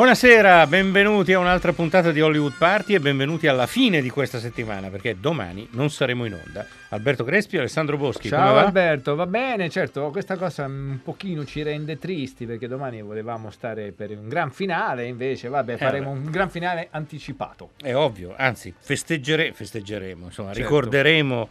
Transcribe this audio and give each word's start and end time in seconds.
Buonasera, 0.00 0.66
benvenuti 0.66 1.32
a 1.32 1.38
un'altra 1.38 1.72
puntata 1.72 2.12
di 2.12 2.20
Hollywood 2.20 2.52
Party 2.58 2.92
e 2.92 3.00
benvenuti 3.00 3.46
alla 3.46 3.66
fine 3.66 4.02
di 4.02 4.10
questa 4.10 4.38
settimana 4.38 4.90
perché 4.90 5.18
domani 5.18 5.66
non 5.70 5.88
saremo 5.88 6.26
in 6.26 6.34
onda. 6.34 6.66
Alberto 6.90 7.24
Crespi 7.24 7.56
e 7.56 7.60
Alessandro 7.60 7.96
Boschi. 7.96 8.28
Ciao 8.28 8.52
va? 8.52 8.66
Alberto, 8.66 9.14
va 9.14 9.24
bene, 9.24 9.70
certo, 9.70 10.10
questa 10.10 10.36
cosa 10.36 10.66
un 10.66 10.98
pochino 11.02 11.46
ci 11.46 11.62
rende 11.62 11.98
tristi 11.98 12.44
perché 12.44 12.68
domani 12.68 13.00
volevamo 13.00 13.50
stare 13.50 13.92
per 13.92 14.10
un 14.10 14.28
gran 14.28 14.50
finale, 14.50 15.06
invece 15.06 15.48
vabbè, 15.48 15.78
faremo 15.78 16.10
vabbè. 16.12 16.24
un 16.26 16.30
gran 16.30 16.50
finale 16.50 16.88
anticipato. 16.90 17.70
È 17.80 17.94
ovvio, 17.94 18.34
anzi 18.36 18.74
festeggiere- 18.78 19.54
festeggeremo, 19.54 20.26
insomma, 20.26 20.52
Certo. 20.52 20.62
ricorderemo 20.62 21.48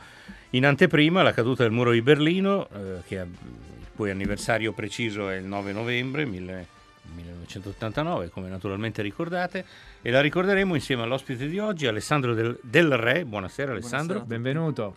in 0.51 0.67
anteprima 0.67 1.23
la 1.23 1.33
caduta 1.33 1.63
del 1.63 1.71
muro 1.71 1.89
di 1.89 2.03
Berlino, 2.03 2.67
eh, 2.67 3.01
che 3.07 3.17
ha- 3.17 3.23
il 3.23 3.87
cui 3.95 4.11
anniversario 4.11 4.71
preciso 4.71 5.29
è 5.29 5.35
il 5.37 5.45
9 5.45 5.71
novembre 5.71 6.25
1000 6.25 6.73
1989, 7.13 8.29
come 8.29 8.49
naturalmente 8.49 9.01
ricordate, 9.01 9.65
e 10.01 10.11
la 10.11 10.21
ricorderemo 10.21 10.75
insieme 10.75 11.03
all'ospite 11.03 11.47
di 11.47 11.59
oggi, 11.59 11.87
Alessandro 11.87 12.33
del, 12.33 12.57
del 12.61 12.97
Re. 12.97 13.25
Buonasera 13.25 13.71
Alessandro. 13.71 14.21
Benvenuto. 14.21 14.95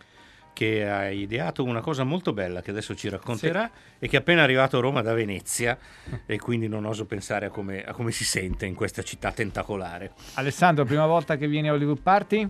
che 0.58 0.88
ha 0.88 1.08
ideato 1.08 1.62
una 1.62 1.80
cosa 1.80 2.02
molto 2.02 2.32
bella 2.32 2.62
che 2.62 2.72
adesso 2.72 2.96
ci 2.96 3.08
racconterà 3.08 3.70
e 3.96 4.08
che 4.08 4.16
è 4.16 4.18
appena 4.18 4.42
arrivato 4.42 4.78
a 4.78 4.80
Roma 4.80 5.02
da 5.02 5.14
Venezia 5.14 5.78
e 6.26 6.36
quindi 6.40 6.66
non 6.66 6.84
oso 6.84 7.04
pensare 7.04 7.46
a 7.46 7.50
come, 7.50 7.84
a 7.84 7.92
come 7.92 8.10
si 8.10 8.24
sente 8.24 8.66
in 8.66 8.74
questa 8.74 9.04
città 9.04 9.30
tentacolare. 9.30 10.14
Alessandro, 10.34 10.84
prima 10.84 11.06
volta 11.06 11.36
che 11.36 11.46
vieni 11.46 11.68
a 11.68 11.74
Hollywood 11.74 12.00
Party? 12.00 12.48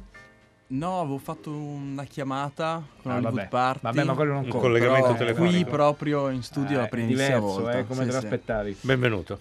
No, 0.71 1.01
avevo 1.01 1.17
fatto 1.19 1.51
una 1.51 2.05
chiamata 2.05 2.85
con 3.03 3.11
Ah, 3.11 3.15
Hollywood 3.17 3.35
vabbè. 3.37 3.49
Party. 3.49 3.81
Vabbè, 3.83 4.05
ma 4.05 4.15
quello 4.15 4.33
non 4.33 4.45
Un 4.45 4.51
conta. 4.51 4.67
collegamento 4.67 5.07
Però 5.07 5.19
telefonico. 5.19 5.55
qui 5.55 5.65
proprio 5.65 6.29
in 6.29 6.43
studio 6.43 6.77
Eh, 6.77 6.81
la 6.83 6.87
primissima 6.89 7.23
diverso, 7.25 7.47
volta. 7.61 7.79
eh, 7.79 7.87
come 7.87 8.01
Sì, 8.03 8.07
te 8.09 8.13
lo 8.15 8.21
sì. 8.21 8.27
aspettavi? 8.27 8.77
Benvenuto. 8.83 9.41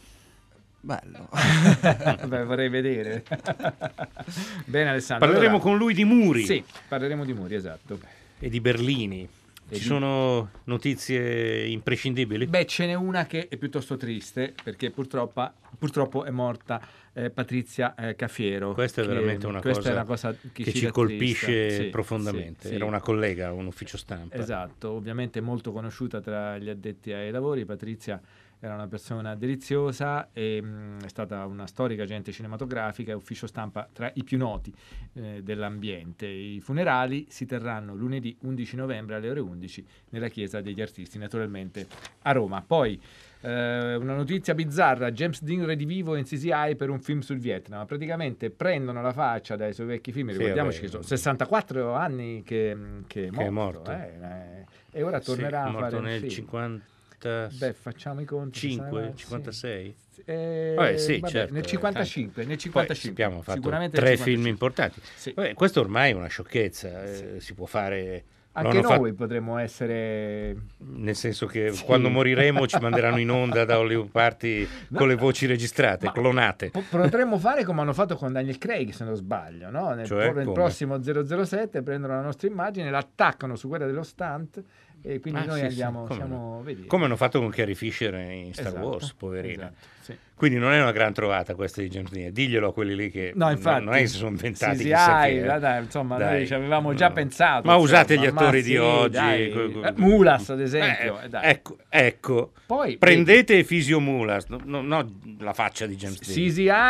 Bello. 0.79 1.27
Vabbè, 1.81 2.45
vorrei 2.45 2.69
vedere. 2.69 3.25
Bene 4.65 4.89
Alessandro. 4.89 5.27
Parleremo 5.27 5.55
allora- 5.57 5.69
con 5.69 5.77
lui 5.77 5.93
di 5.93 6.05
muri 6.05 6.45
Sì, 6.45 6.63
parleremo 6.87 7.25
di 7.25 7.33
muri, 7.33 7.55
esatto. 7.55 7.99
e 8.39 8.49
di 8.49 8.61
Berlini. 8.61 9.27
Ci 9.69 9.79
di- 9.79 9.79
sono 9.85 10.49
notizie 10.65 11.65
imprescindibili? 11.67 12.47
Beh, 12.47 12.65
ce 12.67 12.85
n'è 12.85 12.93
una 12.93 13.25
che 13.25 13.49
è 13.49 13.57
piuttosto 13.57 13.97
triste 13.97 14.53
perché 14.63 14.91
purtroppo, 14.91 15.51
purtroppo 15.77 16.23
è 16.23 16.29
morta 16.29 16.79
eh, 17.17 17.29
Patrizia 17.31 17.95
eh, 17.95 18.15
Cafiero. 18.15 18.73
Questa 18.73 19.01
è 19.01 19.05
veramente 19.05 19.47
una 19.47 19.59
cosa 19.59 19.89
è 19.89 19.91
una 19.91 20.05
cosa 20.05 20.31
che, 20.33 20.63
che 20.63 20.71
ci 20.71 20.87
colpisce 20.91 21.71
Sì, 21.71 21.83
profondamente. 21.85 22.67
sì, 22.67 22.75
Era 22.75 22.83
sì. 22.83 22.89
una 22.89 23.01
collega 23.01 23.51
un 23.51 23.65
ufficio 23.65 23.97
stampa. 23.97 24.35
Esatto, 24.35 24.91
ovviamente 24.91 25.41
molto 25.41 25.71
conosciuta 25.71 26.21
tra 26.21 26.57
gli 26.59 26.69
addetti 26.69 27.11
ai 27.11 27.31
lavori. 27.31 27.65
Patrizia 27.65 28.21
era 28.59 28.73
una 28.73 28.87
persona 28.87 29.35
deliziosa 29.35 30.29
e 30.31 30.61
mh, 30.61 31.05
è 31.05 31.07
stata 31.07 31.45
una 31.45 31.67
storica 31.67 32.03
agente 32.03 32.31
cinematografica 32.31 33.11
e 33.11 33.15
ufficio 33.15 33.47
stampa 33.47 33.87
tra 33.91 34.11
i 34.15 34.23
più 34.23 34.37
noti 34.37 34.71
eh, 35.13 35.41
dell'ambiente. 35.43 36.27
I 36.27 36.59
funerali 36.59 37.25
si 37.29 37.45
terranno 37.45 37.95
lunedì 37.95 38.35
11 38.41 38.75
novembre 38.75 39.15
alle 39.15 39.29
ore 39.29 39.39
11 39.39 39.85
nella 40.09 40.27
Chiesa 40.27 40.61
degli 40.61 40.81
Artisti, 40.81 41.17
naturalmente 41.17 41.87
a 42.23 42.31
Roma. 42.31 42.63
Poi 42.65 42.99
eh, 43.41 43.95
una 43.95 44.15
notizia 44.15 44.53
bizzarra, 44.53 45.11
James 45.11 45.41
Dean 45.41 45.65
redivivo 45.65 46.15
in 46.15 46.23
CCI 46.23 46.75
per 46.75 46.89
un 46.89 46.99
film 46.99 47.19
sul 47.19 47.39
Vietnam. 47.39 47.85
Praticamente 47.85 48.49
prendono 48.49 49.01
la 49.01 49.13
faccia 49.13 49.55
dai 49.55 49.73
suoi 49.73 49.87
vecchi 49.87 50.11
film, 50.11 50.31
Sì, 50.31 50.37
ricordiamoci 50.37 50.81
che 50.81 50.87
sono 50.87 51.03
64 51.03 51.93
anni 51.93 52.43
che, 52.43 52.75
che 53.07 53.27
è 53.27 53.29
Che 53.29 53.43
è 53.45 53.49
morto. 53.49 53.79
morto. 53.83 53.91
eh, 53.91 54.65
eh, 54.91 54.99
e 54.99 55.03
ora 55.03 55.19
Sì, 55.19 55.25
tornerà 55.25 55.63
è 55.65 55.67
a 55.67 55.71
morto 55.71 55.89
fare 55.89 56.01
nel 56.01 56.19
film. 56.19 56.29
55, 56.31 57.49
Beh, 57.57 57.73
facciamo 57.73 58.21
i 58.21 58.25
conti. 58.25 58.59
5, 58.59 59.11
sì. 59.15 59.17
56. 59.23 59.95
Eh, 60.25 60.73
Vabbè, 60.75 60.97
sì, 60.97 61.19
vabbè, 61.19 61.31
certo, 61.31 61.53
nel 61.53 61.63
eh, 61.63 61.65
55, 61.67 62.33
nel 62.43 62.47
Poi 62.47 62.57
55. 62.57 62.95
sappiamo, 63.09 63.39
ha 63.39 63.43
fatto 63.43 63.57
Sicuramente 63.57 63.95
tre 63.97 64.09
nel 64.09 64.17
film 64.17 64.43
55. 64.43 64.49
importanti. 64.49 65.01
Sì. 65.15 65.31
Vabbè, 65.33 65.53
questo 65.53 65.79
ormai 65.79 66.11
è 66.11 66.13
una 66.15 66.27
sciocchezza, 66.27 67.03
eh, 67.03 67.35
si 67.39 67.53
può 67.53 67.65
fare... 67.65 68.23
Anche 68.57 68.77
hanno 68.79 68.87
fatto- 68.87 69.01
noi 69.01 69.13
potremmo 69.13 69.57
essere 69.57 70.55
Nel 70.77 71.15
senso 71.15 71.45
che 71.45 71.71
Sì. 71.71 71.83
quando 71.83 72.09
moriremo 72.09 72.65
ci 72.67 72.77
manderanno 72.81 73.17
in 73.19 73.29
onda 73.29 73.65
da 73.65 73.77
Hollywood 73.79 74.09
Party 74.09 74.67
No. 74.89 74.97
con 74.97 75.07
le 75.07 75.15
voci 75.15 75.45
registrate, 75.45 76.05
Ma- 76.05 76.11
clonate. 76.11 76.69
Po- 76.71 76.83
Potremmo 76.89 77.37
fare 77.37 77.63
come 77.63 77.81
hanno 77.81 77.93
fatto 77.93 78.15
con 78.15 78.31
Daniel 78.33 78.57
Craig, 78.57 78.91
se 78.91 79.03
non 79.03 79.15
sbaglio, 79.15 79.69
no? 79.69 79.93
nel, 79.93 80.05
Cioè, 80.05 80.31
nel 80.33 80.43
come? 80.45 80.51
prossimo 80.53 81.01
007 81.01 81.81
prendono 81.83 82.15
la 82.15 82.21
nostra 82.21 82.47
immagine, 82.47 82.89
l'attaccano 82.89 83.55
su 83.55 83.67
quella 83.67 83.85
dello 83.85 84.03
stunt 84.03 84.61
e 85.01 85.19
quindi 85.19 85.39
Ah, 85.41 85.45
noi 85.45 85.53
sì, 85.55 85.59
sì, 85.61 85.65
andiamo, 85.67 86.03
come 86.03 86.15
siamo, 86.15 86.61
vedi. 86.63 86.85
Come 86.85 87.05
hanno 87.05 87.15
fatto 87.15 87.39
con 87.39 87.49
Carrie 87.49 87.75
Fisher 87.75 88.13
in 88.15 88.53
Star 88.53 88.67
Esatto, 88.67 88.85
Wars, 88.87 89.13
poverina. 89.13 89.63
esatto, 89.65 89.85
sì. 90.01 90.15
Quindi 90.37 90.59
non 90.59 90.71
è 90.71 90.79
una 90.79 90.91
gran 90.91 91.13
trovata 91.13 91.55
questa 91.55 91.81
di 91.81 91.89
James 91.89 92.11
Dean. 92.11 92.31
Diglielo 92.31 92.67
a 92.67 92.73
quelli 92.73 92.95
lì 92.95 93.09
che 93.09 93.31
No, 93.33 93.49
infatti, 93.49 93.83
non 93.85 93.95
è 93.95 94.01
che 94.01 94.07
si 94.07 94.17
sono 94.17 94.29
inventati 94.29 94.77
sì, 94.77 94.83
chissà 94.83 95.23
sì, 95.23 95.29
che, 95.29 95.37
eh. 95.39 95.41
dai, 95.45 95.59
dai, 95.59 95.83
insomma, 95.83 96.17
Dai. 96.17 96.33
noi 96.37 96.45
ci 96.47 96.53
avevamo 96.53 96.93
già 96.93 97.07
No. 97.07 97.13
pensato. 97.15 97.67
Ma 97.67 97.75
usate 97.75 98.13
insomma, 98.13 98.29
gli 98.29 98.35
attori 98.43 98.61
di 98.61 98.69
sì, 98.69 98.75
oggi. 98.75 99.09
dai. 99.13 99.51
co- 99.51 99.83
Eh, 99.83 99.93
Mulas, 99.95 100.49
ad 100.51 100.61
esempio. 100.61 101.19
Eh, 101.21 101.25
eh, 101.25 101.29
dai. 101.29 101.49
ecco, 101.49 101.77
ecco. 101.89 102.51
Poi 102.67 102.97
Prendete 102.97 103.63
Fisio 103.63 103.99
Mulas, 103.99 104.45
no, 104.49 104.81
no- 104.81 105.19
la 105.39 105.53
faccia 105.53 105.87
di 105.87 105.95
James 105.95 106.19
Dean. 106.19 106.49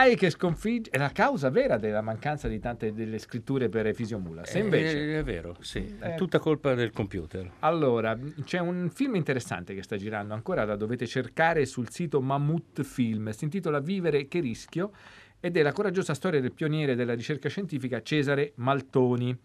CCI 0.10 0.16
che 0.18 0.30
sconfigge 0.30 0.90
è 0.90 0.98
la 0.98 1.12
causa 1.14 1.50
vera 1.50 1.78
della 1.78 2.02
mancanza 2.02 2.50
di 2.50 2.60
tante 2.60 2.92
delle 2.94 3.18
scritture 3.18 3.70
per 3.70 3.88
Efisio 3.88 4.20
Mulas. 4.20 4.54
E 4.54 4.58
Eh, 4.60 4.62
invece, 4.62 5.20
è 5.20 5.24
vero, 5.24 5.56
sì, 5.62 5.96
è 6.02 6.10
Eh. 6.10 6.16
tutta 6.16 6.40
colpa 6.40 6.74
del 6.74 6.92
computer. 6.92 7.50
allora, 7.60 7.97
c'è 8.44 8.60
un 8.60 8.90
film 8.94 9.16
interessante 9.16 9.74
che 9.74 9.84
sta 9.84 9.98
girando 9.98 10.34
ancora, 10.34 10.66
la 10.66 10.76
dovete 10.76 11.08
cercare 11.08 11.66
sul 11.66 11.90
sito 11.90 12.22
Mammut 12.22 12.84
Film. 12.84 13.30
Si 13.32 13.44
intitola 13.44 13.80
Vivere 13.80 14.28
che 14.28 14.40
rischio 14.40 14.92
ed 15.40 15.58
è 15.58 15.62
la 15.62 15.72
coraggiosa 15.72 16.14
storia 16.14 16.42
del 16.42 16.54
pioniere 16.54 16.96
della 16.96 17.14
ricerca 17.14 17.50
scientifica 17.50 18.02
Cesare 18.02 18.54
Maltoni 18.56 19.38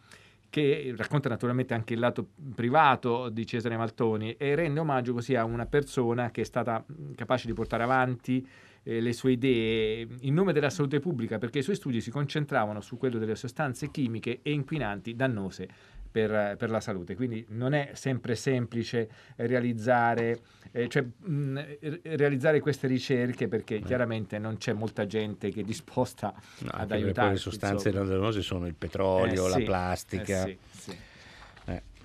che 0.52 0.92
racconta 0.98 1.30
naturalmente 1.30 1.72
anche 1.72 1.94
il 1.94 1.98
lato 1.98 2.28
privato 2.54 3.30
di 3.30 3.46
Cesare 3.46 3.76
Maltoni 3.78 4.34
e 4.36 4.54
rende 4.54 4.80
omaggio 4.80 5.14
così 5.14 5.34
a 5.34 5.44
una 5.44 5.64
persona 5.64 6.30
che 6.30 6.42
è 6.42 6.44
stata 6.44 6.84
capace 7.14 7.46
di 7.46 7.54
portare 7.54 7.82
avanti 7.84 8.46
eh, 8.82 9.00
le 9.00 9.14
sue 9.14 9.32
idee 9.32 10.06
in 10.20 10.34
nome 10.34 10.52
della 10.52 10.68
salute 10.68 11.00
pubblica 11.00 11.38
perché 11.38 11.60
i 11.60 11.62
suoi 11.62 11.76
studi 11.76 12.02
si 12.02 12.10
concentravano 12.10 12.82
su 12.82 12.98
quello 12.98 13.18
delle 13.18 13.34
sostanze 13.34 13.90
chimiche 13.90 14.40
e 14.42 14.52
inquinanti 14.52 15.16
dannose 15.16 15.68
per, 16.12 16.56
per 16.56 16.70
la 16.70 16.78
salute. 16.80 17.16
Quindi 17.16 17.44
non 17.48 17.72
è 17.72 17.90
sempre 17.94 18.36
semplice 18.36 19.08
realizzare, 19.36 20.40
eh, 20.70 20.88
cioè, 20.88 21.02
mh, 21.02 21.64
re- 21.80 22.00
realizzare 22.16 22.60
queste 22.60 22.86
ricerche 22.86 23.48
perché 23.48 23.80
chiaramente 23.80 24.38
non 24.38 24.58
c'è 24.58 24.72
molta 24.74 25.06
gente 25.06 25.50
che 25.50 25.62
è 25.62 25.64
disposta 25.64 26.32
No, 26.58 26.68
ad 26.72 26.92
aiutare. 26.92 27.28
quelle 27.28 27.36
sostanze 27.38 27.90
dannose 27.90 28.42
sono 28.42 28.66
il 28.66 28.74
petrolio, 28.74 29.48
la 29.48 29.60
plastica. 29.60 30.46
Eh, 30.46 30.58
sì, 30.70 30.90
sì. 30.90 30.96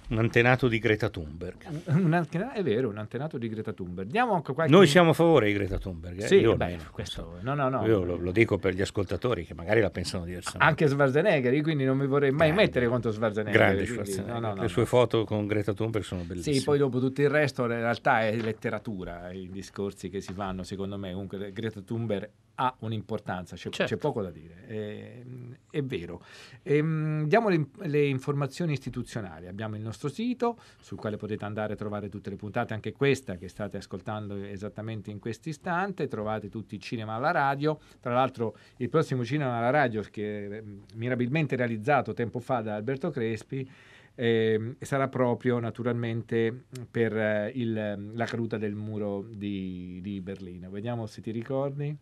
Un 0.09 0.19
antenato 0.19 0.69
di 0.69 0.79
Greta 0.79 1.09
Thunberg. 1.09 1.65
Un- 1.87 2.03
un 2.05 2.13
antena- 2.13 2.53
è 2.53 2.63
vero, 2.63 2.87
un 2.87 2.97
antenato 2.97 3.37
di 3.37 3.49
Greta 3.49 3.73
Thunberg. 3.73 4.09
Diamo 4.09 4.33
anche 4.35 4.53
qualche 4.53 4.71
Noi 4.71 4.87
siamo 4.87 5.09
a 5.09 5.13
favore 5.13 5.47
di 5.47 5.53
Greta 5.53 5.77
Thunberg. 5.77 6.21
eh? 6.21 6.27
Sì, 6.27 6.35
Io 6.35 6.55
beh, 6.55 6.77
questo, 6.91 7.39
no, 7.41 7.53
no, 7.55 7.67
no. 7.67 7.85
Io 7.85 8.03
lo, 8.05 8.15
lo 8.15 8.31
dico 8.31 8.57
per 8.57 8.73
gli 8.73 8.79
ascoltatori 8.81 9.43
che 9.45 9.53
magari 9.53 9.81
la 9.81 9.89
pensano 9.89 10.23
diversamente. 10.23 10.65
Anche 10.65 10.87
Schwarzenegger, 10.87 11.53
io 11.53 11.61
quindi 11.61 11.83
non 11.83 11.97
mi 11.97 12.07
vorrei 12.07 12.31
mai 12.31 12.47
Grande. 12.47 12.63
mettere 12.63 12.87
contro 12.87 13.11
Schwarzenegger. 13.11 13.59
Grande 13.59 13.83
quindi- 13.85 14.11
Schwarzenegger. 14.11 14.39
no, 14.55 14.61
Le 14.61 14.67
sue 14.69 14.85
foto 14.85 15.25
con 15.25 15.45
Greta 15.45 15.73
Thunberg 15.73 16.05
sono 16.05 16.21
bellissime. 16.23 16.55
Sì, 16.55 16.63
poi 16.63 16.77
dopo 16.77 16.99
tutto 17.01 17.21
il 17.21 17.29
resto 17.29 17.63
in 17.63 17.67
realtà 17.69 18.21
è 18.21 18.33
letteratura, 18.35 19.29
i 19.31 19.49
discorsi 19.51 20.09
che 20.09 20.21
si 20.21 20.31
fanno, 20.31 20.63
secondo 20.63 20.97
me. 20.97 21.11
Comunque 21.11 21.51
Greta 21.51 21.81
Thunberg 21.81 22.29
ha 22.59 22.75
un'importanza, 22.79 23.55
c'è, 23.55 23.69
Certo. 23.69 23.93
c'è 23.93 23.99
poco 23.99 24.21
da 24.21 24.31
dire, 24.31 24.65
è, 24.65 25.23
è 25.69 25.83
vero. 25.83 26.23
Ehm, 26.63 27.27
diamo 27.27 27.49
le, 27.49 27.67
le 27.83 28.05
informazioni 28.05 28.73
istituzionali. 28.73 29.47
Abbiamo 29.47 29.75
il 29.75 29.81
nostro 29.81 30.09
sito 30.09 30.59
sul 30.79 30.97
quale 30.97 31.17
potete 31.17 31.45
andare 31.45 31.73
a 31.73 31.75
trovare 31.75 32.09
tutte 32.09 32.29
le 32.29 32.35
puntate, 32.35 32.73
anche 32.73 32.93
questa 32.93 33.35
che 33.37 33.47
state 33.47 33.77
ascoltando 33.77 34.35
esattamente 34.35 35.11
in 35.11 35.19
questo 35.19 35.49
istante. 35.49 36.07
Trovate 36.07 36.49
tutti 36.49 36.75
i 36.75 36.79
cinema 36.79 37.13
alla 37.13 37.31
radio. 37.31 37.79
Tra 37.99 38.13
l'altro, 38.13 38.57
il 38.77 38.89
prossimo 38.89 39.23
cinema 39.23 39.57
alla 39.57 39.69
radio, 39.69 40.01
che 40.09 40.47
è 40.59 40.63
mirabilmente 40.95 41.55
realizzato 41.55 42.13
tempo 42.13 42.39
fa 42.39 42.61
da 42.61 42.75
Alberto 42.75 43.11
Crespi, 43.11 43.69
eh, 44.19 44.75
sarà 44.79 45.07
proprio 45.09 45.59
naturalmente 45.59 46.63
per 46.89 47.15
eh, 47.15 47.51
il- 47.53 48.11
la 48.13 48.25
caduta 48.25 48.57
del 48.57 48.73
muro 48.73 49.23
di, 49.29 49.99
di 50.01 50.19
Berlino. 50.21 50.71
Vediamo 50.71 51.05
se 51.05 51.21
ti 51.21 51.29
ricordi. 51.29 51.95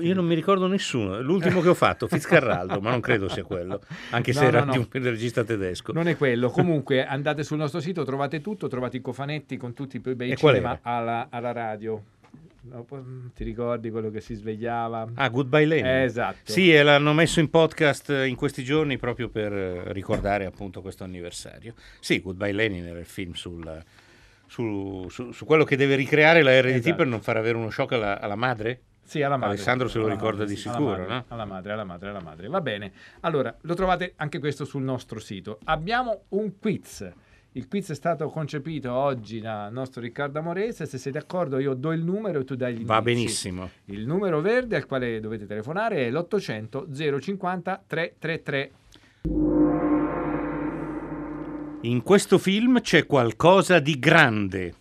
Io 0.00 0.14
non 0.14 0.26
mi 0.26 0.34
ricordo 0.34 0.66
nessuno. 0.66 1.20
L'ultimo 1.22 1.62
che 1.62 1.68
ho 1.68 1.74
fatto, 1.74 2.06
Fitzcarraldo, 2.06 2.80
ma 2.80 2.90
non 2.90 3.00
credo 3.00 3.28
sia 3.28 3.44
quello, 3.44 3.80
anche 4.10 4.32
se 4.34 4.42
No, 4.42 4.46
era 4.48 4.64
no, 4.64 4.72
di 4.72 4.78
no. 4.78 4.88
un 4.92 5.02
regista 5.02 5.42
tedesco. 5.42 5.92
Non 5.92 6.06
è 6.06 6.16
quello. 6.18 6.50
Comunque 6.50 7.04
andate 7.06 7.42
sul 7.44 7.56
nostro 7.56 7.80
sito, 7.80 8.04
trovate 8.04 8.42
tutto, 8.42 8.68
trovate 8.68 8.98
i 8.98 9.00
cofanetti 9.00 9.56
con 9.56 9.72
tutti 9.72 9.96
i 9.96 10.14
bei 10.14 10.36
cinema 10.36 10.78
alla, 10.82 11.28
alla 11.30 11.52
radio. 11.52 12.02
Mm, 12.66 13.26
ti 13.34 13.44
ricordi 13.44 13.90
quello 13.90 14.10
che 14.10 14.20
si 14.20 14.34
svegliava? 14.34 15.06
Ah, 15.14 15.28
Goodbye 15.28 15.66
Lenin. 15.66 15.84
Eh, 15.86 16.02
esatto. 16.04 16.50
Sì, 16.50 16.72
e 16.72 16.82
l'hanno 16.82 17.12
messo 17.12 17.40
in 17.40 17.50
podcast 17.50 18.08
eh, 18.10 18.26
in 18.26 18.36
questi 18.36 18.64
giorni 18.64 18.96
proprio 18.96 19.28
per 19.28 19.52
eh, 19.52 19.92
ricordare 19.92 20.46
appunto 20.46 20.80
questo 20.80 21.04
anniversario. 21.04 21.74
Sì, 22.00 22.20
Goodbye 22.20 22.52
Lenin 22.52 22.86
era 22.86 22.98
il 22.98 23.04
film 23.04 23.32
sul, 23.32 23.82
su, 24.46 25.06
su- 25.10 25.32
su 25.32 25.44
quello 25.44 25.64
che 25.64 25.76
deve 25.76 25.94
ricreare 25.94 26.42
la 26.42 26.58
RDT 26.58 26.74
Esatto. 26.76 26.96
per 26.96 27.06
non 27.06 27.20
far 27.20 27.36
avere 27.36 27.56
uno 27.56 27.70
shock 27.70 27.92
alla, 27.92 28.18
alla 28.20 28.36
madre. 28.36 28.80
Sì, 29.04 29.20
alla 29.20 29.36
madre. 29.36 29.56
Alessandro 29.56 29.86
se 29.88 29.98
lo 29.98 30.04
Alla 30.06 30.14
ricorda 30.14 30.38
madre, 30.38 30.54
di 30.54 30.58
sì, 30.58 30.68
alla 30.68 30.76
sicuro, 30.78 30.96
madre, 30.96 31.06
no? 31.14 31.24
Alla 31.28 31.44
madre, 31.44 31.72
alla 31.72 31.84
madre, 31.84 32.08
alla 32.08 32.20
madre. 32.22 32.48
Va 32.48 32.60
bene. 32.62 32.92
Allora, 33.20 33.54
lo 33.60 33.74
trovate 33.74 34.14
anche 34.16 34.38
questo 34.38 34.64
sul 34.64 34.82
nostro 34.82 35.20
sito. 35.20 35.58
Abbiamo 35.64 36.22
un 36.30 36.58
quiz. 36.58 37.12
Il 37.56 37.68
quiz 37.68 37.88
è 37.90 37.94
stato 37.94 38.28
concepito 38.30 38.92
oggi 38.92 39.38
dal 39.38 39.72
nostro 39.72 40.00
Riccardo 40.00 40.40
Amorese. 40.40 40.86
Se 40.86 40.98
sei 40.98 41.12
d'accordo, 41.12 41.60
io 41.60 41.74
do 41.74 41.92
il 41.92 42.02
numero 42.02 42.40
e 42.40 42.44
tu 42.44 42.56
dai 42.56 42.74
gli 42.74 42.84
Va 42.84 43.00
benissimo. 43.00 43.70
Il 43.84 44.04
numero 44.06 44.40
verde 44.40 44.74
al 44.74 44.86
quale 44.86 45.20
dovete 45.20 45.46
telefonare 45.46 46.08
è 46.08 46.10
l'800 46.10 47.20
050 47.20 47.84
333. 47.86 48.70
In 51.82 52.02
questo 52.02 52.38
film 52.38 52.80
c'è 52.80 53.06
qualcosa 53.06 53.78
di 53.78 54.00
grande. 54.00 54.74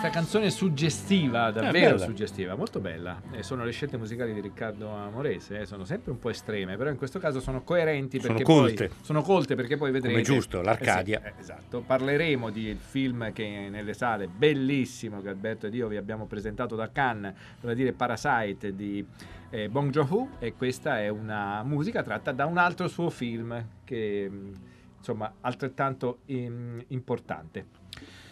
Questa 0.00 0.16
canzone 0.16 0.50
suggestiva, 0.50 1.50
davvero 1.50 1.96
Eh, 1.96 1.98
suggestiva, 1.98 2.54
molto 2.54 2.78
bella. 2.78 3.20
E 3.32 3.42
sono 3.42 3.64
le 3.64 3.72
scelte 3.72 3.96
musicali 3.96 4.32
di 4.32 4.38
Riccardo 4.38 4.88
Amorese, 4.88 5.58
eh, 5.62 5.66
sono 5.66 5.84
sempre 5.84 6.12
un 6.12 6.20
po' 6.20 6.30
estreme, 6.30 6.76
però 6.76 6.88
in 6.88 6.96
questo 6.96 7.18
caso 7.18 7.40
sono 7.40 7.64
coerenti 7.64 8.20
Sono 8.20 8.34
perché 8.34 8.44
colte. 8.48 8.86
poi 8.86 8.96
sono 9.02 9.22
colte 9.22 9.56
perché 9.56 9.76
poi 9.76 9.90
vedrete 9.90 10.22
giusto, 10.22 10.62
l'Arcadia. 10.62 11.18
Eh 11.18 11.32
sì, 11.32 11.38
eh, 11.38 11.40
esatto. 11.40 11.80
Parleremo 11.80 12.50
di 12.50 12.78
film 12.80 13.32
che 13.32 13.66
nelle 13.68 13.92
sale 13.92 14.28
bellissimo 14.28 15.20
che 15.20 15.30
Alberto 15.30 15.66
ed 15.66 15.74
io 15.74 15.88
vi 15.88 15.96
abbiamo 15.96 16.26
presentato 16.26 16.76
da 16.76 16.92
Cannes, 16.92 17.34
vale 17.60 17.72
a 17.72 17.76
dire 17.76 17.92
Parasite 17.92 18.76
di 18.76 19.04
eh, 19.50 19.68
Bong 19.68 19.90
Joon-ho 19.90 20.28
e 20.38 20.54
questa 20.54 21.00
è 21.00 21.08
una 21.08 21.64
musica 21.64 22.04
tratta 22.04 22.30
da 22.30 22.46
un 22.46 22.56
altro 22.58 22.86
suo 22.86 23.10
film 23.10 23.66
che 23.82 24.28
mh, 24.30 24.52
insomma 24.98 25.34
altrettanto 25.40 26.20
im- 26.26 26.84
importante. 26.88 27.86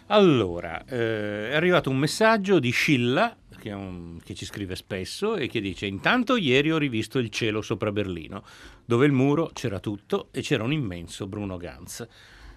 Allora, 0.09 0.85
eh, 0.85 1.51
è 1.51 1.55
arrivato 1.57 1.91
un 1.91 1.97
messaggio 1.97 2.61
di 2.61 2.71
Scilla, 2.71 3.37
che, 3.59 3.73
un- 3.73 4.21
che 4.23 4.35
ci 4.35 4.45
scrive 4.45 4.77
spesso, 4.77 5.35
e 5.35 5.49
che 5.49 5.61
dice: 5.61 5.87
Intanto 5.87 6.37
ieri 6.37 6.71
ho 6.71 6.79
rivisto 6.79 7.19
il 7.19 7.29
cielo 7.29 7.61
sopra 7.61 7.91
Berlino, 7.91 8.45
dove 8.85 9.07
il 9.07 9.13
muro 9.13 9.51
c'era 9.53 9.81
tutto 9.81 10.29
e 10.31 10.43
c'era 10.43 10.63
un 10.63 10.73
immenso 10.73 11.27
Bruno 11.27 11.57
Ganz. 11.57 12.07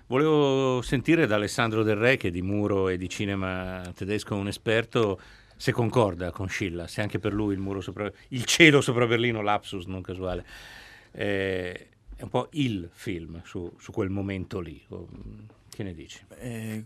Volevo 0.06 0.82
sentire 0.84 1.26
da 1.26 1.36
Alessandro 1.36 1.82
Del 1.82 1.96
Re, 1.96 2.18
che 2.18 2.30
di 2.30 2.44
muro 2.44 2.88
e 2.88 2.98
di 2.98 3.10
cinema 3.10 3.82
tedesco 3.96 4.36
è 4.36 4.38
un 4.38 4.48
esperto, 4.48 5.20
se 5.56 5.72
concorda 5.72 6.30
con 6.32 6.48
Scilla, 6.48 6.86
se 6.86 7.02
anche 7.02 7.18
per 7.18 7.34
lui 7.34 7.56
il, 7.56 7.78
sopra, 7.82 8.12
il 8.30 8.46
cielo 8.46 8.82
sopra 8.82 9.08
Berlino, 9.08 9.42
lapsus 9.42 9.86
non 9.86 10.02
casuale, 10.02 10.46
eh, 11.12 11.90
è 12.16 12.22
un 12.22 12.30
po' 12.30 12.50
il 12.52 12.90
film 12.94 13.42
su, 13.44 13.72
su 13.80 13.92
quel 13.92 14.10
momento 14.10 14.60
lì. 14.60 14.80
Che 15.70 15.84
ne 15.84 15.94
dici? 15.94 16.24
Eh, 16.38 16.84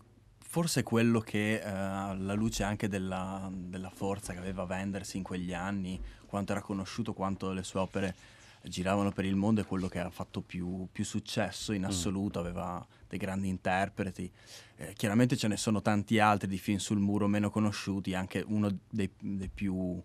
forse 0.53 0.83
quello 0.83 1.19
che 1.19 1.55
eh, 1.55 1.67
alla 1.67 2.35
luce 2.35 2.61
anche 2.61 2.87
della, 2.87 3.49
della 3.51 3.89
forza 3.89 4.33
che 4.33 4.37
aveva 4.37 4.65
Wenders 4.69 5.15
in 5.15 5.23
quegli 5.23 5.51
anni, 5.51 5.99
quanto 6.27 6.51
era 6.51 6.61
conosciuto, 6.61 7.13
quanto 7.13 7.51
le 7.53 7.63
sue 7.63 7.79
opere 7.79 8.15
giravano 8.61 9.11
per 9.11 9.25
il 9.25 9.35
mondo, 9.35 9.61
è 9.61 9.65
quello 9.65 9.87
che 9.87 9.97
ha 9.97 10.11
fatto 10.11 10.41
più, 10.41 10.87
più 10.91 11.03
successo 11.03 11.73
in 11.73 11.85
assoluto, 11.85 12.37
aveva 12.37 12.85
dei 13.09 13.17
grandi 13.17 13.47
interpreti. 13.47 14.31
Eh, 14.75 14.93
chiaramente 14.93 15.35
ce 15.37 15.47
ne 15.47 15.57
sono 15.57 15.81
tanti 15.81 16.19
altri 16.19 16.47
di 16.47 16.59
film 16.59 16.77
sul 16.77 16.99
muro 16.99 17.25
meno 17.25 17.49
conosciuti, 17.49 18.13
anche 18.13 18.43
uno 18.45 18.69
dei, 18.87 19.09
dei 19.19 19.49
più 19.51 19.99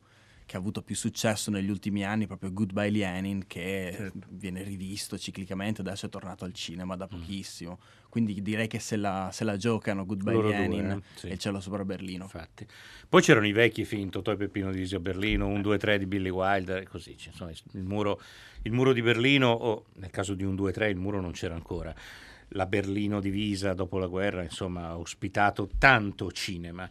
che 0.48 0.56
ha 0.56 0.58
avuto 0.60 0.80
più 0.80 0.96
successo 0.96 1.50
negli 1.50 1.68
ultimi 1.68 2.06
anni, 2.06 2.26
proprio 2.26 2.50
Goodbye 2.54 2.88
Lenin, 2.88 3.46
che 3.46 3.92
Certo. 3.94 4.26
viene 4.30 4.62
rivisto 4.62 5.18
ciclicamente, 5.18 5.82
adesso 5.82 6.06
è 6.06 6.08
tornato 6.08 6.46
al 6.46 6.54
cinema 6.54 6.96
da 6.96 7.06
pochissimo. 7.06 7.78
Quindi 8.08 8.40
direi 8.40 8.66
che 8.66 8.78
se 8.78 8.96
la, 8.96 9.28
se 9.30 9.44
la 9.44 9.58
giocano 9.58 10.06
Goodbye 10.06 10.32
Loro 10.32 10.48
due, 10.48 10.56
Lenin 10.56 10.90
eh? 10.90 11.02
Sì. 11.16 11.28
e 11.28 11.36
cielo 11.36 11.60
sopra 11.60 11.84
Berlino. 11.84 12.24
Infatti. 12.24 12.66
Poi 13.06 13.20
c'erano 13.20 13.46
i 13.46 13.52
vecchi 13.52 13.84
film, 13.84 14.08
Totò 14.08 14.32
e 14.32 14.36
Peppino 14.36 14.70
di 14.72 14.78
Visio 14.78 14.96
a 14.96 15.00
Berlino, 15.00 15.46
Eh. 15.48 15.52
1, 15.52 15.60
2, 15.60 15.76
3 15.78 15.98
di 15.98 16.06
Billy 16.06 16.30
Wilder, 16.30 16.88
così. 16.88 17.14
Cioè, 17.18 17.28
insomma, 17.32 17.50
il, 17.50 17.82
muro, 17.84 18.18
il 18.62 18.72
muro 18.72 18.94
di 18.94 19.02
Berlino, 19.02 19.48
o 19.50 19.84
nel 19.96 20.08
caso 20.10 20.32
di 20.32 20.44
1, 20.44 20.54
2, 20.54 20.72
3 20.72 20.88
il 20.88 20.96
muro 20.96 21.20
non 21.20 21.32
c'era 21.32 21.54
ancora. 21.54 21.94
La 22.52 22.64
Berlino 22.64 23.20
divisa 23.20 23.74
dopo 23.74 23.98
la 23.98 24.06
guerra, 24.06 24.42
insomma, 24.42 24.86
ha 24.88 24.96
ospitato 24.96 25.68
tanto 25.78 26.32
cinema. 26.32 26.88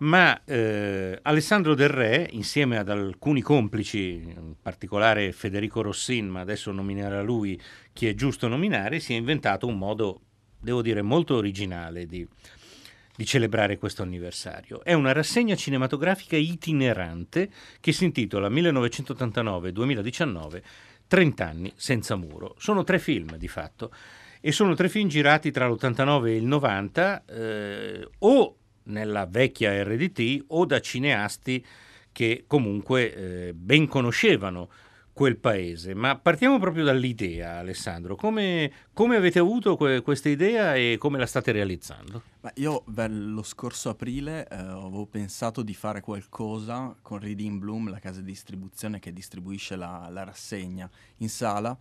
Ma 0.00 0.44
eh, 0.44 1.18
Alessandro 1.22 1.74
Del 1.74 1.90
Re, 1.90 2.26
insieme 2.30 2.78
ad 2.78 2.88
alcuni 2.88 3.42
complici, 3.42 4.14
in 4.14 4.54
particolare 4.60 5.30
Federico 5.32 5.82
Rossin, 5.82 6.26
ma 6.26 6.40
adesso 6.40 6.72
nominerà 6.72 7.20
lui 7.20 7.60
chi 7.92 8.06
è 8.06 8.14
giusto 8.14 8.48
nominare, 8.48 8.98
si 8.98 9.12
è 9.12 9.16
inventato 9.16 9.66
un 9.66 9.76
modo, 9.76 10.22
devo 10.58 10.80
dire, 10.80 11.02
molto 11.02 11.36
originale 11.36 12.06
di, 12.06 12.26
di 13.14 13.26
celebrare 13.26 13.76
questo 13.76 14.02
anniversario. 14.02 14.82
È 14.82 14.94
una 14.94 15.12
rassegna 15.12 15.54
cinematografica 15.54 16.36
itinerante 16.36 17.50
che 17.78 17.92
si 17.92 18.04
intitola 18.04 18.48
1989-2019 18.48 20.62
30 21.06 21.46
anni 21.46 21.70
senza 21.76 22.16
muro. 22.16 22.54
Sono 22.56 22.84
tre 22.84 22.98
film 22.98 23.36
di 23.36 23.48
fatto 23.48 23.92
e 24.40 24.50
sono 24.50 24.74
tre 24.74 24.88
film 24.88 25.08
girati 25.08 25.50
tra 25.50 25.68
l'89 25.68 26.28
e 26.28 26.36
il 26.36 26.46
90 26.46 27.24
eh, 27.26 28.08
o 28.20 28.54
nella 28.90 29.26
vecchia 29.26 29.82
RDT 29.82 30.44
o 30.48 30.66
da 30.66 30.80
cineasti 30.80 31.64
che 32.12 32.44
comunque 32.46 33.14
eh, 33.14 33.54
ben 33.54 33.86
conoscevano 33.88 34.68
quel 35.12 35.36
paese. 35.36 35.94
Ma 35.94 36.16
partiamo 36.16 36.58
proprio 36.58 36.84
dall'idea, 36.84 37.58
Alessandro. 37.58 38.16
Come, 38.16 38.72
come 38.92 39.16
avete 39.16 39.38
avuto 39.38 39.76
que- 39.76 40.00
questa 40.00 40.28
idea 40.28 40.74
e 40.74 40.96
come 40.98 41.18
la 41.18 41.26
state 41.26 41.52
realizzando? 41.52 42.22
Ma 42.40 42.50
io 42.54 42.84
lo 42.86 43.42
scorso 43.42 43.90
aprile 43.90 44.48
eh, 44.48 44.54
avevo 44.54 45.06
pensato 45.06 45.62
di 45.62 45.74
fare 45.74 46.00
qualcosa 46.00 46.96
con 47.02 47.18
Reading 47.18 47.58
Bloom, 47.58 47.90
la 47.90 47.98
casa 47.98 48.20
di 48.20 48.26
distribuzione 48.26 48.98
che 48.98 49.12
distribuisce 49.12 49.76
la, 49.76 50.08
la 50.10 50.24
rassegna 50.24 50.88
in 51.18 51.28
sala. 51.28 51.76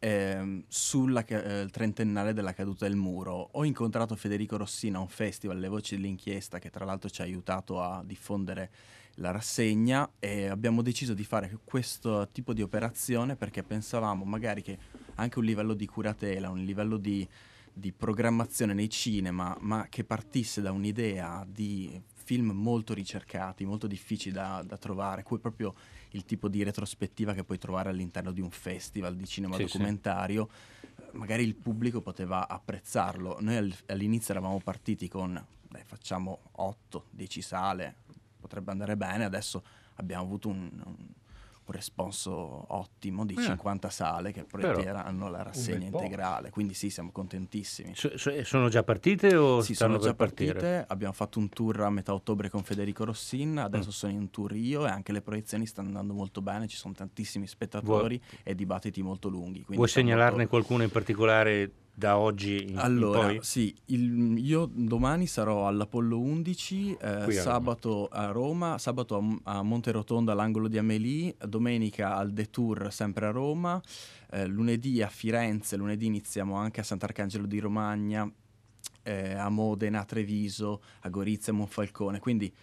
Eh, 0.00 0.64
sul 0.68 1.24
eh, 1.26 1.66
trentennale 1.70 2.32
della 2.32 2.52
caduta 2.52 2.86
del 2.86 2.96
muro. 2.96 3.48
Ho 3.52 3.64
incontrato 3.64 4.14
Federico 4.14 4.56
Rossina 4.56 4.98
a 4.98 5.00
un 5.00 5.08
festival, 5.08 5.58
Le 5.58 5.68
Voci 5.68 5.96
dell'Inchiesta, 5.96 6.60
che 6.60 6.70
tra 6.70 6.84
l'altro 6.84 7.10
ci 7.10 7.20
ha 7.20 7.24
aiutato 7.24 7.80
a 7.80 8.02
diffondere 8.06 8.70
la 9.18 9.30
rassegna 9.30 10.08
e 10.18 10.46
abbiamo 10.46 10.82
deciso 10.82 11.14
di 11.14 11.24
fare 11.24 11.58
questo 11.64 12.28
tipo 12.32 12.52
di 12.52 12.62
operazione 12.62 13.36
perché 13.36 13.62
pensavamo 13.62 14.24
magari 14.24 14.62
che 14.62 14.78
anche 15.16 15.38
un 15.38 15.44
livello 15.44 15.74
di 15.74 15.86
curatela, 15.86 16.50
un 16.50 16.64
livello 16.64 16.96
di, 16.96 17.26
di 17.72 17.92
programmazione 17.92 18.74
nei 18.74 18.88
cinema, 18.88 19.56
ma 19.60 19.86
che 19.88 20.04
partisse 20.04 20.60
da 20.60 20.70
un'idea 20.70 21.44
di 21.48 22.00
film 22.28 22.50
molto 22.50 22.92
ricercati, 22.92 23.64
molto 23.64 23.86
difficili 23.86 24.34
da, 24.34 24.62
da 24.62 24.76
trovare, 24.76 25.22
cui 25.22 25.38
proprio 25.38 25.72
il 26.10 26.26
tipo 26.26 26.48
di 26.48 26.62
retrospettiva 26.62 27.32
che 27.32 27.42
puoi 27.42 27.56
trovare 27.56 27.88
all'interno 27.88 28.32
di 28.32 28.42
un 28.42 28.50
festival 28.50 29.16
di 29.16 29.26
cinema 29.26 29.56
sì, 29.56 29.62
documentario, 29.62 30.50
sì. 30.50 30.88
magari 31.12 31.44
il 31.44 31.54
pubblico 31.54 32.02
poteva 32.02 32.46
apprezzarlo. 32.46 33.38
Noi 33.40 33.74
all'inizio 33.86 34.34
eravamo 34.34 34.60
partiti 34.60 35.08
con, 35.08 35.42
dai, 35.70 35.82
facciamo 35.86 36.50
8-10 36.58 37.40
sale, 37.40 37.94
potrebbe 38.38 38.72
andare 38.72 38.94
bene, 38.98 39.24
adesso 39.24 39.62
abbiamo 39.94 40.24
avuto 40.24 40.50
un, 40.50 40.70
un, 40.84 40.96
un 41.68 41.74
responso 41.74 42.32
ottimo 42.74 43.24
di 43.26 43.34
eh. 43.34 43.42
50 43.42 43.90
sale 43.90 44.32
che 44.32 44.44
proietteranno 44.44 45.28
la 45.28 45.42
rassegna 45.42 45.86
integrale, 45.86 46.50
quindi 46.50 46.74
sì, 46.74 46.88
siamo 46.90 47.12
contentissimi. 47.12 47.92
So, 47.94 48.16
so, 48.16 48.32
sono 48.44 48.68
già 48.68 48.82
partite 48.82 49.36
o 49.36 49.60
sì, 49.60 49.74
sono 49.74 49.98
già 49.98 50.14
partite? 50.14 50.52
Partire? 50.52 50.84
Abbiamo 50.88 51.12
fatto 51.12 51.38
un 51.38 51.48
tour 51.50 51.82
a 51.82 51.90
metà 51.90 52.14
ottobre 52.14 52.48
con 52.48 52.62
Federico 52.62 53.04
Rossin, 53.04 53.58
adesso 53.58 53.88
mm. 53.88 53.92
sono 53.92 54.12
in 54.12 54.30
tour 54.30 54.56
io 54.56 54.86
e 54.86 54.90
anche 54.90 55.12
le 55.12 55.20
proiezioni 55.20 55.66
stanno 55.66 55.88
andando 55.88 56.14
molto 56.14 56.40
bene, 56.40 56.66
ci 56.66 56.76
sono 56.76 56.94
tantissimi 56.94 57.46
spettatori 57.46 58.16
Vuoi... 58.16 58.40
e 58.42 58.54
dibattiti 58.54 59.02
molto 59.02 59.28
lunghi. 59.28 59.64
Vuoi 59.68 59.88
segnalarne 59.88 60.36
molto... 60.36 60.50
qualcuno 60.50 60.82
in 60.82 60.90
particolare 60.90 61.70
da 61.98 62.16
oggi 62.16 62.70
in, 62.70 62.78
allora, 62.78 63.32
in 63.32 63.42
sì, 63.42 63.74
il, 63.86 64.38
io 64.38 64.70
domani 64.72 65.26
sarò 65.26 65.66
all'Apollo 65.66 66.20
11, 66.20 66.96
eh, 67.00 67.32
sabato 67.32 68.06
a 68.06 68.30
Roma, 68.30 68.78
sabato 68.78 69.16
a, 69.42 69.56
a 69.58 69.62
Monterotondo 69.64 70.30
all'angolo 70.30 70.68
di 70.68 70.78
Amelie, 70.78 71.34
domenica 71.44 72.14
al 72.14 72.30
Detour 72.30 72.92
sempre 72.92 73.26
a 73.26 73.30
Roma, 73.30 73.82
eh, 74.30 74.46
lunedì 74.46 75.02
a 75.02 75.08
Firenze, 75.08 75.76
lunedì 75.76 76.06
iniziamo 76.06 76.54
anche 76.54 76.78
a 76.82 76.84
Sant'Arcangelo 76.84 77.46
di 77.46 77.58
Romagna, 77.58 78.30
eh, 79.02 79.34
a 79.34 79.48
Modena, 79.48 80.02
a 80.02 80.04
Treviso, 80.04 80.80
a 81.00 81.08
Gorizia, 81.08 81.52
a 81.52 81.56
Monfalcone, 81.56 82.20
quindi 82.20 82.54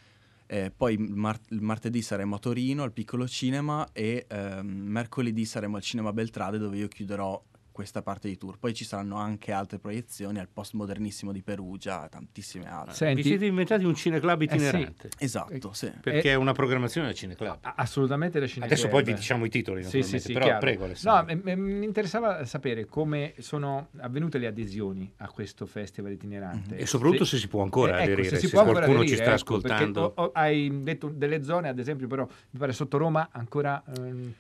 eh, 0.48 0.72
poi 0.74 0.94
il, 0.94 1.62
martedì 1.62 2.01
saremo 2.01 2.36
a 2.36 2.39
Torino 2.39 2.84
al 2.84 2.94
piccolo 2.94 3.27
cinema 3.27 3.86
e 3.92 4.27
ehm, 4.30 4.65
mercoledì 4.65 5.44
saremo 5.44 5.75
al 5.75 5.82
cinema 5.82 6.13
Beltrade 6.13 6.58
dove 6.58 6.77
io 6.77 6.88
chiuderò 6.88 7.44
questa 7.75 8.01
parte 8.01 8.29
di 8.29 8.38
tour. 8.38 8.58
Poi 8.58 8.74
ci 8.74 8.86
saranno 8.86 9.17
anche 9.17 9.51
altre 9.51 9.79
proiezioni 9.79 10.39
al 10.39 10.48
postmodernissimo 10.48 11.34
di 11.34 11.41
Perugia, 11.41 12.08
tantissime 12.08 12.70
altre. 12.70 12.94
Senti, 12.94 13.22
Vi 13.22 13.27
siete 13.27 13.46
inventati 13.48 13.84
un 13.84 13.94
cineclub 13.94 14.44
itinerante. 14.44 15.08
Eh 15.08 15.12
sì. 15.17 15.24
Esatto, 15.25 15.74
sì. 15.74 15.91
Perché 16.00 16.32
è 16.32 16.36
una 16.36 16.53
programmazione 16.53 17.08
del 17.08 17.17
cineclub. 17.17 17.58
Assolutamente 17.75 18.39
da 18.39 18.48
cineclub. 18.48 18.72
Adesso 18.72 18.88
poi 18.88 19.03
vi 19.03 19.13
diciamo 19.13 19.44
i 19.44 19.50
titoli, 19.50 19.84
sì, 19.84 20.03
sì, 20.03 20.20
sì, 20.20 20.32
però 20.32 20.46
chiaro. 20.46 20.60
prego 20.62 20.86
Alessandro. 20.86 21.36
No, 21.44 21.55
mi 21.58 21.84
interessava 21.84 22.46
sapere 22.46 22.86
come 22.86 23.34
sono 23.39 23.89
avvenute 23.98 24.38
le 24.38 24.48
adesioni 24.48 25.12
a 25.17 25.27
questo 25.27 25.65
festival 25.65 26.13
itinerante. 26.13 26.75
Mm-hmm. 26.75 26.82
E 26.82 26.86
soprattutto 26.86 27.25
se, 27.25 27.36
se 27.36 27.41
si 27.41 27.48
può 27.50 27.62
ancora 27.62 28.00
eh, 28.00 28.03
ecco, 28.03 28.13
aderire, 28.13 28.38
se, 28.38 28.48
se 28.48 28.53
qualcuno 28.53 28.77
aderire, 28.77 29.08
ci 29.08 29.15
sta 29.15 29.24
ecco, 29.24 29.34
ascoltando. 29.34 30.13
O, 30.15 30.24
o, 30.24 30.32
hai 30.34 30.72
detto 30.82 31.10
delle 31.10 31.44
zone, 31.44 31.67
ad 31.67 31.77
esempio, 31.77 32.08
però 32.08 32.25
mi 32.51 32.58
pare 32.58 32.72
sotto 32.72 32.98
Roma 32.98 33.27
ancora... 33.34 33.84
Ehm, 33.98 34.34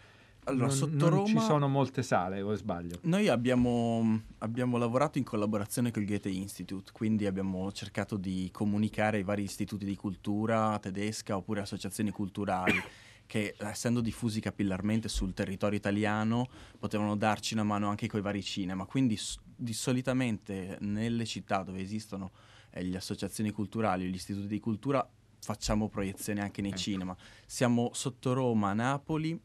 allora, 0.45 0.67
non, 0.67 0.75
sotto 0.75 0.95
non 0.95 1.09
Roma 1.09 1.27
ci 1.27 1.39
sono 1.39 1.67
molte 1.67 2.03
sale, 2.03 2.41
o 2.41 2.53
sbaglio? 2.53 2.99
Noi 3.03 3.27
abbiamo, 3.27 4.21
abbiamo, 4.39 4.77
lavorato 4.77 5.17
in 5.17 5.23
collaborazione 5.23 5.91
con 5.91 6.01
il 6.03 6.07
Goethe 6.07 6.29
Institute, 6.29 6.91
quindi 6.91 7.25
abbiamo 7.25 7.71
cercato 7.71 8.15
di 8.17 8.49
comunicare 8.51 9.17
ai 9.17 9.23
vari 9.23 9.43
istituti 9.43 9.85
di 9.85 9.95
cultura 9.95 10.77
tedesca 10.79 11.35
oppure 11.35 11.61
associazioni 11.61 12.11
culturali 12.11 12.73
che 13.25 13.55
essendo 13.57 14.01
diffusi 14.01 14.39
capillarmente 14.39 15.09
sul 15.09 15.33
territorio 15.33 15.77
italiano 15.77 16.47
potevano 16.77 17.15
darci 17.15 17.55
una 17.55 17.63
mano 17.63 17.89
anche 17.89 18.07
con 18.07 18.19
i 18.19 18.23
vari 18.23 18.43
cinema. 18.43 18.85
Quindi 18.85 19.19
di 19.55 19.73
solitamente 19.73 20.77
nelle 20.81 21.25
città 21.25 21.63
dove 21.63 21.79
esistono 21.79 22.31
eh, 22.69 22.83
le 22.83 22.97
associazioni 22.97 23.51
culturali 23.51 24.05
o 24.05 24.07
gli 24.07 24.15
istituti 24.15 24.47
di 24.47 24.59
cultura 24.59 25.07
facciamo 25.39 25.89
proiezioni 25.89 26.39
anche 26.39 26.61
nei 26.61 26.71
ecco. 26.71 26.79
cinema. 26.79 27.15
Siamo 27.47 27.89
sotto 27.93 28.33
Roma, 28.33 28.73
Napoli 28.73 29.39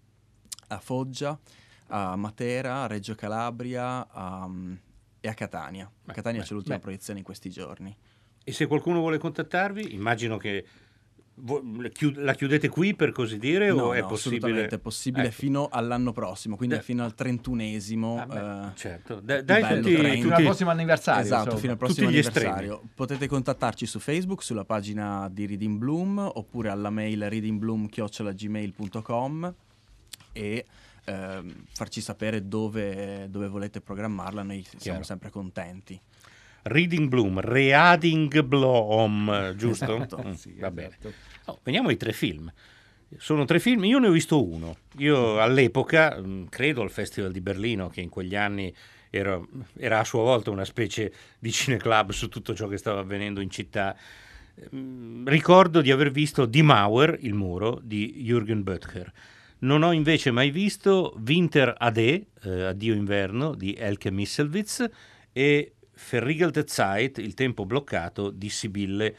a 0.71 0.79
Foggia, 0.79 1.39
a 1.89 2.17
Matera, 2.17 2.83
a 2.83 2.87
Reggio 2.87 3.15
Calabria 3.15 4.09
a, 4.09 4.45
um, 4.45 4.79
e 5.21 5.29
a 5.29 5.35
Catania. 5.35 5.91
Beh, 6.05 6.12
a 6.12 6.15
Catania 6.15 6.41
beh, 6.41 6.47
c'è 6.47 6.55
l'ultima 6.55 6.77
beh. 6.77 6.83
proiezione 6.83 7.19
in 7.19 7.25
questi 7.25 7.50
giorni. 7.50 7.95
E 8.43 8.53
se 8.53 8.67
qualcuno 8.67 9.00
vuole 9.00 9.19
contattarvi, 9.19 9.95
immagino 9.95 10.37
che 10.37 10.65
la 12.17 12.35
chiudete 12.35 12.69
qui 12.69 12.95
per 12.95 13.12
così 13.12 13.39
dire 13.39 13.69
no, 13.69 13.85
o 13.85 13.95
è 13.95 14.00
no, 14.00 14.09
possibile? 14.09 14.41
Assolutamente, 14.41 14.75
è 14.75 14.79
possibile 14.79 15.27
ecco. 15.27 15.35
fino 15.35 15.69
all'anno 15.71 16.12
prossimo, 16.12 16.57
quindi 16.57 16.75
da, 16.77 16.83
fino 16.83 17.03
al 17.03 17.15
31esimo. 17.17 18.27
Ah, 18.29 18.69
eh, 18.69 18.73
certo, 18.77 19.21
da, 19.21 19.41
dai 19.43 19.62
tutti, 19.62 19.95
tutti, 19.95 20.21
fino 20.21 20.35
al 20.35 20.43
prossimo 20.43 20.69
anniversario. 20.71 21.23
Esatto, 21.23 21.45
insomma. 21.45 21.61
fino 21.61 21.73
al 21.73 21.79
prossimo 21.79 22.09
anniversario. 22.09 22.73
Estremi. 22.75 22.91
Potete 22.95 23.27
contattarci 23.27 23.87
su 23.87 23.99
Facebook, 23.99 24.43
sulla 24.43 24.65
pagina 24.65 25.31
di 25.31 25.47
Reading 25.47 25.79
Bloom 25.79 26.19
oppure 26.19 26.69
alla 26.69 26.91
mail 26.91 27.27
readingbloom.gmail.com 27.29 29.55
e 30.33 30.65
ehm, 31.05 31.65
farci 31.73 32.01
sapere 32.01 32.47
dove, 32.47 33.27
dove, 33.31 33.49
volete 33.49 33.81
programmarla, 33.81 34.43
noi 34.43 34.63
siamo 34.63 34.79
Chiaro. 34.81 35.03
sempre 35.03 35.31
contenti. 35.31 36.01
Reading 36.63 37.09
Bloom, 37.09 37.41
Reading 37.41 38.43
Bloom, 38.43 39.55
giusto? 39.57 39.97
Esatto. 39.97 40.23
Mm, 40.27 40.33
sì, 40.33 40.55
va 40.59 40.71
bene. 40.71 40.99
Oh, 41.47 41.59
veniamo 41.63 41.89
ai 41.89 41.97
tre 41.97 42.13
film. 42.13 42.53
Sono 43.17 43.45
tre 43.45 43.59
film, 43.59 43.85
io 43.85 43.99
ne 43.99 44.09
ho 44.09 44.13
visto 44.13 44.45
uno. 44.45 44.77
Io 44.99 45.41
all'epoca, 45.41 46.17
mm, 46.21 46.47
credo 46.47 46.83
al 46.83 46.91
Festival 46.91 47.33
di 47.33 47.41
Berlino, 47.41 47.89
che 47.89 48.03
in 48.03 48.09
quegli 48.09 48.37
anni 48.37 48.73
era, 49.09 49.41
era 49.79 50.01
a 50.01 50.05
sua 50.05 50.23
volta 50.23 50.51
una 50.51 50.65
specie 50.65 51.13
di 51.39 51.51
cineclub 51.51 52.11
su 52.11 52.29
tutto 52.29 52.55
ciò 52.55 52.69
che 52.69 52.77
stava 52.77 53.01
avvenendo 53.01 53.41
in 53.41 53.51
città, 53.51 53.97
mm, 54.75 55.27
ricordo 55.27 55.81
di 55.81 55.91
aver 55.91 56.11
visto 56.11 56.45
Die 56.45 56.63
Mauer, 56.63 57.17
il 57.23 57.35
muro, 57.35 57.81
di 57.83 58.23
Jürgen 58.23 58.63
Böttcher 58.63 59.13
non 59.61 59.83
ho 59.83 59.93
invece 59.93 60.31
mai 60.31 60.50
visto 60.50 61.14
Winter 61.25 61.75
Ade, 61.76 62.26
eh, 62.43 62.62
Addio 62.64 62.95
inverno, 62.95 63.55
di 63.55 63.75
Elke 63.75 64.11
Misselwitz 64.11 64.88
e 65.33 65.75
Verriegelte 66.11 66.64
Zeit, 66.64 67.19
Il 67.19 67.35
tempo 67.35 67.67
bloccato, 67.67 68.31
di 68.31 68.49
Sibille 68.49 69.17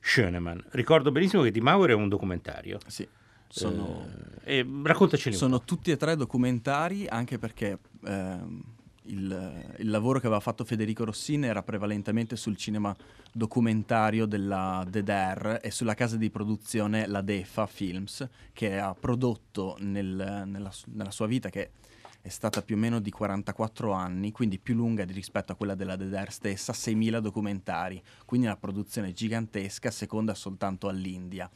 Schönemann. 0.00 0.58
Ricordo 0.70 1.12
benissimo 1.12 1.42
che 1.42 1.50
Di 1.50 1.60
Mauer 1.60 1.90
è 1.90 1.94
un 1.94 2.08
documentario. 2.08 2.78
Sì. 2.86 3.06
Sono, 3.46 4.08
eh, 4.42 4.66
raccontaceli 4.82 5.36
Sono 5.36 5.62
tutti 5.62 5.92
e 5.92 5.96
tre 5.96 6.16
documentari, 6.16 7.06
anche 7.06 7.38
perché 7.38 7.78
ehm, 8.04 8.62
il, 9.06 9.74
il, 9.78 9.90
lavoro 9.90 10.18
che 10.18 10.26
aveva 10.26 10.40
fatto 10.40 10.64
Federico 10.64 11.04
Rossini 11.04 11.46
era 11.46 11.62
prevalentemente 11.62 12.36
sul 12.36 12.56
cinema 12.56 12.94
documentario 13.32 14.26
della 14.26 14.84
DDR 14.88 15.58
e 15.60 15.70
sulla 15.70 15.94
casa 15.94 16.16
di 16.16 16.30
produzione 16.30 17.06
La 17.06 17.20
Defa 17.20 17.66
Films, 17.66 18.26
che 18.52 18.78
ha 18.78 18.94
prodotto 18.94 19.76
nel, 19.80 20.44
nella, 20.46 20.70
nella, 20.86 21.10
sua 21.10 21.26
vita, 21.26 21.50
che 21.50 21.70
è 22.20 22.28
stata 22.28 22.62
più 22.62 22.76
o 22.76 22.78
meno 22.78 23.00
di 23.00 23.10
44 23.10 23.92
anni, 23.92 24.32
quindi 24.32 24.58
più 24.58 24.74
lunga 24.74 25.04
rispetto 25.04 25.52
a 25.52 25.56
quella 25.56 25.74
della 25.74 25.96
DDR 25.96 26.30
stessa, 26.30 26.72
6.000 26.72 27.18
documentari, 27.18 28.02
quindi 28.24 28.46
una 28.46 28.56
produzione 28.56 29.12
gigantesca, 29.12 29.90
seconda 29.90 30.34
soltanto 30.34 30.88
all'India. 30.88 31.50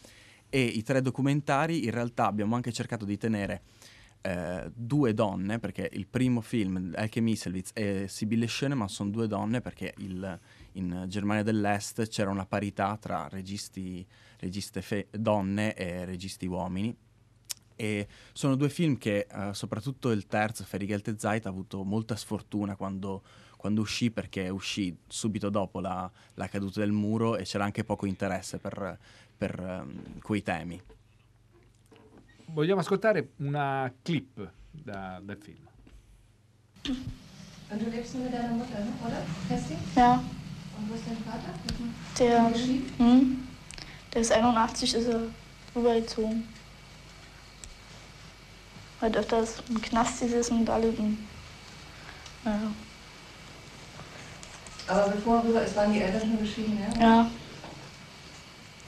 E 0.51 0.63
i 0.63 0.83
tre 0.83 1.01
documentari 1.01 1.85
in 1.85 1.91
realtà 1.91 2.27
abbiamo 2.27 2.55
anche 2.55 2.73
cercato 2.73 3.05
di 3.05 3.17
tenere 3.17 3.63
eh, 4.21 4.71
due 4.75 5.15
donne, 5.15 5.59
perché 5.59 5.89
il 5.93 6.07
primo 6.07 6.41
film, 6.41 6.93
Elke 6.95 7.21
Misselwitz 7.21 7.71
e 7.75 8.07
Sibylle 8.09 8.47
Schönemann, 8.47 8.87
sono 8.87 9.11
due 9.11 9.27
donne 9.27 9.61
perché 9.61 9.95
il, 9.99 10.39
in 10.73 11.05
Germania 11.09 11.43
dell'Est 11.43 12.09
c'era 12.09 12.31
una 12.31 12.47
parità 12.47 12.97
tra 12.97 13.29
registi, 13.29 14.07
registe 14.39 14.83
fe- 14.83 15.09
donne 15.11 15.75
e 15.75 16.05
registi 16.05 16.47
uomini. 16.47 16.95
E 17.81 18.09
sono 18.33 18.57
due 18.57 18.69
film 18.69 18.99
che, 18.99 19.29
eh, 19.31 19.55
soprattutto 19.55 20.11
il 20.11 20.27
terzo, 20.27 20.65
Ferigelte 20.65 21.17
Zeit, 21.17 21.47
ha 21.47 21.49
avuto 21.49 21.85
molta 21.85 22.17
sfortuna 22.17 22.75
quando, 22.75 23.23
quando 23.57 23.83
uscì, 23.83 24.11
perché 24.11 24.49
uscì 24.49 24.97
subito 25.07 25.49
dopo 25.49 25.79
la, 25.79 26.11
la, 26.35 26.49
caduta 26.49 26.81
del 26.81 26.91
muro 26.91 27.37
e 27.37 27.45
c'era 27.45 27.63
anche 27.63 27.85
poco 27.85 28.07
interesse 28.07 28.59
per, 28.59 28.99
per 29.37 29.61
um, 29.61 30.19
quei 30.21 30.43
temi. 30.43 30.83
Vogliamo 32.51 32.81
ascoltare 32.81 33.33
una 33.39 33.93
clip 34.03 34.51
da, 34.71 35.21
dal 35.23 35.37
film. 35.37 35.69
Und 37.71 37.83
du 37.83 37.91
lebst 37.91 38.15
nur 38.15 38.25
mit 38.25 38.33
deiner 38.33 38.55
Mutter, 38.55 38.79
ne? 38.79 38.93
oder? 39.05 39.23
Festi? 39.47 39.77
Ja. 39.95 40.23
Und 40.79 40.89
wo 40.89 40.95
ist 40.95 41.05
dein 41.07 41.19
Vater? 41.19 41.53
Der, 42.19 42.51
hm, 42.97 43.47
der 44.15 44.21
ist 44.23 44.33
81, 44.33 44.95
ist 44.95 45.07
er 45.09 45.21
rübergezogen. 45.77 46.49
Hat 49.01 49.17
öfters 49.17 49.63
im 49.69 49.81
Knast 49.83 50.21
gesessen 50.21 50.61
und 50.61 50.71
alle. 50.71 50.93
Naja. 52.45 52.73
Aber 54.87 55.09
bevor 55.11 55.37
er 55.37 55.45
rüber 55.45 55.63
ist, 55.63 55.77
waren 55.77 55.93
die 55.93 56.01
Eltern 56.01 56.23
schon 56.23 56.39
geschieden, 56.39 56.79
ja? 56.79 57.01
Ja. 57.01 57.31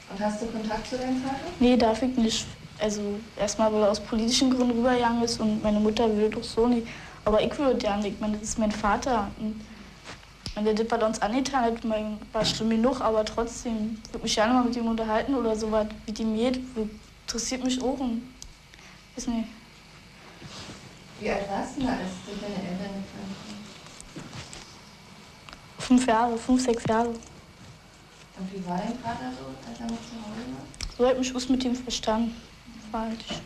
Und 0.09 0.19
hast 0.19 0.41
du 0.41 0.47
Kontakt 0.47 0.87
zu 0.87 0.97
deinem 0.97 1.21
Vater? 1.21 1.39
Nee, 1.59 1.77
darf 1.77 2.01
ich 2.01 2.17
nicht. 2.17 2.47
Also 2.81 3.19
erstmal, 3.37 3.71
weil 3.71 3.83
er 3.83 3.91
aus 3.91 3.99
politischen 3.99 4.49
Gründen 4.49 4.71
rübergegangen 4.79 5.21
ist 5.23 5.39
und 5.39 5.61
meine 5.61 5.79
Mutter 5.79 6.17
will 6.17 6.29
doch 6.31 6.43
so 6.43 6.67
nicht. 6.67 6.87
Aber 7.23 7.39
ich 7.39 7.55
würde 7.59 7.85
ja 7.85 7.95
nicht. 7.97 8.15
Ich 8.15 8.19
meine, 8.19 8.37
das 8.37 8.49
ist 8.49 8.57
mein 8.57 8.71
Vater. 8.71 9.29
Und 9.39 9.61
wenn 10.55 10.65
der 10.65 10.73
Dipper 10.73 11.05
uns 11.05 11.21
angetan 11.21 11.63
hat, 11.63 11.83
war 12.33 12.43
schlimm 12.43 12.71
genug, 12.71 12.99
aber 12.99 13.23
trotzdem 13.23 14.01
würde 14.11 14.23
mich 14.23 14.33
gerne 14.33 14.53
mal 14.55 14.63
mit 14.63 14.75
ihm 14.75 14.87
unterhalten 14.87 15.35
oder 15.35 15.55
so 15.55 15.71
was, 15.71 15.85
wie 16.07 16.11
die 16.11 16.23
geht. 16.23 16.59
Interessiert 17.27 17.63
mich 17.63 17.79
auch 17.79 17.99
und 17.99 18.23
weiß 19.15 19.27
nicht. 19.27 19.47
Wie 21.19 21.29
alt 21.29 21.47
warst 21.51 21.77
du 21.77 21.83
da, 21.83 21.89
als 21.89 21.99
dich 22.25 22.41
deine 22.41 22.55
Eltern 22.55 22.77
getrennt 22.79 23.05
haben? 23.13 23.61
Fünf 25.77 26.07
Jahre, 26.07 26.35
fünf, 26.35 26.63
sechs 26.63 26.83
Jahre. 26.89 27.09
Und 27.09 28.51
wie 28.51 28.67
war 28.67 28.77
dein 28.77 28.97
Vater 28.97 29.31
so, 29.37 29.69
als 29.69 29.79
er 29.79 29.85
noch 29.85 30.01
zu 30.01 30.15
Hause 30.15 30.41
war? 30.57 30.65
So 30.97 31.07
hat 31.07 31.19
mich 31.19 31.35
aus 31.35 31.47
mit 31.47 31.63
ihm 31.63 31.75
verstanden. 31.75 32.35
Halt. 32.91 33.41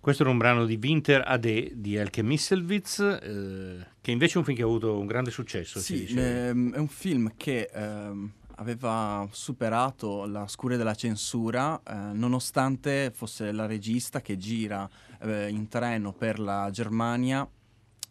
Questo 0.00 0.22
era 0.22 0.32
un 0.32 0.38
brano 0.38 0.64
di 0.64 0.78
Winter 0.82 1.22
Ade 1.24 1.72
di 1.74 1.94
Elke 1.94 2.22
Misselwitz, 2.22 2.98
eh, 2.98 3.86
che 4.00 4.10
invece 4.10 4.34
è 4.34 4.38
un 4.38 4.44
film 4.44 4.56
che 4.56 4.62
ha 4.62 4.66
avuto 4.66 4.98
un 4.98 5.06
grande 5.06 5.30
successo. 5.30 5.78
Sì, 5.78 6.12
ehm, 6.16 6.74
è 6.74 6.78
un 6.78 6.88
film 6.88 7.34
che 7.36 7.70
ehm, 7.72 8.32
aveva 8.56 9.28
superato 9.30 10.26
la 10.26 10.48
scure 10.48 10.76
della 10.76 10.94
censura, 10.94 11.80
eh, 11.86 11.94
nonostante 12.14 13.12
fosse 13.14 13.52
la 13.52 13.66
regista 13.66 14.20
che 14.20 14.36
gira 14.36 14.88
eh, 15.20 15.48
in 15.48 15.68
treno 15.68 16.12
per 16.12 16.40
la 16.40 16.68
Germania 16.72 17.48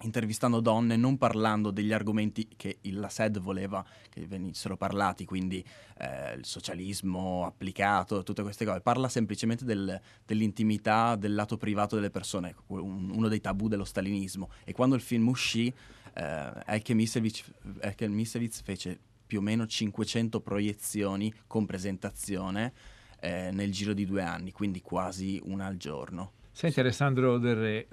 intervistando 0.02 0.60
donne, 0.60 0.96
non 0.96 1.18
parlando 1.18 1.72
degli 1.72 1.92
argomenti 1.94 2.48
che 2.56 2.80
la 2.84 3.10
SED 3.10 3.40
voleva 3.40 3.84
che 4.10 4.26
venissero 4.28 4.78
parlati, 4.78 5.26
quindi 5.26 5.64
eh, 5.98 6.34
il 6.34 6.46
socialismo 6.46 7.46
applicato, 7.46 8.24
tutte 8.24 8.42
queste 8.42 8.66
cose. 8.66 8.82
Parla 8.82 9.10
semplicemente 9.10 9.66
del, 9.66 10.00
dell'intimità, 10.26 11.16
del 11.16 11.34
lato 11.34 11.58
privato 11.58 11.96
delle 11.96 12.10
persone, 12.10 12.56
un, 12.68 13.12
uno 13.12 13.28
dei 13.28 13.42
tabù 13.42 13.68
dello 13.68 13.86
stalinismo. 13.86 14.50
E 14.64 14.74
quando 14.74 14.96
il 14.96 15.02
film 15.02 15.28
uscì, 15.28 15.74
eh, 16.14 16.52
Elke 16.66 16.94
Misevich 16.94 18.62
fece 18.64 19.00
più 19.26 19.40
o 19.40 19.42
meno 19.42 19.66
500 19.66 20.42
proiezioni 20.42 21.34
con 21.48 21.66
presentazione 21.66 22.74
eh, 23.22 23.50
nel 23.54 23.72
giro 23.72 23.94
di 23.94 24.06
due 24.06 24.24
anni, 24.24 24.52
quindi 24.52 24.82
quasi 24.82 25.40
una 25.46 25.68
al 25.68 25.78
giorno. 25.78 26.34
Senti 26.54 26.82
Alessandro 26.82 27.38
Del 27.38 27.56
Re, 27.56 27.88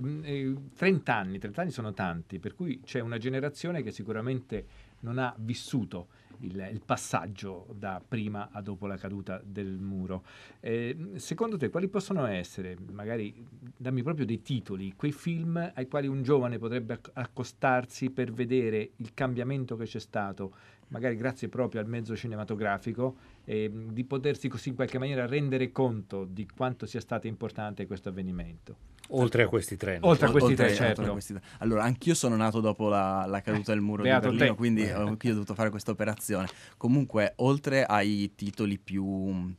30 0.75 1.15
anni, 1.15 1.39
30 1.39 1.63
anni 1.63 1.71
sono 1.71 1.93
tanti, 1.95 2.39
per 2.39 2.55
cui 2.55 2.81
c'è 2.85 3.01
una 3.01 3.17
generazione 3.17 3.83
che 3.83 3.93
sicuramente 3.93 4.67
non 5.01 5.19
ha 5.19 5.33
vissuto 5.39 6.09
il, 6.41 6.69
il 6.73 6.83
passaggio 6.85 7.67
da 7.77 8.03
prima 8.07 8.51
a 8.53 8.61
dopo 8.61 8.87
la 8.87 8.97
caduta 8.97 9.41
del 9.45 9.79
muro. 9.79 10.25
Eh, 10.61 11.13
secondo 11.17 11.57
te 11.57 11.71
quali 11.71 11.89
possono 11.89 12.27
essere, 12.27 12.77
magari 12.93 13.47
dammi 13.77 14.03
proprio 14.03 14.27
dei 14.27 14.43
titoli, 14.43 14.95
quei 14.97 15.13
film 15.13 15.73
ai 15.75 15.89
quali 15.89 16.07
un 16.07 16.23
giovane 16.23 16.59
potrebbe 16.59 17.01
accostarsi 17.13 18.11
per 18.11 18.33
vedere 18.33 18.91
il 18.97 19.15
cambiamento 19.15 19.77
che 19.77 19.85
c'è 19.85 20.01
stato 20.01 20.53
magari 20.89 21.17
grazie 21.17 21.49
proprio 21.49 21.81
al 21.81 21.87
mezzo 21.87 22.17
cinematografico, 22.17 23.17
eh, 23.45 23.71
di 23.91 24.05
potersi 24.05 24.49
così 24.49 24.71
in 24.71 24.75
qualche 24.75 24.99
maniera 24.99 25.27
rendere 25.27 25.71
conto 25.71 26.25
di 26.25 26.47
quanto 26.47 26.87
sia 26.87 27.01
stato 27.01 27.27
importante 27.27 27.87
questo 27.87 28.09
avvenimento. 28.09 28.97
Oltre 29.11 29.45
a 29.45 29.49
questi 29.49 29.77
tre. 29.77 29.99
Oltre 30.03 30.27
a 30.27 30.31
questi 30.31 30.55
tre, 30.55 30.75
certo. 30.75 31.03
Questi 31.13 31.33
tre. 31.33 31.43
Allora, 31.59 31.85
anch'io 31.85 32.15
sono 32.15 32.37
nato 32.37 32.61
dopo 32.61 32.89
la, 32.89 33.25
la 33.27 33.41
caduta 33.41 33.73
del 33.73 33.81
muro 33.81 34.03
Beato 34.03 34.31
di 34.31 34.37
Berlino, 34.37 34.55
te. 34.55 34.59
quindi 34.59 34.83
ho, 34.91 35.07
anch'io 35.07 35.31
ho 35.31 35.35
dovuto 35.35 35.55
fare 35.55 35.71
questa 35.71 35.91
operazione. 35.91 36.49
Comunque, 36.77 37.33
oltre 37.37 37.85
ai 37.85 38.33
titoli 38.35 38.79
più, 38.79 39.55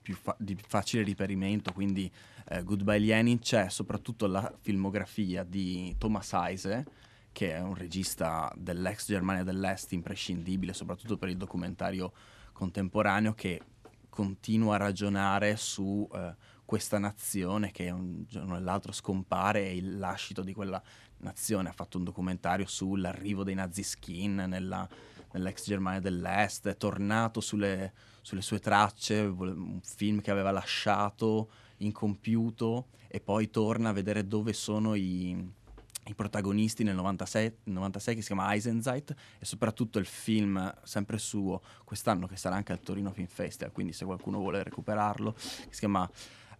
più 0.00 0.14
fa- 0.14 0.36
di 0.38 0.56
facile 0.66 1.02
riperimento, 1.04 1.72
quindi 1.72 2.10
eh, 2.48 2.62
Goodbye 2.64 2.98
Lenin, 2.98 3.38
c'è 3.38 3.68
soprattutto 3.68 4.26
la 4.26 4.52
filmografia 4.60 5.44
di 5.44 5.94
Thomas 5.96 6.32
Heise, 6.32 6.84
che 7.30 7.54
è 7.54 7.60
un 7.60 7.74
regista 7.74 8.52
dell'ex 8.56 9.06
Germania 9.06 9.44
dell'Est 9.44 9.92
imprescindibile, 9.92 10.72
soprattutto 10.72 11.16
per 11.16 11.28
il 11.28 11.36
documentario 11.36 12.12
contemporaneo, 12.52 13.32
che 13.32 13.60
continua 14.08 14.74
a 14.74 14.78
ragionare 14.78 15.56
su 15.56 16.06
eh, 16.12 16.34
questa 16.72 16.98
nazione 16.98 17.70
che 17.70 17.90
un 17.90 18.24
giorno 18.26 18.54
o 18.54 18.58
l'altro 18.58 18.92
scompare 18.92 19.66
e 19.66 19.76
il 19.76 19.98
lascito 19.98 20.40
di 20.42 20.54
quella 20.54 20.82
nazione. 21.18 21.68
Ha 21.68 21.72
fatto 21.72 21.98
un 21.98 22.04
documentario 22.04 22.66
sull'arrivo 22.66 23.44
dei 23.44 23.54
nazi 23.54 23.82
skin 23.82 24.36
nella, 24.48 24.88
nell'ex 25.32 25.66
Germania 25.66 26.00
dell'Est, 26.00 26.68
è 26.68 26.76
tornato 26.78 27.42
sulle, 27.42 27.92
sulle 28.22 28.40
sue 28.40 28.58
tracce, 28.58 29.20
un 29.20 29.80
film 29.82 30.22
che 30.22 30.30
aveva 30.30 30.50
lasciato 30.50 31.50
incompiuto 31.76 32.86
e 33.06 33.20
poi 33.20 33.50
torna 33.50 33.90
a 33.90 33.92
vedere 33.92 34.26
dove 34.26 34.54
sono 34.54 34.94
i 34.94 35.60
i 36.06 36.14
protagonisti 36.16 36.82
nel 36.82 36.96
96, 36.96 37.58
96, 37.62 38.14
che 38.16 38.20
si 38.22 38.26
chiama 38.26 38.52
Eisenzeit 38.52 39.14
e 39.38 39.44
soprattutto 39.44 40.00
il 40.00 40.06
film 40.06 40.74
sempre 40.82 41.16
suo 41.16 41.62
quest'anno 41.84 42.26
che 42.26 42.34
sarà 42.34 42.56
anche 42.56 42.72
al 42.72 42.80
Torino 42.80 43.12
Film 43.12 43.28
Festival 43.28 43.72
quindi 43.72 43.92
se 43.92 44.04
qualcuno 44.04 44.38
vuole 44.38 44.64
recuperarlo 44.64 45.32
che 45.32 45.68
si 45.70 45.78
chiama 45.78 46.10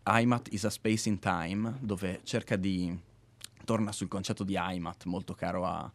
Heimat 0.04 0.48
is 0.52 0.64
a 0.64 0.70
Space 0.70 1.08
in 1.08 1.18
Time 1.18 1.78
dove 1.80 2.20
cerca 2.24 2.56
di 2.56 2.96
torna 3.64 3.92
sul 3.92 4.08
concetto 4.08 4.44
di 4.44 4.56
Heimat 4.56 5.04
molto 5.04 5.34
caro 5.34 5.64
a, 5.64 5.90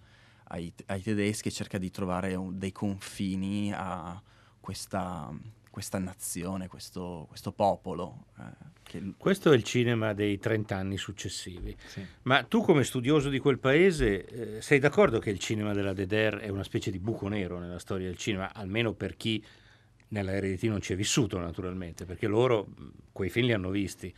ai, 0.45 0.71
ai, 0.87 1.01
tedeschi 1.01 1.49
e 1.49 1.51
cerca 1.51 1.77
di 1.77 1.91
trovare 1.91 2.35
un, 2.35 2.57
dei 2.57 2.71
confini 2.71 3.71
a 3.73 4.21
questa 4.59 5.31
questa 5.77 5.99
nazione, 5.99 6.67
questo, 6.67 7.25
questo 7.27 7.51
popolo. 7.51 8.25
Eh. 8.39 9.13
Questo 9.15 9.51
è 9.51 9.55
il 9.55 9.61
cinema 9.61 10.13
dei 10.13 10.39
30 10.39 10.75
anni 10.75 10.97
successivi. 10.97 11.77
Sì. 11.85 12.03
Ma 12.23 12.41
tu 12.41 12.63
come 12.63 12.83
studioso 12.83 13.29
di 13.29 13.37
quel 13.37 13.59
paese 13.59 14.25
eh, 14.57 14.61
sei 14.63 14.79
d'accordo 14.79 15.19
che 15.19 15.29
il 15.29 15.37
cinema 15.37 15.73
della 15.73 15.93
DDR 15.93 16.37
è 16.37 16.49
una 16.49 16.63
specie 16.63 16.89
di 16.89 16.97
buco 16.97 17.27
nero 17.27 17.59
nella 17.59 17.77
storia 17.77 18.07
del 18.07 18.17
cinema, 18.17 18.55
almeno 18.55 18.93
per 18.93 19.17
chi 19.17 19.45
nella 20.09 20.37
RDT 20.39 20.63
non 20.63 20.81
ci 20.81 20.93
è 20.93 20.95
vissuto 20.95 21.37
naturalmente, 21.37 22.05
perché 22.05 22.27
loro 22.27 22.67
quei 23.11 23.29
film 23.29 23.47
li 23.47 23.53
hanno 23.53 23.69
visti, 23.69 24.13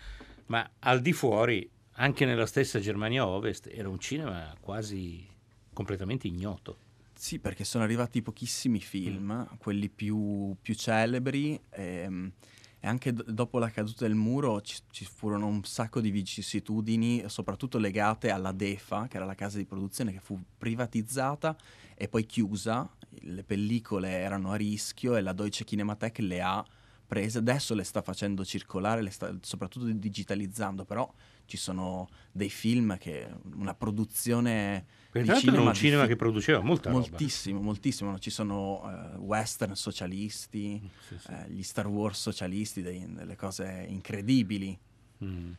ma 0.47 0.69
al 0.79 1.01
di 1.01 1.13
fuori, 1.13 1.69
anche 1.93 2.25
nella 2.25 2.45
stessa 2.45 2.79
Germania 2.79 3.27
Ovest, 3.27 3.69
era 3.71 3.89
un 3.89 3.99
cinema 3.99 4.55
quasi 4.59 5.27
completamente 5.73 6.27
ignoto. 6.27 6.87
Sì, 7.13 7.39
perché 7.39 7.65
sono 7.65 7.83
arrivati 7.83 8.21
pochissimi 8.21 8.79
film, 8.79 9.33
mm. 9.33 9.57
quelli 9.57 9.89
più, 9.89 10.55
più 10.61 10.73
celebri, 10.73 11.59
e, 11.69 11.83
ehm, 11.83 12.31
e 12.79 12.87
anche 12.87 13.11
d- 13.11 13.29
dopo 13.29 13.59
la 13.59 13.69
caduta 13.69 14.05
del 14.07 14.15
muro 14.15 14.61
ci, 14.61 14.77
ci, 14.89 15.03
furono 15.05 15.45
un 15.45 15.63
sacco 15.65 15.99
di 15.99 16.11
vicissitudini, 16.11 17.23
soprattutto 17.27 17.77
legate 17.77 18.29
alla 18.29 18.53
DEFA, 18.53 19.07
che 19.07 19.17
era 19.17 19.25
la 19.25 19.35
casa 19.35 19.57
di 19.57 19.65
produzione 19.65 20.13
che 20.13 20.21
fu 20.21 20.39
privatizzata 20.57 21.57
e 21.95 22.07
poi 22.07 22.25
chiusa. 22.25 22.89
Le 23.21 23.43
pellicole 23.43 24.09
erano 24.09 24.51
a 24.51 24.55
rischio 24.55 25.15
e 25.15 25.21
la 25.21 25.33
Deutsche 25.33 25.63
Kinemathek 25.63 26.19
le 26.19 26.41
ha 26.41 26.65
prese, 27.09 27.39
adesso 27.39 27.73
le 27.73 27.83
sta 27.83 28.03
facendo 28.03 28.45
circolare, 28.45 29.01
le 29.01 29.09
sta 29.09 29.35
soprattutto 29.41 29.85
digitalizzando, 29.85 30.85
però 30.85 31.11
ci 31.45 31.57
sono 31.57 32.07
dei 32.31 32.51
film 32.51 32.99
che 32.99 33.27
una 33.55 33.73
produzione 33.73 34.85
per 35.09 35.23
di 35.23 35.33
cinema, 35.33 35.69
un 35.69 35.73
cinema 35.73 36.03
fi- 36.03 36.09
che 36.09 36.15
produceva 36.15 36.61
molta 36.61 36.91
moltissimo, 36.91 37.55
roba. 37.55 37.65
moltissimo, 37.65 38.19
ci 38.19 38.29
sono 38.29 38.83
uh, 38.83 39.17
western 39.17 39.75
socialisti, 39.75 40.79
mm, 40.83 40.87
sì, 41.07 41.15
sì. 41.17 41.31
Uh, 41.31 41.49
gli 41.49 41.63
Star 41.63 41.87
Wars 41.87 42.21
socialisti, 42.21 42.83
dei, 42.83 43.03
delle 43.11 43.35
cose 43.35 43.87
incredibili. 43.89 44.77
Mm. 45.23 45.51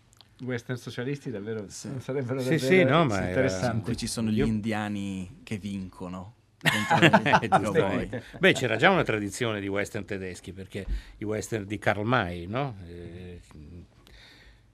Western 0.42 0.78
socialisti 0.78 1.30
davvero 1.30 1.64
sì. 1.68 1.90
sarebbero 1.98 2.36
davvero 2.36 2.58
sì, 2.58 2.64
sì, 2.64 2.84
no, 2.84 3.02
interessanti. 3.02 3.82
Poi 3.82 3.96
ci 3.96 4.06
sono 4.06 4.30
gli 4.30 4.38
Io... 4.38 4.46
indiani 4.46 5.40
che 5.42 5.58
vincono. 5.58 6.36
Beh, 8.38 8.52
c'era 8.52 8.76
già 8.76 8.90
una 8.90 9.02
tradizione 9.02 9.60
di 9.60 9.68
western 9.68 10.04
tedeschi, 10.04 10.52
perché 10.52 10.84
i 11.18 11.24
western 11.24 11.64
di 11.64 11.78
Karl 11.78 12.04
May, 12.04 12.46
no? 12.46 12.76
E, 12.86 13.40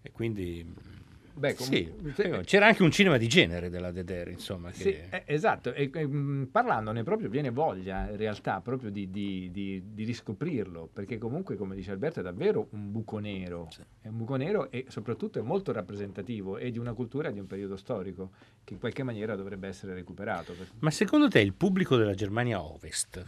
e 0.03 0.11
quindi... 0.13 0.95
Beh, 1.39 1.55
sì, 1.55 1.93
comunque- 1.93 2.45
c'era 2.45 2.67
anche 2.67 2.83
un 2.83 2.91
cinema 2.91 3.19
di 3.19 3.29
genere 3.29 3.69
della 3.69 3.91
DDR, 3.91 4.29
insomma. 4.31 4.71
Che... 4.71 4.77
Sì, 4.81 4.89
eh, 5.11 5.23
esatto, 5.27 5.75
e, 5.75 5.91
e, 5.93 6.07
mh, 6.07 6.49
parlandone 6.51 7.03
proprio 7.03 7.29
viene 7.29 7.51
voglia 7.51 8.09
in 8.09 8.17
realtà 8.17 8.61
proprio 8.63 8.91
di, 8.91 9.11
di- 9.11 9.51
di- 9.53 9.83
di 9.93 10.05
riscoprirlo, 10.05 10.89
perché 10.91 11.19
comunque 11.19 11.57
come 11.57 11.75
dice 11.77 11.91
Alberto 11.91 12.21
è 12.21 12.23
davvero 12.23 12.69
un 12.71 12.91
buco 12.91 13.19
nero, 13.19 13.69
è 14.01 14.09
un 14.09 14.17
buco 14.17 14.37
nero 14.37 14.71
e 14.71 14.87
soprattutto 14.89 15.39
è 15.39 15.43
molto 15.43 15.73
rappresentativo 15.73 16.57
e 16.57 16.71
di 16.71 16.79
una 16.79 16.95
cultura 16.95 17.31
di 17.31 17.39
un 17.39 17.47
periodo 17.47 17.77
storico 17.77 18.31
che 18.65 18.73
in 18.73 18.81
qualche 18.81 19.03
maniera 19.03 19.37
dovrebbe 19.37 19.69
essere 19.69 19.93
recuperato. 19.93 20.55
Per- 20.55 20.69
Ma 20.79 20.91
secondo 20.91 21.29
te 21.29 21.41
il 21.41 21.53
pubblico 21.53 21.97
della 21.97 22.15
Germania 22.15 22.63
Ovest, 22.63 23.23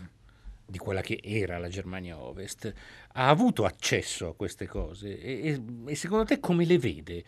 di 0.64 0.78
quella 0.78 1.02
che 1.02 1.20
era 1.22 1.58
la 1.58 1.68
Germania 1.68 2.18
Ovest, 2.18 2.72
ha 3.12 3.28
avuto 3.28 3.64
accesso 3.66 4.28
a 4.28 4.34
queste 4.34 4.66
cose? 4.66 5.20
E- 5.20 5.60
e 5.84 5.94
secondo 5.94 6.24
te 6.24 6.40
come 6.40 6.64
le 6.64 6.78
vede? 6.78 7.24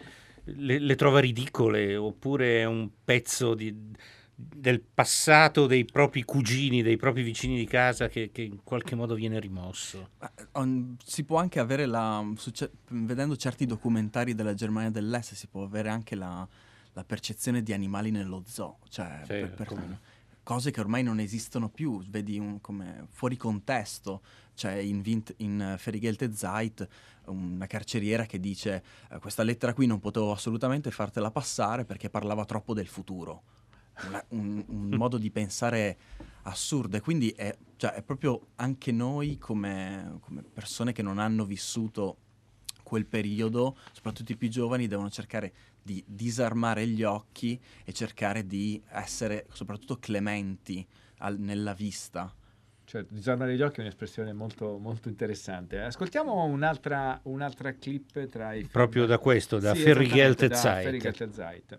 Le, 0.56 0.78
le 0.78 0.94
trova 0.96 1.20
ridicole 1.20 1.96
oppure 1.96 2.60
è 2.60 2.64
un 2.64 2.88
pezzo 3.04 3.54
di- 3.54 3.74
del 4.34 4.80
passato 4.80 5.66
dei 5.66 5.84
propri 5.84 6.22
cugini, 6.24 6.82
dei 6.82 6.96
propri 6.96 7.22
vicini 7.22 7.56
di 7.58 7.66
casa 7.66 8.08
che, 8.08 8.30
che 8.32 8.42
in 8.42 8.62
qualche 8.64 8.94
modo 8.94 9.14
viene 9.14 9.38
rimosso? 9.38 10.10
Si 11.04 11.24
può 11.24 11.38
anche 11.38 11.58
avere 11.60 11.84
la. 11.86 12.26
su 12.36 12.50
ce- 12.50 12.70
vedendo 12.88 13.36
certi 13.36 13.66
documentari 13.66 14.34
della 14.34 14.54
Germania 14.54 14.90
dell'Est, 14.90 15.34
si 15.34 15.46
può 15.46 15.62
avere 15.62 15.90
anche 15.90 16.14
la, 16.14 16.46
la 16.94 17.04
percezione 17.04 17.62
di 17.62 17.72
animali 17.72 18.10
nello 18.10 18.42
zoo, 18.46 18.78
cioè 18.88 19.20
Sì, 19.22 19.28
per- 19.28 19.54
per- 19.54 19.98
cose 20.42 20.70
che 20.70 20.80
ormai 20.80 21.02
non 21.02 21.20
esistono 21.20 21.68
più, 21.68 22.02
vedi 22.08 22.38
un- 22.38 22.60
come 22.60 23.06
fuori 23.10 23.36
contesto. 23.36 24.22
C'è 24.60 24.74
in, 24.74 25.00
Vint- 25.00 25.32
in 25.38 25.76
Ferigelte 25.78 26.34
Zeit 26.34 26.86
una 27.28 27.66
carceriera 27.66 28.26
che 28.26 28.38
dice 28.38 28.84
"Eh, 29.10 29.18
questa 29.18 29.42
lettera 29.42 29.72
qui 29.72 29.86
non 29.86 30.00
potevo 30.00 30.32
assolutamente 30.32 30.90
fartela 30.90 31.30
passare 31.30 31.86
perché 31.86 32.10
parlava 32.10 32.44
troppo 32.44 32.74
del 32.74 32.86
futuro. 32.86 33.42
Una- 34.06 34.22
un, 34.28 34.62
un 34.68 34.88
modo 35.00 35.16
di 35.16 35.30
pensare 35.30 35.96
assurdo 36.42 36.98
e 36.98 37.00
quindi 37.00 37.30
è, 37.30 37.56
cioè, 37.78 37.92
è 37.92 38.02
proprio 38.02 38.48
anche 38.56 38.92
noi 38.92 39.38
come, 39.38 40.18
come 40.20 40.42
persone 40.42 40.92
che 40.92 41.00
non 41.00 41.18
hanno 41.18 41.46
vissuto 41.46 42.18
quel 42.82 43.06
periodo, 43.06 43.78
soprattutto 43.92 44.32
i 44.32 44.36
più 44.36 44.50
giovani, 44.50 44.88
devono 44.88 45.08
cercare 45.08 45.54
di 45.82 46.04
disarmare 46.06 46.86
gli 46.86 47.02
occhi 47.02 47.58
e 47.82 47.94
cercare 47.94 48.46
di 48.46 48.82
essere 48.90 49.46
soprattutto 49.54 49.96
clementi 49.96 50.86
al- 51.20 51.38
nella 51.38 51.72
vista. 51.72 52.34
Certo, 52.90 53.14
disarmare 53.14 53.54
gli 53.54 53.62
occhi 53.62 53.78
è 53.78 53.82
un'espressione 53.82 54.32
molto, 54.32 54.76
molto 54.78 55.08
interessante. 55.08 55.80
Ascoltiamo 55.80 56.42
un'altra, 56.46 57.20
un'altra 57.22 57.72
clip 57.74 58.28
tra 58.28 58.52
i 58.52 58.62
film. 58.62 58.70
Proprio 58.72 59.06
da 59.06 59.18
questo, 59.18 59.60
da 59.60 59.76
Sì, 59.76 59.84
da 59.84 60.56
Zeit. 60.56 61.78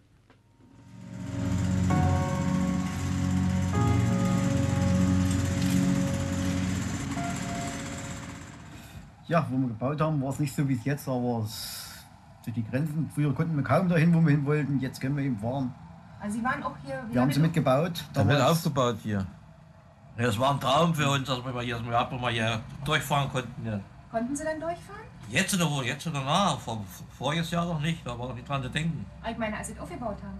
Ja, 9.27 9.45
wo 9.49 9.57
wir 9.57 9.67
gebaut 9.67 9.99
haben, 9.99 10.21
war 10.21 10.29
es 10.29 10.39
nicht 10.39 10.55
so 10.55 10.65
wie 10.65 10.75
es 10.75 10.85
jetzt, 10.85 11.09
aber 11.09 11.43
es, 11.43 12.05
durch 12.45 12.55
die 12.55 12.63
Grenzen, 12.63 13.09
früher 13.13 13.33
konnten 13.33 13.57
wir 13.57 13.63
kaum 13.63 13.89
dahin, 13.89 14.13
wo 14.13 14.21
wir 14.21 14.29
hin 14.29 14.45
wollten, 14.45 14.79
jetzt 14.79 15.01
können 15.01 15.17
wir 15.17 15.25
eben 15.25 15.37
fahren. 15.37 15.73
Also 16.21 16.37
Sie 16.37 16.43
waren 16.45 16.63
auch 16.63 16.77
hier. 16.85 17.03
Wir 17.11 17.19
haben 17.19 17.33
sie 17.33 17.41
mitgebaut. 17.41 18.01
Da 18.13 18.25
wird 18.25 18.39
aufgebaut 18.39 18.95
hier. 19.03 19.27
Das 20.17 20.37
war 20.39 20.51
ein 20.51 20.59
Traum 20.59 20.93
für 20.93 21.09
uns, 21.09 21.27
dass 21.27 21.43
wir 21.43 21.51
mal 21.53 21.63
hier, 21.63 21.77
dass 21.77 21.85
wir 21.85 22.17
mal 22.19 22.31
hier 22.31 22.59
durchfahren 22.85 23.29
konnten. 23.31 23.65
Ja. 23.65 23.79
Konnten 24.11 24.35
Sie 24.35 24.43
dann 24.43 24.59
durchfahren? 24.59 25.01
Jetzt 25.29 25.53
oder 25.55 25.69
wo? 25.69 25.81
Jetzt 25.81 26.05
oder 26.05 26.23
nach? 26.23 26.59
Vor, 26.59 26.83
voriges 27.17 27.49
Jahr 27.51 27.65
noch 27.65 27.79
nicht, 27.79 28.05
da 28.05 28.17
war 28.19 28.27
noch 28.27 28.35
nicht 28.35 28.47
dran 28.47 28.61
zu 28.61 28.69
denken. 28.69 29.05
Ah, 29.23 29.29
Ich 29.31 29.37
meine, 29.37 29.57
als 29.57 29.67
Sie 29.67 29.73
es 29.73 29.79
aufgebaut 29.79 30.17
haben. 30.21 30.39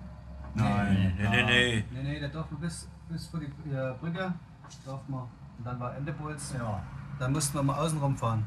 Nein, 0.53 1.13
nee, 1.17 1.29
nee, 1.29 1.43
nee. 1.43 1.85
Nee, 1.91 2.03
nee, 2.03 2.19
da 2.19 2.27
durften 2.27 2.57
wir 2.59 2.67
bis, 2.67 2.89
bis 3.07 3.27
vor 3.27 3.39
die 3.39 3.45
äh, 3.45 3.93
Brücke, 3.99 4.33
durften 4.85 5.13
wir. 5.13 5.27
Und 5.57 5.65
dann 5.65 5.79
war 5.79 5.95
Endepuls. 5.95 6.53
Ja. 6.57 6.83
Dann 7.19 7.31
mussten 7.31 7.57
wir 7.57 7.63
mal 7.63 7.79
außenrum 7.79 8.17
fahren. 8.17 8.45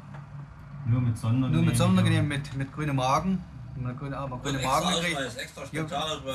Nur 0.84 1.00
mit 1.00 1.16
Sonne. 1.16 1.48
Nur 1.48 1.62
mit 1.62 1.76
Sondergenehmigung, 1.76 2.28
mit, 2.28 2.54
mit 2.54 2.72
grünem 2.74 2.96
Magen. 2.96 3.42
Haben 3.74 3.86
wir 3.86 3.94
grüne, 3.94 4.16
haben 4.18 4.30
wir 4.32 4.38
grüne 4.38 4.58
Magen 4.58 4.88
gekriegt. 4.90 5.38
Extra 5.38 5.62
Hier, 5.70 5.86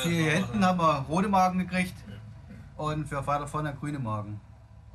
hier 0.03 0.31
hinten 0.31 0.65
haben 0.65 0.79
wir 0.79 1.05
rote 1.07 1.29
Magen 1.29 1.59
gekriegt. 1.59 1.93
Und 2.75 3.07
für 3.07 3.25
weiter 3.27 3.45
vorne 3.47 3.75
grüne 3.75 3.99
Magen. 3.99 4.41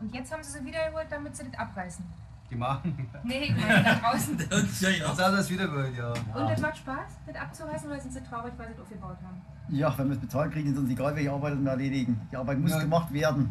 Und 0.01 0.13
jetzt 0.15 0.33
haben 0.33 0.43
Sie 0.43 0.59
sie 0.59 0.65
wiedergeholt, 0.65 1.07
damit 1.11 1.37
Sie 1.37 1.45
das 1.51 1.59
abreißen. 1.59 2.05
Die 2.51 2.57
Magen. 2.57 3.09
Nee, 3.25 3.45
ich 3.45 3.57
meine 3.57 3.83
da 3.83 3.95
draußen. 3.95 4.37
Ja, 4.81 4.89
ja. 4.91 5.09
Jetzt 5.09 5.23
haben 5.25 5.35
sie 5.35 5.41
es 5.41 5.51
wieder 5.51 5.67
geholt, 5.67 5.97
ja. 5.97 6.11
Und 6.11 6.51
das 6.51 6.61
macht 6.61 6.77
Spaß, 6.77 7.19
das 7.27 7.37
abzureißen, 7.37 7.89
oder 7.91 7.99
sind 8.01 8.13
Sie 8.13 8.23
traurig, 8.23 8.53
weil 8.59 8.67
Sie 8.69 8.75
das 8.75 8.83
aufgebaut 8.83 9.17
haben? 9.25 9.41
Ja, 9.71 9.97
wenn 9.97 10.09
wir 10.09 10.15
es 10.15 10.21
bezahlt 10.21 10.53
kriegen, 10.53 10.71
ist 10.71 10.79
uns 10.79 10.91
egal, 10.91 11.17
welche 11.17 11.31
Arbeit 11.33 11.59
wir 11.59 11.71
erledigen. 11.71 12.21
Die 12.31 12.37
Arbeit 12.37 12.59
muss 12.59 12.73
Ja. 12.73 12.81
gemacht 12.81 13.13
werden. 13.13 13.51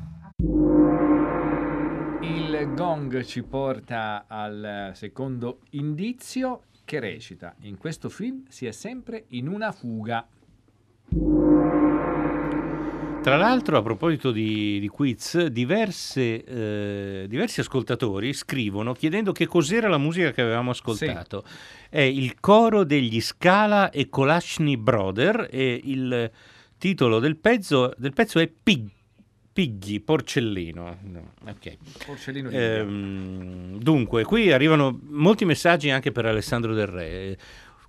Il 2.21 2.75
gong 2.75 3.21
ci 3.23 3.41
porta 3.41 4.25
al 4.27 4.91
secondo 4.93 5.59
indizio 5.71 6.61
che 6.85 6.99
recita 6.99 7.55
in 7.61 7.77
questo 7.77 8.09
film 8.09 8.43
si 8.49 8.65
è 8.67 8.71
sempre 8.71 9.25
in 9.29 9.47
una 9.47 9.71
fuga. 9.71 10.25
Tra 13.23 13.37
l'altro, 13.37 13.77
a 13.77 13.81
proposito 13.81 14.31
di, 14.31 14.81
di 14.81 14.89
quiz, 14.89 15.45
diverse, 15.45 16.43
eh, 16.43 17.25
diversi 17.29 17.61
ascoltatori 17.61 18.33
scrivono 18.33 18.91
chiedendo 18.91 19.31
che 19.31 19.47
cos'era 19.47 19.87
la 19.87 19.97
musica 19.97 20.31
che 20.31 20.41
avevamo 20.41 20.71
ascoltato. 20.71 21.45
È 21.89 22.01
il 22.01 22.37
coro 22.41 22.83
degli 22.83 23.21
Scala 23.21 23.91
e 23.91 24.09
Kolashny 24.09 24.75
Brother 24.75 25.47
e 25.49 25.79
il 25.85 26.29
titolo 26.77 27.19
del 27.19 27.37
pezzo, 27.37 27.93
del 27.95 28.11
pezzo 28.11 28.39
è 28.39 28.51
Pig, 28.61 28.89
Piggy, 29.53 29.99
Porcellino. 30.01 30.97
No, 31.03 31.33
ok. 31.47 31.77
Porcellino 32.05 32.49
di 32.49 32.57
Ehm, 32.57 33.77
dunque, 33.77 34.23
qui 34.23 34.51
arrivano 34.51 34.99
molti 35.09 35.45
messaggi 35.45 35.91
anche 35.91 36.11
per 36.11 36.25
Alessandro 36.25 36.73
Del 36.73 36.87
Re. 36.87 37.37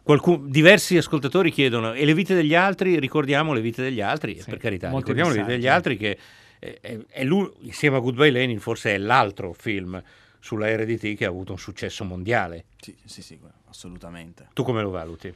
Qualcun- 0.05 0.51
diversi 0.51 0.97
ascoltatori 0.99 1.51
chiedono 1.51 1.95
e 1.95 2.05
le 2.05 2.13
vite 2.15 2.35
degli 2.35 2.55
altri, 2.55 2.99
ricordiamo 3.01 3.55
le 3.55 3.63
vite 3.63 3.83
degli 3.83 4.03
altri, 4.03 4.39
Sì, 4.39 4.51
per 4.51 4.59
carità, 4.59 4.91
ricordiamo 4.95 5.31
le 5.31 5.37
vite 5.39 5.47
degli 5.51 5.63
messaggi. 5.65 5.75
altri 5.75 5.97
che 5.97 6.19
è, 6.59 6.79
è- 6.81 6.99
è 7.09 7.25
lui, 7.25 7.51
insieme 7.61 7.97
a 7.97 8.01
Goodbye 8.01 8.31
Lenin, 8.31 8.61
forse 8.61 8.95
è 8.95 8.99
l'altro 8.99 9.55
film 9.55 10.01
sulla 10.41 10.69
RDT 10.77 11.15
che 11.17 11.25
ha 11.25 11.29
avuto 11.29 11.53
un 11.53 11.59
successo 11.59 12.05
mondiale. 12.05 12.67
Sì, 12.79 12.95
sì, 13.07 13.23
sì, 13.23 13.39
assolutamente. 13.71 14.49
Tu 14.53 14.63
come 14.63 14.83
lo 14.83 14.91
valuti? 14.91 15.33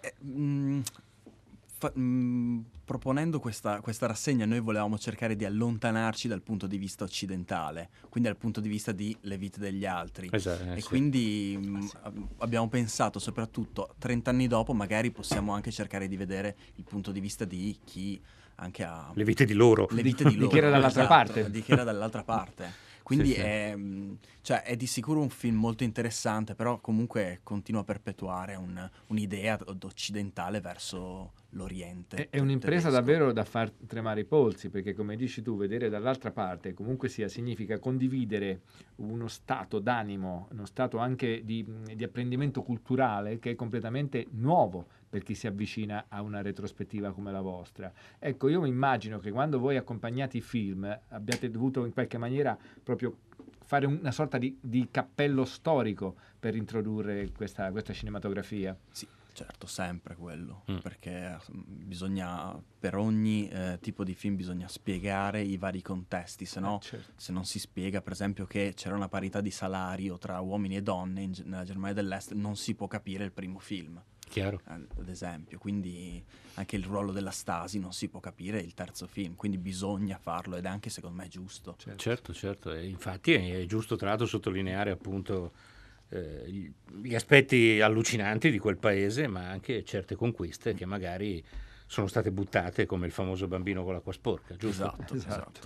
Eh, 0.00 0.14
mm, 0.24 0.80
fa- 1.78 1.92
mm, 1.98 2.60
proponendo 2.92 3.40
questa, 3.40 3.80
questa 3.80 4.06
rassegna 4.06 4.44
noi 4.44 4.60
volevamo 4.60 4.98
cercare 4.98 5.34
di 5.34 5.46
allontanarci 5.46 6.28
dal 6.28 6.42
punto 6.42 6.66
di 6.66 6.76
vista 6.76 7.04
occidentale, 7.04 7.88
quindi 8.10 8.28
dal 8.28 8.36
punto 8.36 8.60
di 8.60 8.68
vista 8.68 8.92
di 8.92 9.16
Le 9.22 9.38
vite 9.38 9.58
degli 9.60 9.86
altri. 9.86 10.28
Esatto, 10.30 10.72
e 10.74 10.80
sì. 10.82 10.86
quindi 10.88 11.58
mm, 11.58 11.86
ab- 12.02 12.26
abbiamo 12.38 12.68
pensato, 12.68 13.18
soprattutto 13.18 13.94
30 13.98 14.28
anni 14.28 14.46
dopo, 14.46 14.74
magari 14.74 15.10
possiamo 15.10 15.54
anche 15.54 15.70
cercare 15.70 16.06
di 16.06 16.18
vedere 16.18 16.54
il 16.74 16.84
punto 16.84 17.12
di 17.12 17.20
vista 17.20 17.46
di 17.46 17.78
chi 17.82 18.20
anche 18.56 18.84
ha... 18.84 19.10
Le 19.14 19.24
vite 19.24 19.46
di 19.46 19.54
loro. 19.54 19.86
Le 19.90 20.02
vite 20.02 20.24
Di 20.24 20.30
di 20.30 20.36
loro. 20.36 20.50
chi 20.50 20.58
era 20.58 20.68
dall'altra 20.68 21.04
esatto, 21.04 21.14
parte. 21.14 21.50
Di 21.50 21.62
chi 21.62 21.72
era 21.72 21.84
dall'altra 21.84 22.22
parte. 22.24 22.72
Quindi 23.02 23.28
Sì, 23.28 23.34
sì. 23.36 23.40
È, 23.40 23.72
mm, 23.74 24.12
cioè, 24.42 24.62
è 24.64 24.76
di 24.76 24.86
sicuro 24.86 25.20
un 25.20 25.30
film 25.30 25.56
molto 25.56 25.82
interessante, 25.82 26.54
però 26.54 26.78
comunque 26.78 27.40
continua 27.42 27.80
a 27.80 27.84
perpetuare 27.84 28.54
un- 28.54 28.88
un'idea 29.06 29.56
d- 29.56 29.82
occidentale 29.84 30.60
verso 30.60 31.32
l'Oriente. 31.52 32.28
È, 32.28 32.36
è 32.36 32.38
un'impresa 32.38 32.88
tedesco. 32.88 33.04
davvero 33.04 33.32
da 33.32 33.44
far 33.44 33.70
tremare 33.86 34.20
i 34.20 34.24
polsi, 34.24 34.68
perché 34.70 34.94
come 34.94 35.16
dici 35.16 35.42
tu, 35.42 35.56
vedere 35.56 35.88
dall'altra 35.88 36.30
parte 36.30 36.74
comunque 36.74 37.08
sia 37.08 37.28
significa 37.28 37.78
condividere 37.78 38.62
uno 38.96 39.28
stato 39.28 39.78
d'animo, 39.78 40.48
uno 40.52 40.66
stato 40.66 40.98
anche 40.98 41.42
di, 41.44 41.64
di 41.94 42.04
apprendimento 42.04 42.62
culturale 42.62 43.38
che 43.38 43.52
è 43.52 43.54
completamente 43.54 44.26
nuovo 44.30 44.86
per 45.08 45.22
chi 45.22 45.34
si 45.34 45.46
avvicina 45.46 46.06
a 46.08 46.22
una 46.22 46.40
retrospettiva 46.40 47.12
come 47.12 47.32
la 47.32 47.42
vostra. 47.42 47.92
Ecco, 48.18 48.48
io 48.48 48.62
mi 48.62 48.68
immagino 48.68 49.18
che 49.18 49.30
quando 49.30 49.58
voi 49.58 49.76
accompagnate 49.76 50.38
i 50.38 50.40
film 50.40 50.98
abbiate 51.08 51.50
dovuto 51.50 51.84
in 51.84 51.92
qualche 51.92 52.16
maniera 52.16 52.56
proprio 52.82 53.16
fare 53.64 53.86
una 53.86 54.10
sorta 54.10 54.38
di, 54.38 54.56
di 54.60 54.88
cappello 54.90 55.44
storico 55.44 56.16
per 56.38 56.56
introdurre 56.56 57.30
questa, 57.32 57.70
questa 57.70 57.92
cinematografia. 57.92 58.76
Sì, 58.90 59.06
certo, 59.32 59.66
sempre 59.66 60.14
quello, 60.16 60.64
Mm. 60.70 60.78
perché 60.78 61.38
mm, 61.54 61.60
bisogna, 61.66 62.60
per 62.78 62.96
ogni 62.96 63.48
eh, 63.48 63.78
tipo 63.80 64.04
di 64.04 64.14
film 64.14 64.36
bisogna 64.36 64.68
spiegare 64.68 65.42
i 65.42 65.56
vari 65.56 65.82
contesti, 65.82 66.44
se 66.44 66.60
no 66.60 66.78
Eh, 66.78 66.84
certo. 66.84 67.12
se 67.16 67.32
non 67.32 67.44
si 67.44 67.58
spiega, 67.58 68.00
per 68.02 68.12
esempio, 68.12 68.46
che 68.46 68.72
c'era 68.74 68.94
una 68.94 69.08
parità 69.08 69.40
di 69.40 69.50
salario 69.50 70.18
tra 70.18 70.40
uomini 70.40 70.76
e 70.76 70.82
donne 70.82 71.22
in 71.22 71.32
nella 71.44 71.64
Germania 71.64 71.94
dell'Est, 71.94 72.32
non 72.32 72.56
si 72.56 72.74
può 72.74 72.86
capire 72.86 73.24
il 73.24 73.32
primo 73.32 73.58
film. 73.58 74.02
Chiaro. 74.28 74.60
eh, 74.66 74.86
ad 74.98 75.08
esempio. 75.08 75.58
Quindi 75.58 76.24
anche 76.54 76.76
il 76.76 76.84
ruolo 76.84 77.12
della 77.12 77.30
Stasi 77.30 77.78
non 77.78 77.92
si 77.92 78.08
può 78.08 78.18
capire 78.18 78.60
il 78.60 78.72
terzo 78.72 79.06
film, 79.06 79.34
quindi 79.36 79.58
bisogna 79.58 80.16
farlo 80.16 80.56
ed 80.56 80.64
è 80.64 80.68
anche 80.68 80.88
secondo 80.88 81.16
me 81.20 81.28
giusto. 81.28 81.76
Certo, 81.96 82.32
certo, 82.32 82.72
e 82.72 82.86
infatti 82.88 83.32
è, 83.34 83.60
è 83.60 83.66
giusto 83.66 83.94
tra 83.96 84.08
l'altro 84.08 84.24
sottolineare 84.26 84.90
appunto 84.90 85.52
eh, 86.12 86.70
gli, 87.00 87.14
aspetti 87.14 87.80
allucinanti 87.80 88.50
di 88.50 88.58
quel 88.58 88.76
paese, 88.76 89.26
ma 89.26 89.48
anche 89.48 89.82
certe 89.84 90.14
conquiste 90.14 90.74
che 90.74 90.84
magari 90.84 91.42
sono 91.86 92.06
state 92.06 92.30
buttate 92.30 92.86
come 92.86 93.06
il 93.06 93.12
famoso 93.12 93.46
bambino 93.48 93.82
con 93.82 93.94
l'acqua 93.94 94.12
sporca, 94.12 94.54
giusto? 94.56 94.84
Esatto, 94.84 95.14
esatto. 95.14 95.60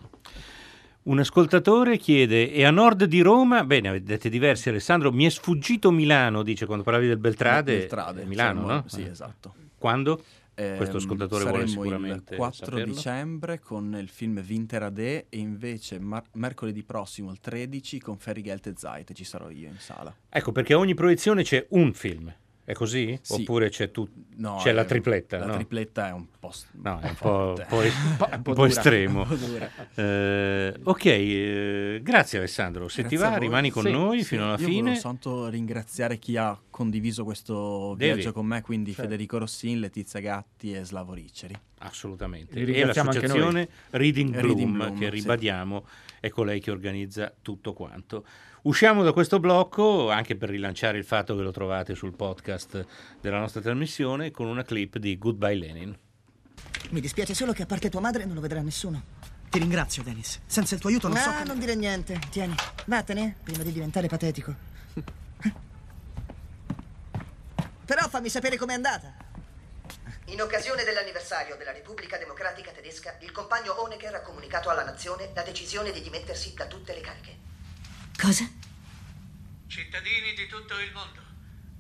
Un 1.02 1.18
ascoltatore 1.20 1.98
chiede, 1.98 2.52
e 2.52 2.64
a 2.64 2.70
nord 2.70 3.04
di 3.04 3.20
Roma, 3.20 3.64
bene, 3.64 3.88
avete 3.88 4.28
diversi 4.28 4.68
Alessandro, 4.68 5.12
mi 5.12 5.24
è 5.24 5.28
sfuggito 5.28 5.90
Milano, 5.90 6.42
dice 6.42 6.66
quando 6.66 6.82
parlavi 6.82 7.06
del 7.06 7.18
Beltrade, 7.18 7.78
Beltrade, 7.78 8.22
eh, 8.22 8.26
Milano, 8.26 8.60
siamo- 8.60 8.72
no? 8.72 8.84
sì, 8.86 9.02
esatto. 9.02 9.54
Ehm, 9.56 9.68
Questo 10.76 10.96
ascoltatore 10.96 11.44
vuole 11.44 11.66
sicuramente 11.66 12.32
il 12.32 12.38
4 12.38 12.64
saperlo. 12.64 12.94
dicembre 12.94 13.60
con 13.60 13.94
il 14.00 14.08
film 14.08 14.42
Winterade 14.46 15.26
e 15.28 15.38
invece 15.38 15.98
mar- 15.98 16.24
mercoledì 16.32 16.82
prossimo, 16.82 17.30
il 17.30 17.40
13, 17.40 18.00
con 18.00 18.16
Ferry 18.16 18.42
e 18.42 18.72
Zeit, 18.74 19.12
ci 19.12 19.24
sarò 19.24 19.50
io 19.50 19.68
in 19.68 19.78
sala. 19.78 20.14
Ecco, 20.28 20.52
perché 20.52 20.72
a 20.72 20.78
ogni 20.78 20.94
proiezione 20.94 21.42
c'è 21.42 21.66
un 21.70 21.92
film, 21.92 22.34
è 22.66 22.72
così? 22.74 23.16
Sì. 23.22 23.40
Oppure 23.40 23.68
c'è, 23.70 23.90
tu- 23.92 24.06
No, 24.38 24.56
c'è 24.56 24.72
la 24.72 24.82
eh, 24.82 24.86
tripletta? 24.86 25.38
La 25.38 25.46
no? 25.46 25.54
tripletta 25.54 26.08
è 26.08 26.12
un 26.12 26.26
po', 26.38 26.50
s- 26.50 26.66
No, 26.82 26.98
è 27.00 27.08
un 27.08 27.14
po', 27.14 27.56
po' 27.68 27.80
es- 27.82 27.94
Un 28.36 28.42
po' 28.42 28.54
dura. 28.54 28.66
estremo. 28.66 29.20
Un 29.22 29.28
po' 29.28 29.34
dura. 29.36 29.70
Eh, 29.94 30.74
ok, 30.82 31.04
eh, 31.06 32.00
grazie 32.02 32.38
Alessandro. 32.38 32.88
Se 32.88 33.02
ti 33.04 33.10
Grazie 33.16 33.26
a 33.26 33.30
va, 33.30 33.36
rimani 33.38 33.70
con 33.70 33.84
Sì, 33.84 33.90
noi 33.92 34.18
sì. 34.18 34.24
fino 34.24 34.44
alla 34.44 34.58
Io 34.58 34.66
fine. 34.66 34.80
volevo 34.80 34.94
soltanto 34.98 35.48
ringraziare 35.48 36.18
chi 36.18 36.36
ha 36.36 36.58
condiviso 36.68 37.22
questo 37.24 37.94
Devi. 37.96 38.14
viaggio 38.14 38.32
con 38.32 38.44
me, 38.46 38.60
quindi 38.62 38.90
Certo. 38.90 39.02
Federico 39.04 39.38
Rossin, 39.38 39.78
Letizia 39.80 40.18
Gatti 40.20 40.74
e 40.74 40.84
Slavo 40.84 41.14
Ricceri. 41.14 41.54
Assolutamente. 41.78 42.58
E 42.58 42.84
l'associazione 42.84 43.68
Reading 43.90 44.30
Bloom, 44.30 44.46
Reading 44.46 44.70
Bloom, 44.76 44.98
che 44.98 45.04
sì. 45.06 45.10
È 46.20 46.28
colei 46.28 46.60
che 46.60 46.70
organizza 46.70 47.32
tutto 47.42 47.72
quanto. 47.72 48.24
Usciamo 48.62 49.02
da 49.04 49.12
questo 49.12 49.38
blocco, 49.38 50.10
anche 50.10 50.36
per 50.36 50.48
rilanciare 50.48 50.98
il 50.98 51.04
fatto 51.04 51.36
che 51.36 51.42
lo 51.42 51.52
trovate 51.52 51.94
sul 51.94 52.14
podcast 52.14 52.84
della 53.20 53.38
nostra 53.38 53.60
trasmissione, 53.60 54.30
con 54.30 54.46
una 54.46 54.64
clip 54.64 54.98
di 54.98 55.16
Goodbye 55.18 55.54
Lenin. 55.54 55.96
Mi 56.90 57.00
dispiace 57.00 57.34
solo 57.34 57.52
che 57.52 57.62
a 57.62 57.66
parte 57.66 57.88
tua 57.90 58.00
madre 58.00 58.24
non 58.24 58.34
lo 58.34 58.40
vedrà 58.40 58.60
nessuno. 58.62 59.02
Ti 59.48 59.58
ringrazio, 59.60 60.02
Dennis. 60.02 60.40
Senza 60.46 60.74
il 60.74 60.80
tuo 60.80 60.90
aiuto 60.90 61.06
non 61.08 61.16
No, 61.16 61.22
so. 61.22 61.30
che- 61.38 61.44
non 61.44 61.58
dire 61.60 61.74
niente. 61.76 62.18
Tieni, 62.30 62.54
vattene 62.86 63.36
prima 63.42 63.62
di 63.62 63.72
diventare 63.72 64.08
patetico. 64.08 64.54
Però 67.84 68.08
fammi 68.08 68.28
sapere 68.28 68.56
com'è 68.56 68.74
andata. 68.74 69.14
In 70.26 70.40
occasione 70.40 70.84
dell'anniversario 70.84 71.56
della 71.56 71.72
Repubblica 71.72 72.18
Democratica 72.18 72.72
Tedesca, 72.72 73.16
il 73.20 73.32
compagno 73.32 73.80
Honecker 73.80 74.14
ha 74.14 74.20
comunicato 74.20 74.68
alla 74.70 74.84
nazione 74.84 75.30
la 75.34 75.42
decisione 75.42 75.92
di 75.92 76.02
dimettersi 76.02 76.54
da 76.54 76.66
tutte 76.66 76.92
le 76.92 77.00
cariche. 77.00 77.36
Cosa? 78.20 78.48
Cittadini 79.68 80.34
di 80.34 80.46
tutto 80.46 80.78
il 80.78 80.92
mondo, 80.92 81.20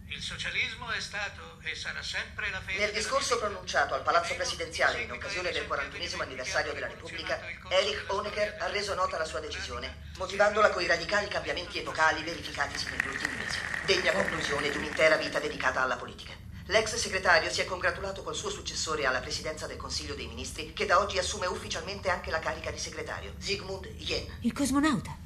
il 0.08 0.22
socialismo 0.22 0.90
è 0.92 1.00
stato 1.00 1.58
e 1.62 1.74
sarà 1.74 2.00
sempre 2.00 2.48
la 2.50 2.60
fede 2.60 2.78
Nel 2.78 2.92
della 2.92 2.98
discorso 2.98 3.38
pronunciato 3.38 3.94
al 3.94 4.02
Palazzo 4.02 4.34
Presidenziale 4.34 5.02
in 5.02 5.10
occasione 5.10 5.50
del 5.50 5.66
41 5.66 6.22
anniversario 6.22 6.72
della 6.72 6.86
Repubblica, 6.86 7.40
Erich 7.68 8.04
Honecker 8.06 8.56
ha 8.60 8.68
reso 8.68 8.94
nota 8.94 9.18
la 9.18 9.24
sua 9.24 9.40
decisione, 9.40 10.10
motivandola 10.16 10.70
con 10.70 10.82
i 10.82 10.86
radicali 10.86 11.26
cambiamenti 11.26 11.80
epocali 11.80 12.22
verificatisi 12.22 12.88
negli 12.90 13.08
ultimi 13.08 13.34
mesi, 13.34 13.58
degna 13.84 14.12
conclusione 14.12 14.70
di 14.70 14.76
un'intera 14.76 15.16
vita 15.16 15.40
dedicata 15.40 15.82
alla 15.82 15.96
politica. 15.96 16.45
L'ex 16.68 16.96
segretario 16.96 17.48
si 17.48 17.60
è 17.60 17.64
congratulato 17.64 18.24
col 18.24 18.34
suo 18.34 18.50
successore 18.50 19.06
alla 19.06 19.20
presidenza 19.20 19.68
del 19.68 19.76
Consiglio 19.76 20.16
dei 20.16 20.26
Ministri, 20.26 20.72
che 20.72 20.84
da 20.84 20.98
oggi 20.98 21.16
assume 21.16 21.46
ufficialmente 21.46 22.08
anche 22.08 22.32
la 22.32 22.40
carica 22.40 22.72
di 22.72 22.78
segretario, 22.78 23.34
Sigmund 23.38 23.86
Jähn. 23.98 24.38
Il 24.40 24.52
cosmonauta. 24.52 25.16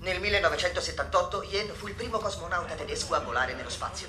Nel 0.00 0.20
1978 0.20 1.44
Jähn 1.44 1.74
fu 1.74 1.86
il 1.86 1.94
primo 1.94 2.18
cosmonauta 2.18 2.74
tedesco 2.74 3.14
a 3.14 3.20
volare 3.20 3.54
nello 3.54 3.70
spazio. 3.70 4.08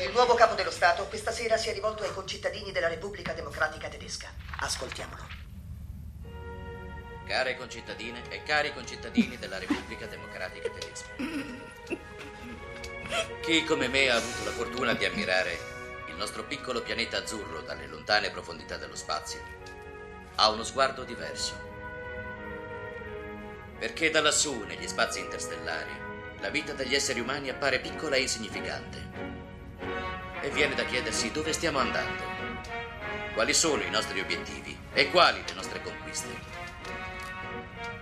Il 0.00 0.12
nuovo 0.14 0.32
capo 0.32 0.54
dello 0.54 0.70
Stato 0.70 1.04
questa 1.08 1.30
sera 1.30 1.58
si 1.58 1.68
è 1.68 1.74
rivolto 1.74 2.02
ai 2.02 2.14
concittadini 2.14 2.72
della 2.72 2.88
Repubblica 2.88 3.34
Democratica 3.34 3.88
Tedesca. 3.88 4.32
Ascoltiamolo. 4.60 5.28
Care 7.26 7.54
concittadine 7.56 8.22
e 8.30 8.42
cari 8.44 8.72
concittadini 8.72 9.36
della 9.36 9.58
Repubblica 9.58 10.06
Democratica 10.06 10.70
Tedesca. 10.70 12.38
Chi 13.42 13.64
come 13.64 13.88
me 13.88 14.08
ha 14.08 14.16
avuto 14.16 14.44
la 14.44 14.50
fortuna 14.52 14.94
di 14.94 15.04
ammirare 15.04 15.58
il 16.08 16.14
nostro 16.16 16.44
piccolo 16.44 16.82
pianeta 16.82 17.18
azzurro 17.18 17.60
dalle 17.60 17.86
lontane 17.86 18.30
profondità 18.30 18.76
dello 18.76 18.94
spazio 18.94 19.40
ha 20.36 20.48
uno 20.48 20.62
sguardo 20.62 21.04
diverso. 21.04 21.54
Perché 23.78 24.10
da 24.10 24.20
lassù, 24.20 24.64
negli 24.64 24.86
spazi 24.86 25.20
interstellari, 25.20 25.90
la 26.40 26.48
vita 26.48 26.72
degli 26.72 26.94
esseri 26.94 27.20
umani 27.20 27.50
appare 27.50 27.80
piccola 27.80 28.16
e 28.16 28.22
insignificante. 28.22 29.08
E 30.40 30.50
viene 30.50 30.74
da 30.74 30.84
chiedersi 30.84 31.30
dove 31.30 31.52
stiamo 31.52 31.78
andando, 31.78 32.22
quali 33.34 33.52
sono 33.52 33.82
i 33.82 33.90
nostri 33.90 34.20
obiettivi 34.20 34.78
e 34.92 35.10
quali 35.10 35.42
le 35.46 35.54
nostre 35.54 35.82
conquiste. 35.82 36.28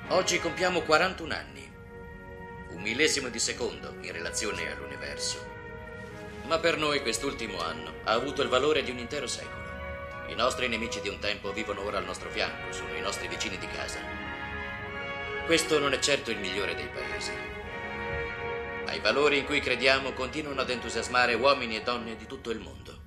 Oggi 0.09 0.38
compiamo 0.38 0.83
41 0.83 1.35
anni, 1.35 1.67
un 2.70 2.81
millesimo 2.81 3.28
di 3.28 3.38
secondo 3.38 3.94
in 4.00 4.12
relazione 4.12 4.70
all'universo. 4.70 5.44
Ma 6.46 6.59
per 6.59 6.78
noi 6.78 7.00
quest'ultimo 7.02 7.61
anno 7.61 7.92
ha 8.04 8.12
avuto 8.12 8.42
il 8.42 8.48
valore 8.48 8.83
di 8.83 8.90
un 8.90 8.98
intero 8.98 9.26
secolo. 9.26 9.66
I 10.28 10.35
nostri 10.35 10.68
nemici 10.68 11.00
di 11.00 11.09
un 11.09 11.18
tempo 11.18 11.52
vivono 11.52 11.83
ora 11.83 11.98
al 11.98 12.04
nostro 12.04 12.31
fianco, 12.31 12.72
sono 12.72 12.94
i 12.94 13.00
nostri 13.00 13.28
vicini 13.28 13.59
di 13.59 13.66
casa. 13.68 13.98
Questo 15.46 15.78
non 15.78 15.92
è 15.92 15.98
certo 15.98 16.31
il 16.31 16.38
migliore 16.38 16.74
dei 16.74 16.88
paesi. 16.88 17.33
Ma 18.85 18.92
i 18.92 19.00
valori 19.00 19.38
in 19.38 19.44
cui 19.44 19.61
crediamo 19.61 20.12
continuano 20.12 20.61
ad 20.61 20.70
entusiasmare 20.70 21.35
uomini 21.35 21.76
e 21.76 21.83
donne 21.83 22.16
di 22.16 22.26
tutto 22.26 22.50
il 22.50 22.59
mondo. 22.59 22.97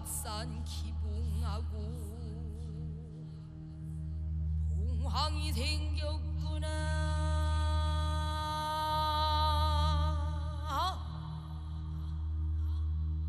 삼각산 0.00 0.64
기붕하고 0.64 1.78
봉황이 4.68 5.52
생겼구나. 5.52 6.68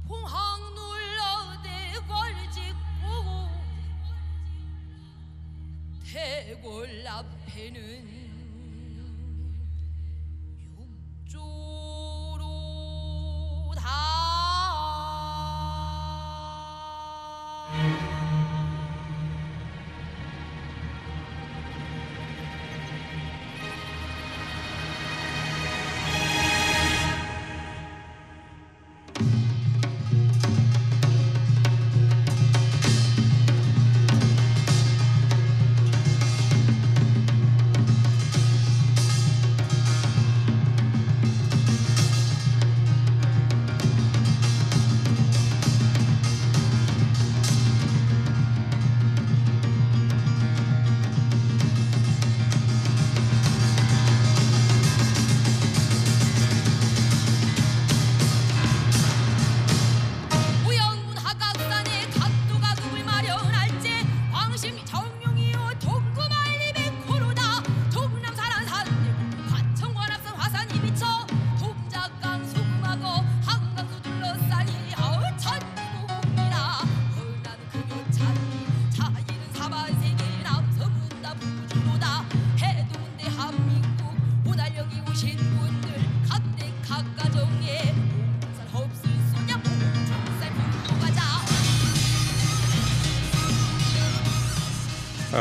봉황 0.08 0.60
눌러 0.76 1.62
대궐 1.62 2.52
짓고 2.52 3.50
대궐 6.06 7.08
앞에는 7.08 8.31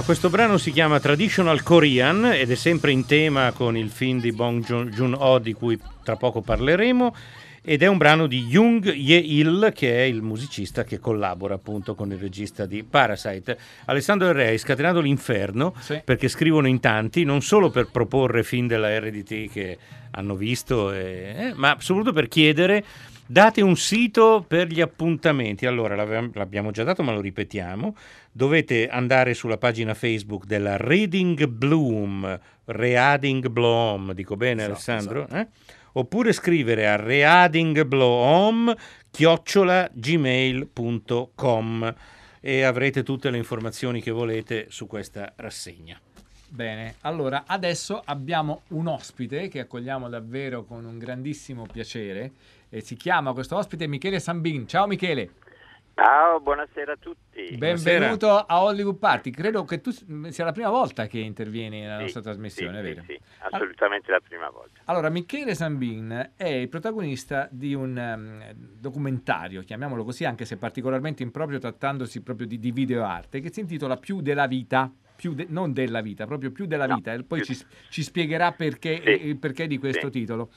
questo 0.05 0.31
brano 0.31 0.57
si 0.57 0.71
chiama 0.71 1.01
Traditional 1.01 1.63
Korean 1.63 2.25
ed 2.27 2.51
è 2.51 2.55
sempre 2.55 2.93
in 2.93 3.07
tema 3.07 3.53
con 3.53 3.77
il 3.77 3.91
film 3.91 4.21
di 4.21 4.33
Bong 4.33 4.65
Joon-ho 4.89 5.39
di 5.39 5.53
cui 5.53 5.79
tra 6.03 6.17
poco 6.17 6.41
parleremo 6.41 7.15
ed 7.63 7.83
è 7.83 7.87
un 7.87 7.99
brano 7.99 8.27
di 8.27 8.45
Jung 8.45 8.85
Ye-il 8.87 9.73
che 9.75 9.97
è 9.99 10.03
il 10.03 10.23
musicista 10.23 10.85
che 10.85 10.99
collabora 10.99 11.55
appunto 11.55 11.95
con 11.95 12.11
il 12.13 12.19
regista 12.19 12.65
di 12.67 12.83
Parasite. 12.85 13.59
Alessandro 13.87 14.33
Re 14.33 14.55
ha 14.55 14.59
scatenato 14.59 15.01
l'inferno 15.01 15.75
Sì. 15.81 16.01
perché 16.05 16.29
scrivono 16.29 16.69
in 16.69 16.81
tanti 16.81 17.25
non 17.25 17.43
solo 17.43 17.69
per 17.71 17.91
proporre 17.91 18.43
film 18.45 18.67
della 18.67 18.97
RDT 18.99 19.51
che 19.51 19.79
hanno 20.13 20.37
visto 20.37 20.93
e- 20.93 21.35
eh, 21.37 21.53
ma 21.55 21.77
soprattutto 21.79 22.15
per 22.15 22.29
chiedere 22.29 22.85
Date 23.31 23.61
un 23.63 23.77
sito 23.77 24.45
per 24.45 24.67
gli 24.67 24.81
appuntamenti. 24.81 25.65
Allora, 25.65 25.95
l'abbiamo 25.95 26.73
già 26.73 26.83
dato, 26.83 27.05
ma 27.05 27.13
lo 27.13 27.21
ripetiamo. 27.21 27.95
Dovete 28.33 28.89
andare 28.89 29.35
sulla 29.35 29.59
pagina 29.59 29.95
Facebook 29.95 30.45
della 30.45 30.77
Reading 30.77 31.47
Bloom, 31.47 32.39
Reading 32.67 33.49
Bloom, 33.49 34.13
dico 34.13 34.37
bene 34.37 34.63
Esatto, 34.63 34.91
Alessandro? 34.93 35.29
Eh? 35.29 35.47
Oppure 35.93 36.33
scrivere 36.33 36.87
a 36.87 36.95
readingbloom 36.95 38.75
chiocciola 39.11 39.91
gmail.com 39.93 41.15
e 42.41 42.63
avrete 42.63 43.03
tutte 43.03 43.31
le 43.31 43.37
informazioni 43.39 44.01
che 44.01 44.13
volete 44.13 44.67
su 44.69 44.87
questa 44.87 45.33
rassegna. 45.37 46.01
Bene, 46.53 46.97
allora 47.03 47.45
adesso 47.47 48.01
abbiamo 48.05 48.63
un 48.69 48.87
ospite 48.89 49.49
che 49.49 49.61
accogliamo 49.61 50.09
davvero 50.09 50.65
con 50.65 50.85
un 50.85 50.99
grandissimo 50.99 51.67
piacere. 51.71 52.33
E 52.69 52.81
si 52.81 52.97
chiama 52.97 53.33
questo 53.33 53.57
ospite 53.57 53.87
Michele 53.87 54.21
Sambin. 54.21 54.67
Ciao 54.67 54.87
Michele, 54.87 55.31
Ciao, 56.03 56.41
buonasera 56.41 56.93
a 56.93 56.97
tutti. 56.99 57.59
benvenuto 57.59 58.31
a 58.35 58.63
Hollywood 58.63 58.97
Party. 58.97 59.29
Credo 59.31 59.67
che 59.67 59.83
tu 59.83 59.91
sia 59.91 60.45
la 60.47 60.53
prima 60.53 60.71
volta 60.71 61.07
che 61.07 61.19
intervieni 61.19 61.81
nella 61.81 61.97
Sì, 61.97 62.03
nostra 62.05 62.23
trasmissione, 62.23 62.79
sì, 62.79 62.83
vero? 62.83 63.03
Sì, 63.07 63.13
sì, 63.13 63.21
assolutamente 63.41 64.11
la 64.11 64.21
prima 64.27 64.49
volta. 64.49 64.81
Allora, 64.87 65.11
Michele 65.11 65.55
Sambin 65.55 66.33
è 66.37 66.47
il 66.47 66.71
protagonista 66.71 67.49
di 67.51 67.75
un 67.75 67.99
ehm, 67.99 68.53
documentario, 68.55 69.61
chiamiamolo 69.61 70.03
così, 70.03 70.25
anche 70.25 70.47
se 70.47 70.57
particolarmente 70.57 71.23
improprio, 71.23 71.59
trattandosi 71.59 72.23
proprio 72.23 72.47
di, 72.47 72.59
di 72.59 72.73
videoarte, 72.73 73.41
che 73.41 73.53
si 73.53 73.61
intitola 73.61 73.99
Più 73.99 74.23
della 74.23 74.47
vita. 74.47 74.91
Più 75.21 75.35
de- 75.35 75.49
non 75.51 75.75
della 75.75 76.01
vita, 76.01 76.25
proprio 76.25 76.51
più 76.51 76.65
della 76.65 76.87
No, 76.87 76.95
vita. 76.95 77.13
E 77.13 77.25
poi 77.25 77.45
ci, 77.45 77.55
ci 77.91 78.03
spiegherà 78.03 78.53
perché, 78.53 79.03
Sì, 79.05 79.27
il 79.27 79.37
perché 79.37 79.67
di 79.67 79.77
questo 79.77 80.07
sì. 80.07 80.13
titolo. 80.13 80.51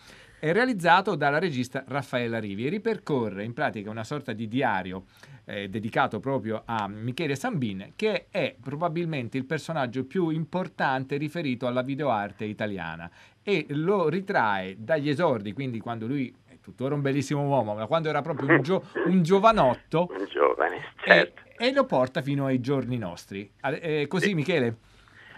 È 0.44 0.52
realizzato 0.52 1.16
dalla 1.16 1.40
regista 1.40 1.86
Raffaella 1.88 2.38
Rivi 2.38 2.66
e 2.66 2.70
ripercorre 2.70 3.46
in 3.46 3.54
pratica 3.54 3.90
una 3.90 4.04
sorta 4.04 4.34
di 4.34 4.50
diario 4.50 5.06
eh, 5.46 5.70
dedicato 5.70 6.20
proprio 6.20 6.64
a 6.66 6.86
Michele 6.90 7.36
Sambin, 7.36 7.94
che 7.96 8.26
è 8.30 8.54
probabilmente 8.62 9.38
il 9.38 9.46
personaggio 9.46 10.04
più 10.04 10.28
importante 10.32 11.16
riferito 11.16 11.66
alla 11.66 11.82
videoarte 11.82 12.44
italiana 12.44 13.10
e 13.42 13.68
lo 13.70 14.10
ritrae 14.10 14.76
dagli 14.80 15.08
esordi, 15.08 15.54
quindi 15.54 15.80
quando 15.80 16.08
lui 16.08 16.36
è 16.46 16.60
tuttora 16.60 16.94
un 16.94 17.00
bellissimo 17.00 17.48
uomo, 17.48 17.76
ma 17.76 17.88
quando 17.88 18.10
era 18.10 18.22
proprio 18.22 18.50
un, 18.50 18.62
gio- 18.62 18.84
un 19.08 19.24
giovanotto, 19.24 20.10
Un 20.12 20.26
giovane, 20.30 20.76
e, 20.76 20.84
certo. 21.06 21.42
e 21.58 21.72
lo 21.72 21.86
porta 21.86 22.22
fino 22.22 22.48
ai 22.48 22.60
giorni 22.60 22.98
nostri. 22.98 23.50
Eh, 23.62 24.08
così 24.10 24.34
Michele? 24.34 24.76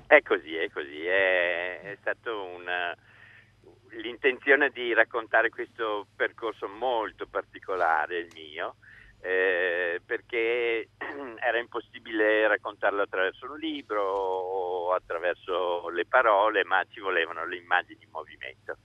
È 0.08 0.20
così, 0.24 0.56
è 0.56 0.68
così. 0.72 1.06
È, 1.06 1.82
è 1.92 1.98
stato 2.02 2.44
una- 2.58 2.98
l'intenzione 3.96 4.70
di 4.70 4.94
raccontare 4.94 5.50
questo 5.50 6.08
percorso 6.16 6.68
molto 6.68 7.28
particolare, 7.28 8.20
il 8.20 8.30
mio, 8.34 8.76
eh, 9.22 10.02
perché 10.06 10.90
era 11.40 11.58
impossibile 11.58 12.48
raccontarlo 12.48 13.02
attraverso 13.02 13.50
un 13.52 13.58
libro 13.58 14.04
o 14.04 14.94
attraverso 14.94 15.90
le 15.90 16.06
parole, 16.06 16.64
ma 16.64 16.84
ci 16.90 17.00
volevano 17.00 17.46
le 17.46 17.58
immagini 17.58 18.04
in 18.04 18.10
movimento. 18.12 18.78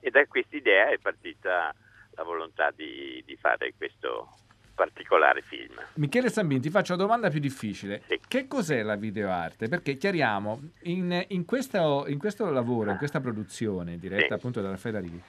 E 0.00 0.10
da 0.10 0.24
questa 0.26 0.56
idea 0.56 0.88
è 0.88 0.98
partita 0.98 1.74
la 2.14 2.22
volontà 2.22 2.70
di, 2.70 3.22
di 3.24 3.36
fare 3.36 3.72
questo 3.76 4.34
particolare 4.74 5.42
film. 5.42 5.74
Michele 5.94 6.28
Sambin, 6.30 6.60
ti 6.60 6.70
faccio 6.70 6.94
la 6.96 7.02
domanda 7.02 7.28
più 7.30 7.40
difficile. 7.40 8.02
Che 8.26 8.46
cos'è 8.48 8.82
la 8.82 8.96
videoarte? 8.96 9.68
Perché 9.68 9.96
chiariamo, 9.96 10.60
in, 10.84 11.24
in 11.28 11.44
questo, 11.44 12.04
in 12.08 12.18
questo 12.18 12.50
lavoro, 12.50 12.90
in 12.90 12.96
questa 12.98 13.20
produzione 13.20 13.98
diretta 13.98 14.26
Sì. 14.26 14.32
appunto 14.32 14.60
da 14.60 14.70
Raffaele 14.70 15.00
Rivi, 15.00 15.22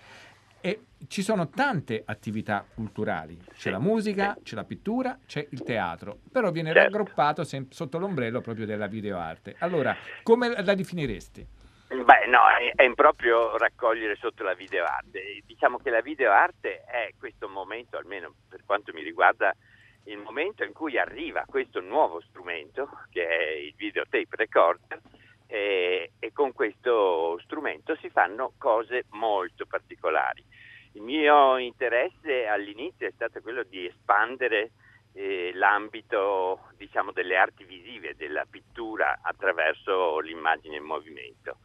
e 0.65 0.79
ci 1.07 1.21
sono 1.21 1.49
tante 1.49 2.03
attività 2.05 2.65
culturali. 2.73 3.37
C'è 3.57 3.69
la 3.69 3.79
musica, 3.79 4.37
c'è 4.41 4.55
la 4.55 4.63
pittura, 4.63 5.19
c'è 5.25 5.45
il 5.49 5.61
teatro, 5.61 6.19
però 6.31 6.51
viene 6.51 6.71
Certo. 6.71 6.97
raggruppato 6.97 7.43
sem- 7.43 7.67
sotto 7.69 7.97
l'ombrello 7.99 8.39
proprio 8.39 8.65
della 8.65 8.87
videoarte. 8.87 9.55
Allora, 9.59 9.93
come 10.23 10.63
la 10.63 10.73
definiresti? 10.73 11.45
Beh, 12.03 12.25
no, 12.27 12.41
è, 12.49 12.73
è 12.75 12.93
proprio 12.93 13.55
raccogliere 13.57 14.17
sotto 14.17 14.43
la 14.43 14.53
videoarte. 14.53 15.41
Diciamo 15.45 15.77
che 15.77 15.89
la 15.89 16.01
videoarte 16.01 16.83
è 16.83 17.13
questo 17.17 17.47
momento, 17.47 17.95
almeno 17.95 18.33
per 18.49 18.63
quanto 18.65 18.91
mi 18.91 19.01
riguarda, 19.01 19.55
il 20.05 20.17
momento 20.17 20.65
in 20.65 20.73
cui 20.73 20.97
arriva 20.97 21.45
questo 21.47 21.79
nuovo 21.79 22.19
strumento, 22.19 22.89
che 23.09 23.25
è 23.25 23.51
il 23.51 23.73
videotape 23.77 24.35
recorder, 24.35 24.99
e, 25.47 26.11
e 26.19 26.33
con 26.33 26.51
questo 26.51 27.39
strumento 27.43 27.95
si 27.95 28.09
fanno 28.09 28.51
cose 28.57 29.05
molto 29.11 29.65
particolari. 29.65 30.43
Il 30.95 31.03
mio 31.03 31.57
interesse 31.57 32.47
all'inizio 32.47 33.07
è 33.07 33.11
stato 33.11 33.39
quello 33.41 33.63
di 33.63 33.85
espandere 33.85 34.71
eh, 35.13 35.51
l'ambito 35.53 36.69
diciamo, 36.75 37.13
delle 37.13 37.37
arti 37.37 37.63
visive, 37.63 38.15
della 38.15 38.45
pittura 38.49 39.19
attraverso 39.21 40.19
l'immagine 40.19 40.75
in 40.75 40.83
movimento. 40.83 41.59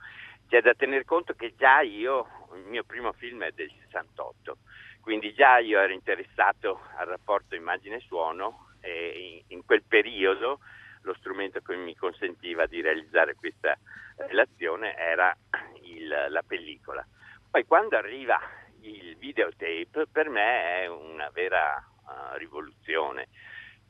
C'è 0.48 0.62
da 0.62 0.72
tener 0.72 1.04
conto 1.04 1.34
che 1.34 1.54
già 1.56 1.80
io, 1.80 2.26
il 2.54 2.64
mio 2.64 2.82
primo 2.82 3.12
film 3.12 3.42
è 3.44 3.50
del 3.52 3.70
68, 3.82 4.56
quindi 5.02 5.34
già 5.34 5.58
io 5.58 5.78
ero 5.78 5.92
interessato 5.92 6.80
al 6.96 7.06
rapporto 7.06 7.54
immagine-suono 7.54 8.70
e 8.80 9.44
in, 9.48 9.64
quel 9.66 9.82
periodo 9.82 10.60
lo 11.02 11.14
strumento 11.14 11.60
che 11.60 11.76
mi 11.76 11.94
consentiva 11.94 12.64
di 12.64 12.80
realizzare 12.80 13.34
questa 13.34 13.76
relazione 14.16 14.96
era 14.96 15.36
il- 15.82 16.26
la 16.28 16.42
pellicola. 16.46 17.06
Poi 17.50 17.66
quando 17.66 17.96
arriva 17.98 18.40
il 18.80 19.16
videotape 19.18 20.06
per 20.10 20.30
me 20.30 20.80
è 20.82 20.86
una 20.86 21.28
vera 21.28 21.76
eh, 21.76 22.38
rivoluzione 22.38 23.28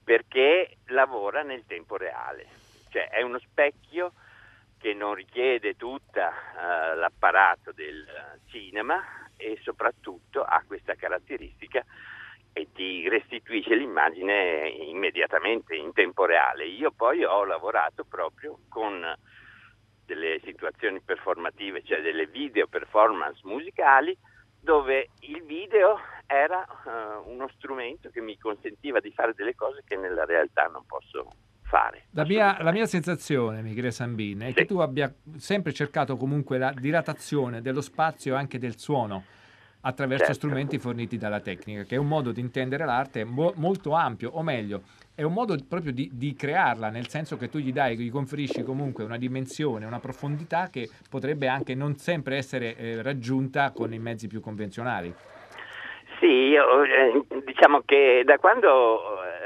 perché 0.03 0.79
lavora 0.87 1.43
nel 1.43 1.65
tempo 1.67 1.97
reale, 1.97 2.47
cioè 2.91 3.09
è 3.11 3.23
uno 3.23 3.39
specchio 3.39 4.13
che 4.79 4.95
non 4.95 5.15
richiede 5.15 5.77
tutta 5.77 6.31
eh, 6.31 6.95
l'apparato 6.97 7.73
del 7.73 8.07
cinema 8.47 9.03
e 9.37 9.59
soprattutto 9.63 10.43
ha 10.43 10.63
questa 10.67 10.95
caratteristica 10.95 11.85
e 12.53 12.69
ti 12.73 13.09
restituisce 13.09 13.75
l'immagine 13.75 14.69
immediatamente 14.69 15.77
in 15.77 15.93
tempo 15.93 16.25
reale. 16.25 16.67
Io 16.67 16.91
poi 16.91 17.25
ho 17.25 17.45
lavorato 17.45 18.05
proprio 18.05 18.59
con 18.69 19.05
delle 20.05 20.41
situazioni 20.43 21.01
performative, 21.01 21.85
cioè 21.85 22.01
delle 22.01 22.27
video 22.27 22.67
performance 22.67 23.41
musicali 23.45 24.17
dove 24.61 25.11
il 25.21 25.45
video 25.45 26.01
era 26.27 26.65
eh, 26.65 27.29
uno 27.29 27.49
strumento 27.57 28.11
che 28.11 28.21
mi 28.21 28.37
consentiva 28.39 29.01
di 29.01 29.13
fare 29.13 29.35
delle 29.35 29.55
cose 29.55 29.83
che 29.87 29.97
nella 29.97 30.25
realtà 30.25 30.67
non 30.67 30.85
posso 30.85 31.31
fare. 31.69 32.05
La 32.13 32.25
mia, 32.25 32.57
la 32.63 32.73
mia 32.73 32.87
sensazione, 32.87 33.63
Michele 33.63 33.91
Sambin, 33.91 34.41
è 34.41 34.53
che 34.53 34.65
tu 34.65 34.79
abbia 34.79 35.13
sempre 35.37 35.73
cercato 35.73 36.17
comunque 36.17 36.59
la 36.59 36.73
dilatazione 36.75 37.61
dello 37.61 37.83
spazio 37.83 38.35
e 38.35 38.39
anche 38.39 38.59
del 38.59 38.79
suono 38.79 39.25
attraverso 39.83 40.27
Certo. 40.27 40.41
strumenti 40.41 40.79
forniti 40.79 41.19
dalla 41.19 41.41
tecnica, 41.41 41.85
che 41.85 41.95
è 41.95 41.99
un 41.99 42.09
modo 42.09 42.33
di 42.33 42.41
intendere 42.41 42.85
l'arte 42.85 43.25
mo- 43.25 43.53
molto 43.57 43.93
ampio, 43.93 44.31
o 44.31 44.43
meglio, 44.43 44.83
è 45.15 45.23
un 45.23 45.33
modo 45.33 45.57
proprio 45.69 45.93
di, 45.93 46.11
di 46.13 46.35
crearla, 46.35 46.91
nel 46.91 47.09
senso 47.09 47.37
che 47.37 47.49
tu 47.49 47.59
gli 47.59 47.73
dai, 47.73 47.97
gli 47.97 48.11
conferisci 48.11 48.65
comunque 48.65 49.05
una 49.05 49.17
dimensione, 49.17 49.87
una 49.87 50.01
profondità 50.01 50.69
che 50.69 50.89
potrebbe 51.09 51.47
anche 51.47 51.75
non 51.75 51.97
sempre 51.97 52.37
essere 52.37 52.77
eh, 52.77 53.03
raggiunta 53.03 53.71
con 53.71 53.93
i 53.93 53.99
mezzi 53.99 54.27
più 54.27 54.41
convenzionali. 54.41 55.15
Sì, 56.19 56.27
io, 56.27 56.83
eh, 56.83 57.25
diciamo 57.45 57.83
che 57.85 58.23
da 58.25 58.37
quando 58.39 58.99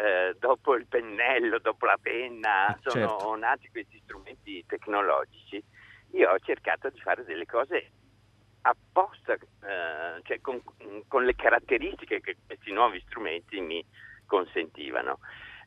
eh, 0.03 0.35
dopo 0.39 0.75
il 0.75 0.87
pennello, 0.87 1.61
dopo 1.61 1.87
la 1.87 1.99
penna, 2.01 2.77
sono 2.83 3.07
certo. 3.07 3.37
nati 3.37 3.71
questi 3.71 4.01
strumenti 4.03 4.65
tecnologici, 4.67 5.63
io 6.13 6.31
ho 6.31 6.39
cercato 6.41 6.91
di 6.91 6.99
fare 7.01 7.25
delle 7.25 7.47
cose 7.47 7.91
apposta, 8.63 9.35
eh, 9.35 10.21
cioè 10.25 10.41
con, 10.41 10.61
con 11.07 11.25
le 11.25 11.37
caratteristiche 11.37 12.21
che 12.21 12.37
questi 12.45 12.73
nuovi 12.73 13.01
strumenti 13.07 13.61
mi 13.61 13.85
consentivano. 14.27 15.21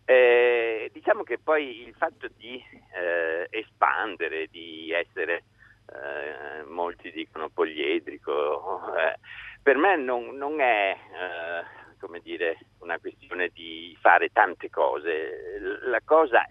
Eh, 0.04 0.90
diciamo 0.92 1.24
che 1.24 1.40
poi 1.40 1.88
il 1.88 1.96
fatto 1.96 2.28
di 2.36 2.62
eh, 2.94 3.48
espandere, 3.50 4.48
di 4.48 4.92
essere, 4.92 5.44
eh, 5.88 6.64
molti 6.66 7.10
dicono 7.12 7.50
poliedrico, 7.50 8.94
eh, 8.98 9.18
per 9.64 9.78
me 9.78 9.96
non, 9.96 10.36
non 10.36 10.60
è 10.60 10.92
eh, 10.92 11.85
come 12.06 12.20
dire, 12.20 12.60
una 12.80 13.00
questione 13.00 13.50
di 13.50 13.98
fare 14.00 14.30
tante 14.30 14.70
cose. 14.70 15.58
La 15.86 16.02
cosa 16.06 16.46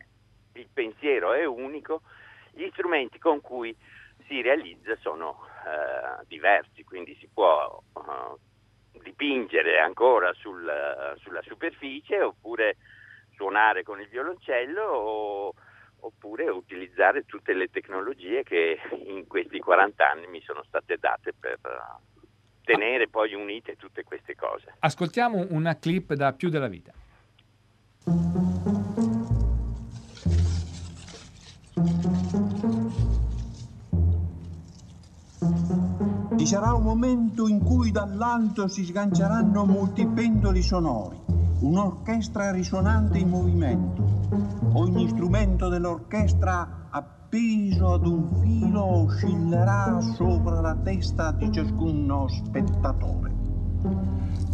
il 0.55 0.69
pensiero 0.73 1.33
è 1.33 1.45
unico, 1.45 2.03
gli 2.53 2.69
strumenti 2.73 3.21
con 3.21 3.41
cui 3.41 3.75
si 4.27 4.43
realizza 4.43 4.97
sono 4.97 5.47
eh, 5.65 6.25
diversi, 6.27 6.83
quindi 6.83 7.17
si 7.21 7.29
può 7.33 7.81
eh, 7.97 9.01
dipingere 9.01 9.79
ancora 9.79 10.33
sul, 10.35 11.15
sulla 11.19 11.43
superficie 11.43 12.21
oppure 12.21 12.77
suonare 13.37 13.85
con 13.85 14.01
il 14.01 14.09
violoncello 14.09 14.83
o, 14.83 15.55
oppure 16.01 16.49
utilizzare 16.49 17.25
tutte 17.27 17.55
le 17.55 17.69
tecnologie 17.71 18.43
che 18.43 18.81
in 19.07 19.27
questi 19.29 19.61
40 19.61 20.11
anni 20.11 20.27
mi 20.27 20.41
sono 20.43 20.65
state 20.65 20.97
date 20.99 21.33
per 21.39 21.59
tenere 22.65 23.09
poi 23.09 23.35
unite 23.35 23.77
tutte 23.77 24.03
queste 24.03 24.35
cose. 24.35 24.75
Ascoltiamo 24.79 25.47
una 25.51 25.77
clip 25.77 26.15
da 26.15 26.33
Più 26.33 26.49
della 26.49 26.69
vita. 26.69 26.93
Ci 36.37 36.47
sarà 36.47 36.75
un 36.75 36.83
momento 36.83 37.47
in 37.49 37.61
cui 37.61 37.91
dall'alto 37.91 38.69
si 38.69 38.85
sganceranno 38.85 39.65
molti 39.65 40.07
pendoli 40.07 40.63
sonori, 40.63 41.19
un'orchestra 41.61 42.51
risonante 42.51 43.19
in 43.19 43.29
movimento. 43.29 44.03
Ogni 44.75 45.09
strumento 45.09 45.69
dell'orchestra 45.69 46.84
appeso 47.35 47.95
ad 47.95 48.07
un 48.07 48.29
filo 48.41 48.85
oscillerà 48.85 49.99
sopra 50.15 50.61
la 50.61 50.77
testa 50.77 51.33
di 51.33 51.51
ciascuno 51.51 52.29
spettatore. 52.29 53.33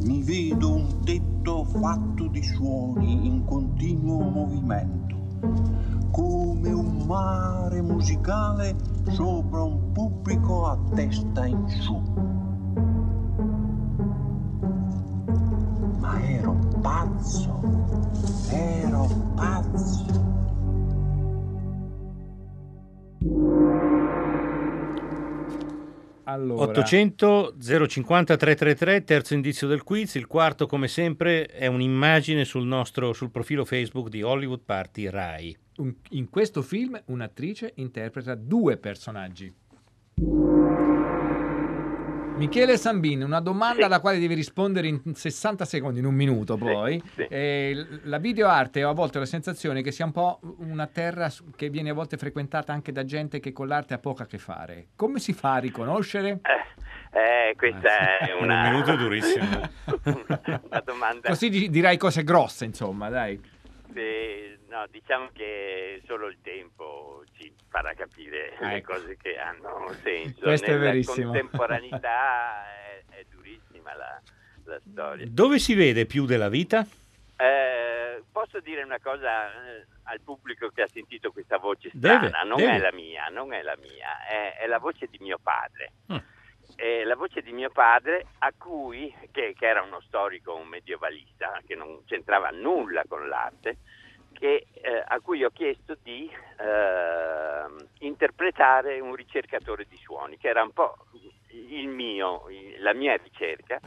Mi 0.05 0.23
vedo 0.23 0.77
un 0.77 0.87
tetto 1.05 1.65
fatto 1.65 2.29
di 2.29 2.43
suoni 2.43 3.27
in 3.27 3.45
continuo 3.45 4.31
movimento, 4.31 5.15
come 6.11 6.73
un 6.73 7.05
mare 7.07 7.83
musicale 7.83 8.75
sopra 9.11 9.63
un 9.63 9.93
pubblico 9.93 10.67
a 10.67 10.79
testa 10.95 11.45
in 11.45 11.69
su. 11.69 12.03
Ma 15.99 16.19
ero 16.23 16.57
pazzo, 16.81 17.61
ero 18.49 19.07
pazzo. 19.35 20.00
Allora, 26.31 26.71
800 26.71 27.57
050 27.59 28.37
333, 28.37 29.05
terzo 29.05 29.35
indizio 29.35 29.67
del 29.67 29.83
quiz. 29.83 30.15
Il 30.15 30.29
quarto, 30.29 30.67
come 30.67 30.87
sempre, 30.87 31.47
è 31.47 31.67
un'immagine 31.67 32.45
sul 32.45 32.67
nostro 32.67 33.13
sul 33.13 33.31
profilo 33.31 33.65
Facebook 33.65 34.09
di 34.09 34.23
Hollywood 34.23 34.61
Party 34.65 35.09
Rai. 35.09 35.57
in 36.11 36.29
questo 36.29 36.63
film 36.63 37.01
un'attrice 37.07 37.73
interpreta 37.77 38.35
due 38.35 38.77
personaggi. 38.77 39.53
Michele 42.41 42.79
Sambin, 42.79 43.23
una 43.23 43.41
domanda 43.41 43.85
alla 43.85 44.01
quale 44.01 44.19
devi 44.19 44.33
rispondere 44.33 44.87
in 44.87 45.15
60 45.15 45.67
secondi, 45.67 45.99
in 45.99 46.07
un 46.07 46.15
minuto 46.15 46.57
poi. 46.57 47.01
Eh, 47.29 47.73
l- 47.75 48.01
la 48.05 48.17
videoarte 48.17 48.83
ho 48.83 48.89
a 48.89 48.95
volte 48.95 49.19
la 49.19 49.27
sensazione 49.27 49.83
che 49.83 49.91
sia 49.93 50.07
un 50.07 50.13
po' 50.13 50.41
una 50.61 50.87
terra 50.87 51.31
che 51.55 51.69
viene 51.69 51.91
a 51.91 51.93
volte 51.93 52.17
frequentata 52.17 52.73
anche 52.73 52.93
da 52.93 53.05
gente 53.05 53.41
che 53.41 53.53
con 53.53 53.69
l'arte 53.69 53.93
ha 53.93 53.99
poco 53.99 54.23
a 54.23 54.27
che 54.27 54.39
fare. 54.39 54.87
Come 54.97 55.19
si 55.19 55.35
fa 55.35 55.53
a 55.55 55.59
riconoscere? 55.59 56.41
Eh, 57.13 57.55
questa 57.57 58.19
è 58.21 58.33
una, 58.41 58.63
Un 58.69 58.71
minuto 58.73 58.93
è 58.93 58.97
durissimo. 58.97 59.45
una 60.05 60.83
domanda. 60.83 61.29
Così 61.29 61.51
di- 61.51 61.69
dirai 61.69 61.99
cose 61.99 62.25
grosse, 62.25 62.65
insomma, 62.65 63.11
dai. 63.11 63.39
Sì, 63.93 64.50
no, 64.71 64.87
diciamo 64.89 65.29
che 65.33 66.01
solo 66.07 66.29
il 66.29 66.39
tempo 66.43 67.23
ci 67.37 67.53
farà 67.69 67.93
capire 67.95 68.57
le 68.61 68.77
Ecco. 68.77 68.93
cose 68.95 69.17
che 69.17 69.37
hanno 69.37 69.93
senso. 70.03 70.41
Questo 70.43 70.67
è 70.67 70.71
Nella 70.71 70.85
verissimo. 70.85 71.33
contemporaneità 71.33 72.65
è, 73.11 73.15
è 73.17 73.25
durissima 73.29 73.95
la, 73.97 74.21
la 74.65 74.81
storia. 74.89 75.27
Dove 75.29 75.59
si 75.59 75.75
vede 75.75 76.07
più 76.07 76.25
della 76.25 76.49
vita? 76.49 76.87
Eh, 77.37 78.23
posso 78.31 78.61
dire 78.61 78.83
una 78.83 79.01
cosa 79.01 79.49
eh, 79.51 79.87
al 80.05 80.21
pubblico 80.21 80.69
che 80.69 80.83
ha 80.83 80.89
sentito 80.89 81.33
questa 81.33 81.59
voce 81.59 81.91
Deve, 81.93 82.29
strana? 82.29 82.43
non 82.49 82.59
deve. 82.59 82.73
è 82.73 82.79
la 82.79 82.93
mia, 82.93 83.27
non 83.27 83.53
è 83.53 83.63
la 83.63 83.77
mia, 83.77 84.25
è, 84.27 84.59
è 84.61 84.67
la 84.67 84.79
voce 84.79 85.07
di 85.11 85.19
mio 85.21 85.39
padre. 85.43 85.93
Mm. 86.13 86.17
È 86.77 87.03
la 87.03 87.17
voce 87.17 87.43
di 87.43 87.53
mio 87.53 87.71
padre 87.71 88.27
a 88.39 88.53
cui, 88.57 89.13
che, 89.33 89.55
che 89.59 89.67
era 89.67 89.83
uno 89.83 90.01
storico, 90.03 90.55
un 90.55 90.69
medievalista, 90.69 91.61
che 91.67 91.75
non 91.75 92.05
c'entrava 92.05 92.51
nulla 92.51 93.03
con 93.09 93.27
l'arte, 93.29 93.79
che, 94.33 94.67
eh, 94.73 95.05
a 95.07 95.21
cui 95.21 95.45
ho 95.45 95.51
chiesto 95.51 95.97
di 96.03 96.31
eh, 96.59 97.87
interpretare 98.01 99.01
un 99.01 99.15
ricercatore 99.15 99.87
di 99.89 99.97
suoni, 99.97 100.39
che 100.39 100.49
era 100.49 100.63
un 100.63 100.73
po' 100.73 100.97
il 101.51 101.89
mio, 101.89 102.45
la 102.79 102.95
mia 102.95 103.17
ricerca, 103.17 103.81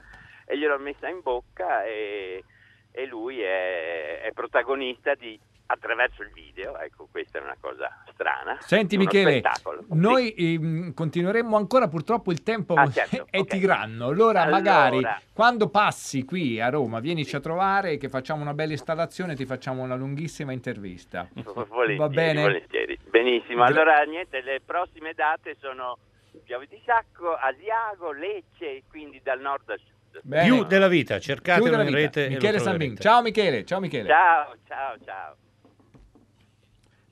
e 0.45 0.57
gliel'ho 0.57 0.77
messa 0.79 1.07
in 1.07 1.21
bocca 1.21 1.85
e, 1.85 2.43
e 2.91 3.05
lui 3.05 3.41
è, 3.41 4.21
è 4.21 4.31
protagonista 4.33 5.15
di 5.15 5.39
attraverso 5.65 6.21
il 6.23 6.31
video, 6.31 6.77
ecco 6.77 7.07
questa 7.09 7.39
è 7.39 7.41
una 7.41 7.55
cosa 7.59 7.89
strana. 8.11 8.57
Senti 8.61 8.97
Michele, 8.97 9.41
noi 9.89 10.33
ehm, 10.37 10.93
continueremo 10.93 11.55
ancora, 11.57 11.87
purtroppo 11.87 12.31
il 12.31 12.43
tempo 12.43 12.73
Ah, 12.75 12.89
certo, 12.89 13.27
è 13.31 13.39
ok. 13.39 13.47
tiranno, 13.47 14.07
allora, 14.07 14.41
Allora. 14.41 14.57
magari 14.57 15.01
quando 15.33 15.69
passi 15.69 16.25
qui 16.25 16.59
a 16.61 16.69
Roma 16.69 16.99
vienici 16.99 17.35
a 17.35 17.39
trovare 17.39 17.97
che 17.97 18.09
facciamo 18.09 18.41
una 18.41 18.53
bella 18.53 18.73
installazione 18.73 19.33
e 19.33 19.35
ti 19.35 19.45
facciamo 19.45 19.81
una 19.81 19.95
lunghissima 19.95 20.51
intervista. 20.51 21.27
Volentieri, 21.33 21.95
Va 21.97 22.09
bene? 22.09 22.41
volentieri. 22.41 22.99
Benissimo, 23.09 23.63
allora 23.63 24.01
niente, 24.03 24.41
le 24.41 24.61
prossime 24.65 25.13
date 25.13 25.55
sono 25.59 25.97
Piave 26.43 26.67
di 26.67 26.81
Sacco, 26.85 27.33
Asiago, 27.33 28.11
Lecce, 28.11 28.83
quindi 28.89 29.21
dal 29.23 29.39
nord 29.39 29.69
al 29.69 29.79
sud. 29.79 30.19
Bene. 30.23 30.43
Più 30.43 30.63
della 30.65 30.87
vita, 30.87 31.19
cercatelo 31.19 31.69
della 31.69 31.83
in 31.83 31.93
rete. 31.95 32.25
e 32.25 32.29
Michele. 32.29 32.59
Sambin. 32.59 32.97
Ciao 32.97 33.21
Michele, 33.21 33.65
ciao 33.65 33.79
Michele. 33.79 34.07
Ciao, 34.09 34.55
ciao, 34.67 34.95
ciao. 35.03 35.35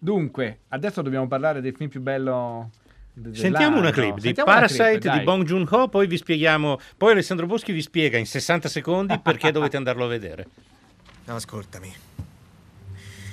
Dunque, 0.04 0.62
adesso 0.70 1.04
dobbiamo 1.04 1.28
parlare 1.28 1.62
del 1.62 1.76
film 1.76 1.88
più 1.88 2.02
bello 2.02 2.72
Sentiamo 3.34 3.78
una 3.78 3.92
clip 3.92 4.16
di 4.16 4.22
Sentiamo 4.22 4.52
Parasite 4.52 4.98
clip, 4.98 5.14
di. 5.14 5.24
Bong 5.24 5.44
Joon-ho, 5.44 5.90
poi 5.90 6.08
vi 6.08 6.18
spieghiamo, 6.18 6.80
poi 6.98 7.12
Alessandro 7.12 7.46
Boschi 7.46 7.72
vi 7.72 7.84
spiega 7.84 8.18
in 8.18 8.26
60 8.26 8.68
secondi 8.68 9.20
perché 9.20 9.52
dovete 9.54 9.78
andarlo 9.78 10.06
a 10.06 10.08
vedere. 10.08 10.48
Ascoltami. 11.26 11.94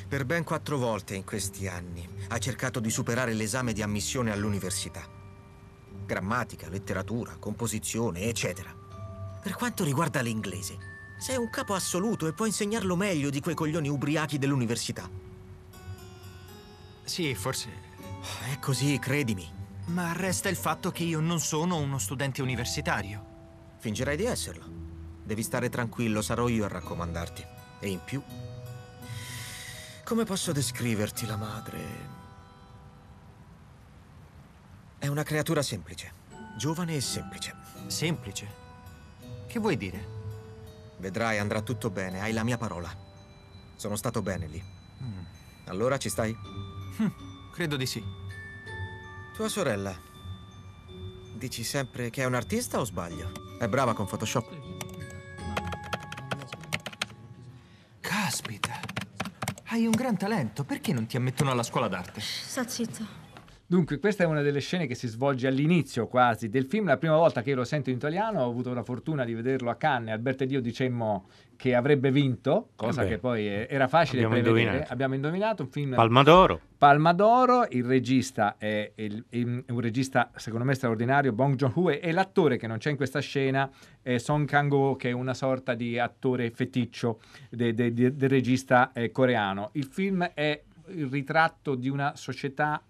Per 0.08 0.24
ben 0.26 0.44
quattro 0.44 0.76
volte 0.76 1.14
in 1.14 1.24
questi 1.24 1.66
anni 1.66 2.06
ha 2.28 2.38
cercato 2.38 2.80
di 2.80 2.90
superare 2.90 3.32
l'esame 3.32 3.72
di 3.72 3.80
ammissione 3.80 4.30
all'università. 4.30 5.00
Grammatica, 6.04 6.68
letteratura, 6.68 7.36
composizione, 7.38 8.24
eccetera. 8.24 8.74
Per 9.40 9.54
quanto 9.54 9.84
riguarda 9.84 10.20
l'inglese, 10.20 10.76
sei 11.18 11.38
un 11.38 11.48
capo 11.48 11.72
assoluto 11.72 12.26
e 12.26 12.34
puoi 12.34 12.48
insegnarlo 12.48 12.94
meglio 12.94 13.30
di 13.30 13.40
quei 13.40 13.54
coglioni 13.54 13.88
ubriachi 13.88 14.36
dell'università. 14.36 15.27
Sì, 17.08 17.34
forse. 17.34 17.70
È 18.52 18.58
così, 18.58 18.98
credimi. 18.98 19.50
Ma 19.86 20.12
resta 20.12 20.50
il 20.50 20.56
fatto 20.56 20.90
che 20.90 21.04
io 21.04 21.20
non 21.20 21.40
sono 21.40 21.78
uno 21.78 21.98
studente 21.98 22.42
universitario. 22.42 23.24
Fingerai 23.78 24.14
di 24.14 24.24
esserlo. 24.24 24.66
Devi 25.24 25.42
stare 25.42 25.70
tranquillo, 25.70 26.20
sarò 26.20 26.48
io 26.48 26.66
a 26.66 26.68
raccomandarti. 26.68 27.44
E 27.80 27.88
in 27.88 28.00
più... 28.04 28.22
Come 30.04 30.24
posso 30.24 30.52
descriverti 30.52 31.24
la 31.24 31.36
madre? 31.36 31.78
È 34.98 35.06
una 35.06 35.22
creatura 35.22 35.62
semplice, 35.62 36.12
giovane 36.58 36.94
e 36.94 37.00
semplice. 37.00 37.54
Semplice? 37.86 38.48
Che 39.46 39.58
vuoi 39.58 39.78
dire? 39.78 40.16
Vedrai, 40.98 41.38
andrà 41.38 41.62
tutto 41.62 41.88
bene, 41.88 42.20
hai 42.20 42.32
la 42.34 42.44
mia 42.44 42.58
parola. 42.58 42.94
Sono 43.76 43.96
stato 43.96 44.20
bene 44.20 44.46
lì. 44.46 44.62
Mm. 45.02 45.24
Allora 45.66 45.96
ci 45.96 46.08
stai? 46.08 46.36
Credo 47.52 47.76
di 47.76 47.86
sì. 47.86 48.02
Tua 49.34 49.48
sorella. 49.48 49.96
Dici 51.34 51.62
sempre 51.62 52.10
che 52.10 52.22
è 52.22 52.24
un 52.24 52.34
artista 52.34 52.80
o 52.80 52.84
sbaglio? 52.84 53.56
È 53.58 53.68
brava 53.68 53.94
con 53.94 54.06
Photoshop. 54.06 54.58
Caspita. 58.00 58.80
Hai 59.66 59.84
un 59.84 59.92
gran 59.92 60.16
talento, 60.16 60.64
perché 60.64 60.92
non 60.92 61.06
ti 61.06 61.16
ammettono 61.16 61.50
alla 61.50 61.62
scuola 61.62 61.88
d'arte? 61.88 62.20
Sta 62.20 62.66
zitto. 62.66 63.27
Dunque, 63.70 63.98
questa 63.98 64.24
è 64.24 64.26
una 64.26 64.40
delle 64.40 64.60
scene 64.60 64.86
che 64.86 64.94
si 64.94 65.06
svolge 65.08 65.46
all'inizio 65.46 66.06
quasi 66.06 66.48
del 66.48 66.64
film. 66.64 66.86
La 66.86 66.96
prima 66.96 67.16
volta 67.16 67.42
che 67.42 67.50
io 67.50 67.56
lo 67.56 67.64
sento 67.64 67.90
in 67.90 67.96
italiano 67.96 68.40
ho 68.40 68.48
avuto 68.48 68.72
la 68.72 68.82
fortuna 68.82 69.26
di 69.26 69.34
vederlo 69.34 69.68
a 69.68 69.74
Cannes. 69.74 70.14
Alberto 70.14 70.44
ed 70.44 70.52
io 70.52 70.62
dicemmo 70.62 71.28
che 71.54 71.74
avrebbe 71.74 72.10
vinto, 72.10 72.70
cosa 72.76 73.02
Vabbè. 73.02 73.12
che 73.12 73.18
poi 73.18 73.46
eh, 73.46 73.66
era 73.68 73.86
facile 73.86 74.24
Abbiamo 74.24 74.40
prevedere. 74.40 74.60
indovinato. 74.62 74.92
Abbiamo 74.94 75.14
indovinato 75.16 75.62
un 75.64 75.68
film 75.68 75.94
Palma 75.96 76.22
d'Oro. 76.22 76.60
Palma 76.78 77.12
d'Oro, 77.12 77.66
il 77.68 77.84
regista 77.84 78.54
è, 78.56 78.90
il- 78.94 79.24
è 79.28 79.36
un 79.42 79.80
regista 79.80 80.30
secondo 80.36 80.64
me 80.64 80.72
straordinario, 80.72 81.32
Bong 81.34 81.54
Joon-ho, 81.56 81.90
e 81.90 82.10
l'attore 82.12 82.56
che 82.56 82.66
non 82.66 82.78
c'è 82.78 82.88
in 82.88 82.96
questa 82.96 83.20
scena 83.20 83.68
è 84.00 84.16
Song 84.16 84.46
Kang-ho, 84.48 84.96
che 84.96 85.10
è 85.10 85.12
una 85.12 85.34
sorta 85.34 85.74
di 85.74 85.98
attore 85.98 86.48
feticcio 86.52 87.20
de- 87.50 87.74
de- 87.74 87.92
de- 87.92 88.16
del 88.16 88.30
regista 88.30 88.92
eh, 88.94 89.10
coreano. 89.12 89.68
Il 89.72 89.84
film 89.84 90.22
è 90.32 90.58
il 90.86 91.06
ritratto 91.08 91.74
di 91.74 91.90
una 91.90 92.16
società 92.16 92.80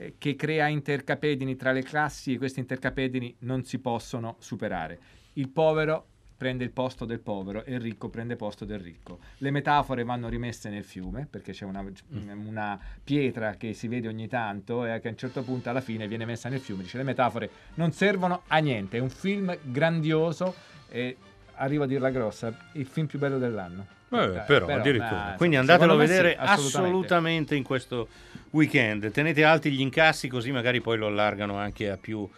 eh, 0.00 0.14
che 0.16 0.34
crea 0.34 0.66
intercapedini 0.66 1.56
tra 1.56 1.72
le 1.72 1.82
classi 1.82 2.32
e 2.32 2.38
questi 2.38 2.60
intercapedini 2.60 3.36
non 3.40 3.64
si 3.64 3.78
possono 3.78 4.36
superare. 4.38 4.98
Il 5.34 5.50
povero 5.50 6.06
prende 6.38 6.64
il 6.64 6.70
posto 6.70 7.04
del 7.04 7.20
povero 7.20 7.66
e 7.66 7.74
il 7.74 7.80
ricco 7.80 8.08
prende 8.08 8.32
il 8.32 8.38
posto 8.38 8.64
del 8.64 8.78
ricco. 8.78 9.18
Le 9.38 9.50
metafore 9.50 10.02
vanno 10.02 10.30
rimesse 10.30 10.70
nel 10.70 10.84
fiume 10.84 11.26
perché 11.28 11.52
c'è 11.52 11.66
una, 11.66 11.84
una 12.08 12.80
pietra 13.04 13.56
che 13.56 13.74
si 13.74 13.88
vede 13.88 14.08
ogni 14.08 14.26
tanto 14.26 14.86
e 14.86 15.00
che 15.00 15.08
a 15.08 15.10
un 15.10 15.18
certo 15.18 15.42
punto 15.42 15.68
alla 15.68 15.82
fine 15.82 16.08
viene 16.08 16.24
messa 16.24 16.48
nel 16.48 16.60
fiume. 16.60 16.84
Dice 16.84 16.96
le 16.96 17.02
metafore 17.04 17.50
non 17.74 17.92
servono 17.92 18.44
a 18.46 18.56
niente, 18.56 18.96
è 18.96 19.00
un 19.00 19.10
film 19.10 19.54
grandioso 19.64 20.54
e 20.88 21.14
arrivo 21.60 21.84
a 21.84 21.86
dirla 21.86 22.10
grossa, 22.10 22.52
il 22.72 22.86
film 22.86 23.06
più 23.06 23.18
bello 23.18 23.38
dell'anno. 23.38 23.86
Eh, 24.10 24.16
Eh, 24.16 24.28
però, 24.46 24.66
però, 24.66 24.80
addirittura. 24.80 25.34
Quindi 25.36 25.56
andatelo 25.56 25.92
a 25.92 25.96
me 25.96 26.06
sì, 26.06 26.10
vedere 26.10 26.36
assolutamente. 26.36 26.88
assolutamente 26.88 27.54
in 27.54 27.62
questo 27.62 28.08
weekend. 28.50 29.10
Tenete 29.12 29.44
alti 29.44 29.70
gli 29.70 29.80
incassi 29.80 30.26
così 30.28 30.50
magari 30.50 30.80
poi 30.80 30.98
lo 30.98 31.06
allargano 31.06 31.56
anche 31.56 31.90
a 31.90 31.96
più, 31.96 32.28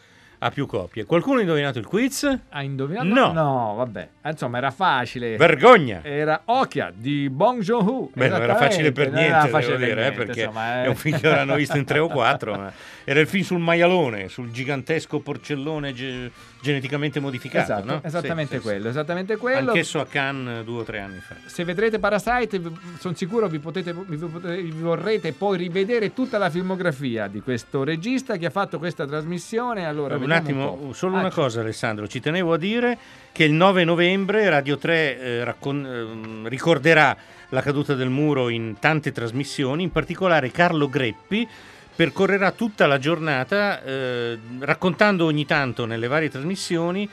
a 0.44 0.50
più 0.50 0.66
coppie. 0.66 1.04
Qualcuno 1.04 1.38
ha 1.38 1.42
indovinato 1.42 1.78
il 1.78 1.86
quiz? 1.86 2.24
Ha 2.48 2.62
indovinato? 2.62 3.06
No. 3.06 3.32
No, 3.32 3.74
vabbè. 3.76 4.08
Eh, 4.22 4.30
Insomma, 4.30 4.58
era 4.58 4.72
facile. 4.72 5.36
Vergogna! 5.36 6.00
Era 6.02 6.42
Okia 6.46 6.92
di 6.92 7.30
Bong 7.30 7.62
Joon-ho. 7.62 8.10
Beh, 8.12 8.28
non 8.28 8.42
era 8.42 8.56
facile 8.56 8.90
per 8.90 9.12
niente, 9.12 9.28
era 9.28 9.42
devo 9.44 9.56
facile 9.56 9.76
per 9.76 9.86
dire, 9.86 9.92
eh, 9.92 10.02
niente, 10.08 10.24
perché 10.24 10.40
insomma, 10.40 10.82
è 10.82 10.84
eh. 10.84 10.88
un 10.88 10.96
film 10.96 11.18
che 11.20 11.28
avranno 11.28 11.54
visto 11.54 11.76
in 11.76 11.84
tre 11.84 11.98
o 12.00 12.08
quattro. 12.10 12.56
ma 12.56 12.72
era 13.04 13.20
il 13.20 13.26
film 13.26 13.44
sul 13.44 13.58
maialone, 13.58 14.28
sul 14.28 14.50
gigantesco 14.50 15.20
porcellone 15.20 15.92
ge- 15.92 16.30
geneticamente 16.60 17.20
modificato. 17.20 17.64
Esatto, 17.72 17.84
no? 17.86 18.00
esattamente 18.04 18.56
Sì, 18.56 18.62
quello, 18.62 18.82
sì. 18.82 18.88
esattamente 18.88 19.36
quello. 19.36 19.70
Anch'esso 19.70 20.00
a 20.00 20.06
Cannes 20.06 20.64
due 20.64 20.80
o 20.80 20.84
tre 20.84 21.00
anni 21.00 21.18
fa. 21.18 21.34
Se 21.46 21.64
vedrete 21.64 21.98
Parasite, 21.98 22.60
sono 22.98 23.14
sicuro 23.14 23.48
vi, 23.48 23.58
potete, 23.58 23.92
vi, 23.92 24.16
potete- 24.16 24.62
vi 24.62 24.70
vorrete 24.70 25.32
poi 25.32 25.56
rivedere 25.58 26.12
tutta 26.12 26.38
la 26.38 26.50
filmografia 26.50 27.26
di 27.28 27.40
questo 27.40 27.84
regista 27.84 28.36
che 28.36 28.46
ha 28.46 28.50
fatto 28.50 28.78
questa 28.78 29.06
trasmissione. 29.06 29.86
Allora, 29.86 30.16
un 30.32 30.42
attimo, 30.42 30.76
po'. 30.76 30.92
solo 30.92 31.16
Ah, 31.16 31.20
una 31.20 31.30
cosa 31.30 31.60
Alessandro, 31.60 32.06
ci 32.08 32.20
tenevo 32.20 32.52
a 32.54 32.58
dire 32.58 32.98
che 33.32 33.44
il 33.44 33.52
9 33.52 33.84
novembre 33.84 34.48
Radio 34.48 34.78
3 34.78 35.18
eh, 35.18 35.44
raccon- 35.44 35.86
ehm, 35.86 36.48
ricorderà 36.48 37.16
la 37.48 37.60
caduta 37.60 37.94
del 37.94 38.08
muro 38.08 38.48
in 38.48 38.76
tante 38.78 39.12
trasmissioni, 39.12 39.82
in 39.82 39.90
particolare 39.90 40.50
Carlo 40.50 40.88
Greppi 40.88 41.46
percorrerà 41.94 42.52
tutta 42.52 42.86
la 42.86 42.98
giornata 42.98 43.82
eh, 43.82 44.38
raccontando 44.60 45.26
ogni 45.26 45.44
tanto 45.44 45.84
nelle 45.84 46.06
varie 46.06 46.30
trasmissioni 46.30 47.08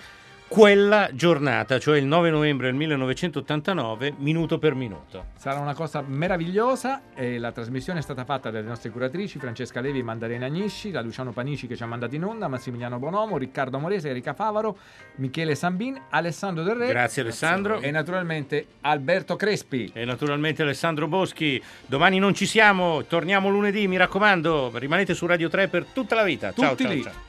quella 0.49 1.09
giornata, 1.13 1.77
cioè 1.77 1.99
il 1.99 2.05
9 2.05 2.31
novembre 2.31 2.65
del 2.65 2.75
1989, 2.75 4.15
minuto 4.17 4.57
per 4.57 4.73
minuto. 4.73 5.25
Sarà 5.37 5.59
una 5.59 5.75
cosa 5.75 6.03
meravigliosa 6.05 7.01
e 7.13 7.37
la 7.37 7.51
trasmissione 7.51 7.99
è 7.99 8.01
stata 8.01 8.25
fatta 8.25 8.49
dalle 8.49 8.67
nostre 8.67 8.89
curatrici 8.89 9.37
Francesca 9.37 9.79
Levi 9.79 10.01
Mandarena 10.01 10.47
Agnisci, 10.47 10.89
da 10.89 11.01
Luciano 11.01 11.31
Panici 11.31 11.67
che 11.67 11.75
ci 11.75 11.83
ha 11.83 11.85
mandato 11.85 12.15
in 12.15 12.23
onda, 12.23 12.47
Massimiliano 12.47 12.97
Bonomo, 12.97 13.37
Riccardo 13.37 13.77
Amorese, 13.77 14.09
Erika 14.09 14.33
Favaro, 14.33 14.75
Michele 15.17 15.53
Sambin, 15.53 16.01
Alessandro 16.09 16.63
Del 16.63 16.75
Re 16.75 16.87
Grazie 16.87 17.21
Alessandro. 17.21 17.79
e 17.79 17.91
naturalmente 17.91 18.65
Alberto 18.81 19.35
Crespi. 19.35 19.91
E 19.93 20.03
naturalmente 20.03 20.63
Alessandro 20.63 21.07
Boschi. 21.07 21.61
Domani 21.85 22.17
non 22.17 22.33
ci 22.33 22.47
siamo, 22.47 23.05
torniamo 23.05 23.49
lunedì, 23.49 23.87
mi 23.87 23.97
raccomando, 23.97 24.71
rimanete 24.73 25.13
su 25.13 25.27
Radio 25.27 25.47
3 25.47 25.67
per 25.67 25.85
tutta 25.85 26.15
la 26.15 26.23
vita. 26.23 26.51
Ciao, 26.53 26.71
Tutti 26.71 26.83
ciao, 26.83 26.91
lì. 26.93 27.03
ciao. 27.03 27.28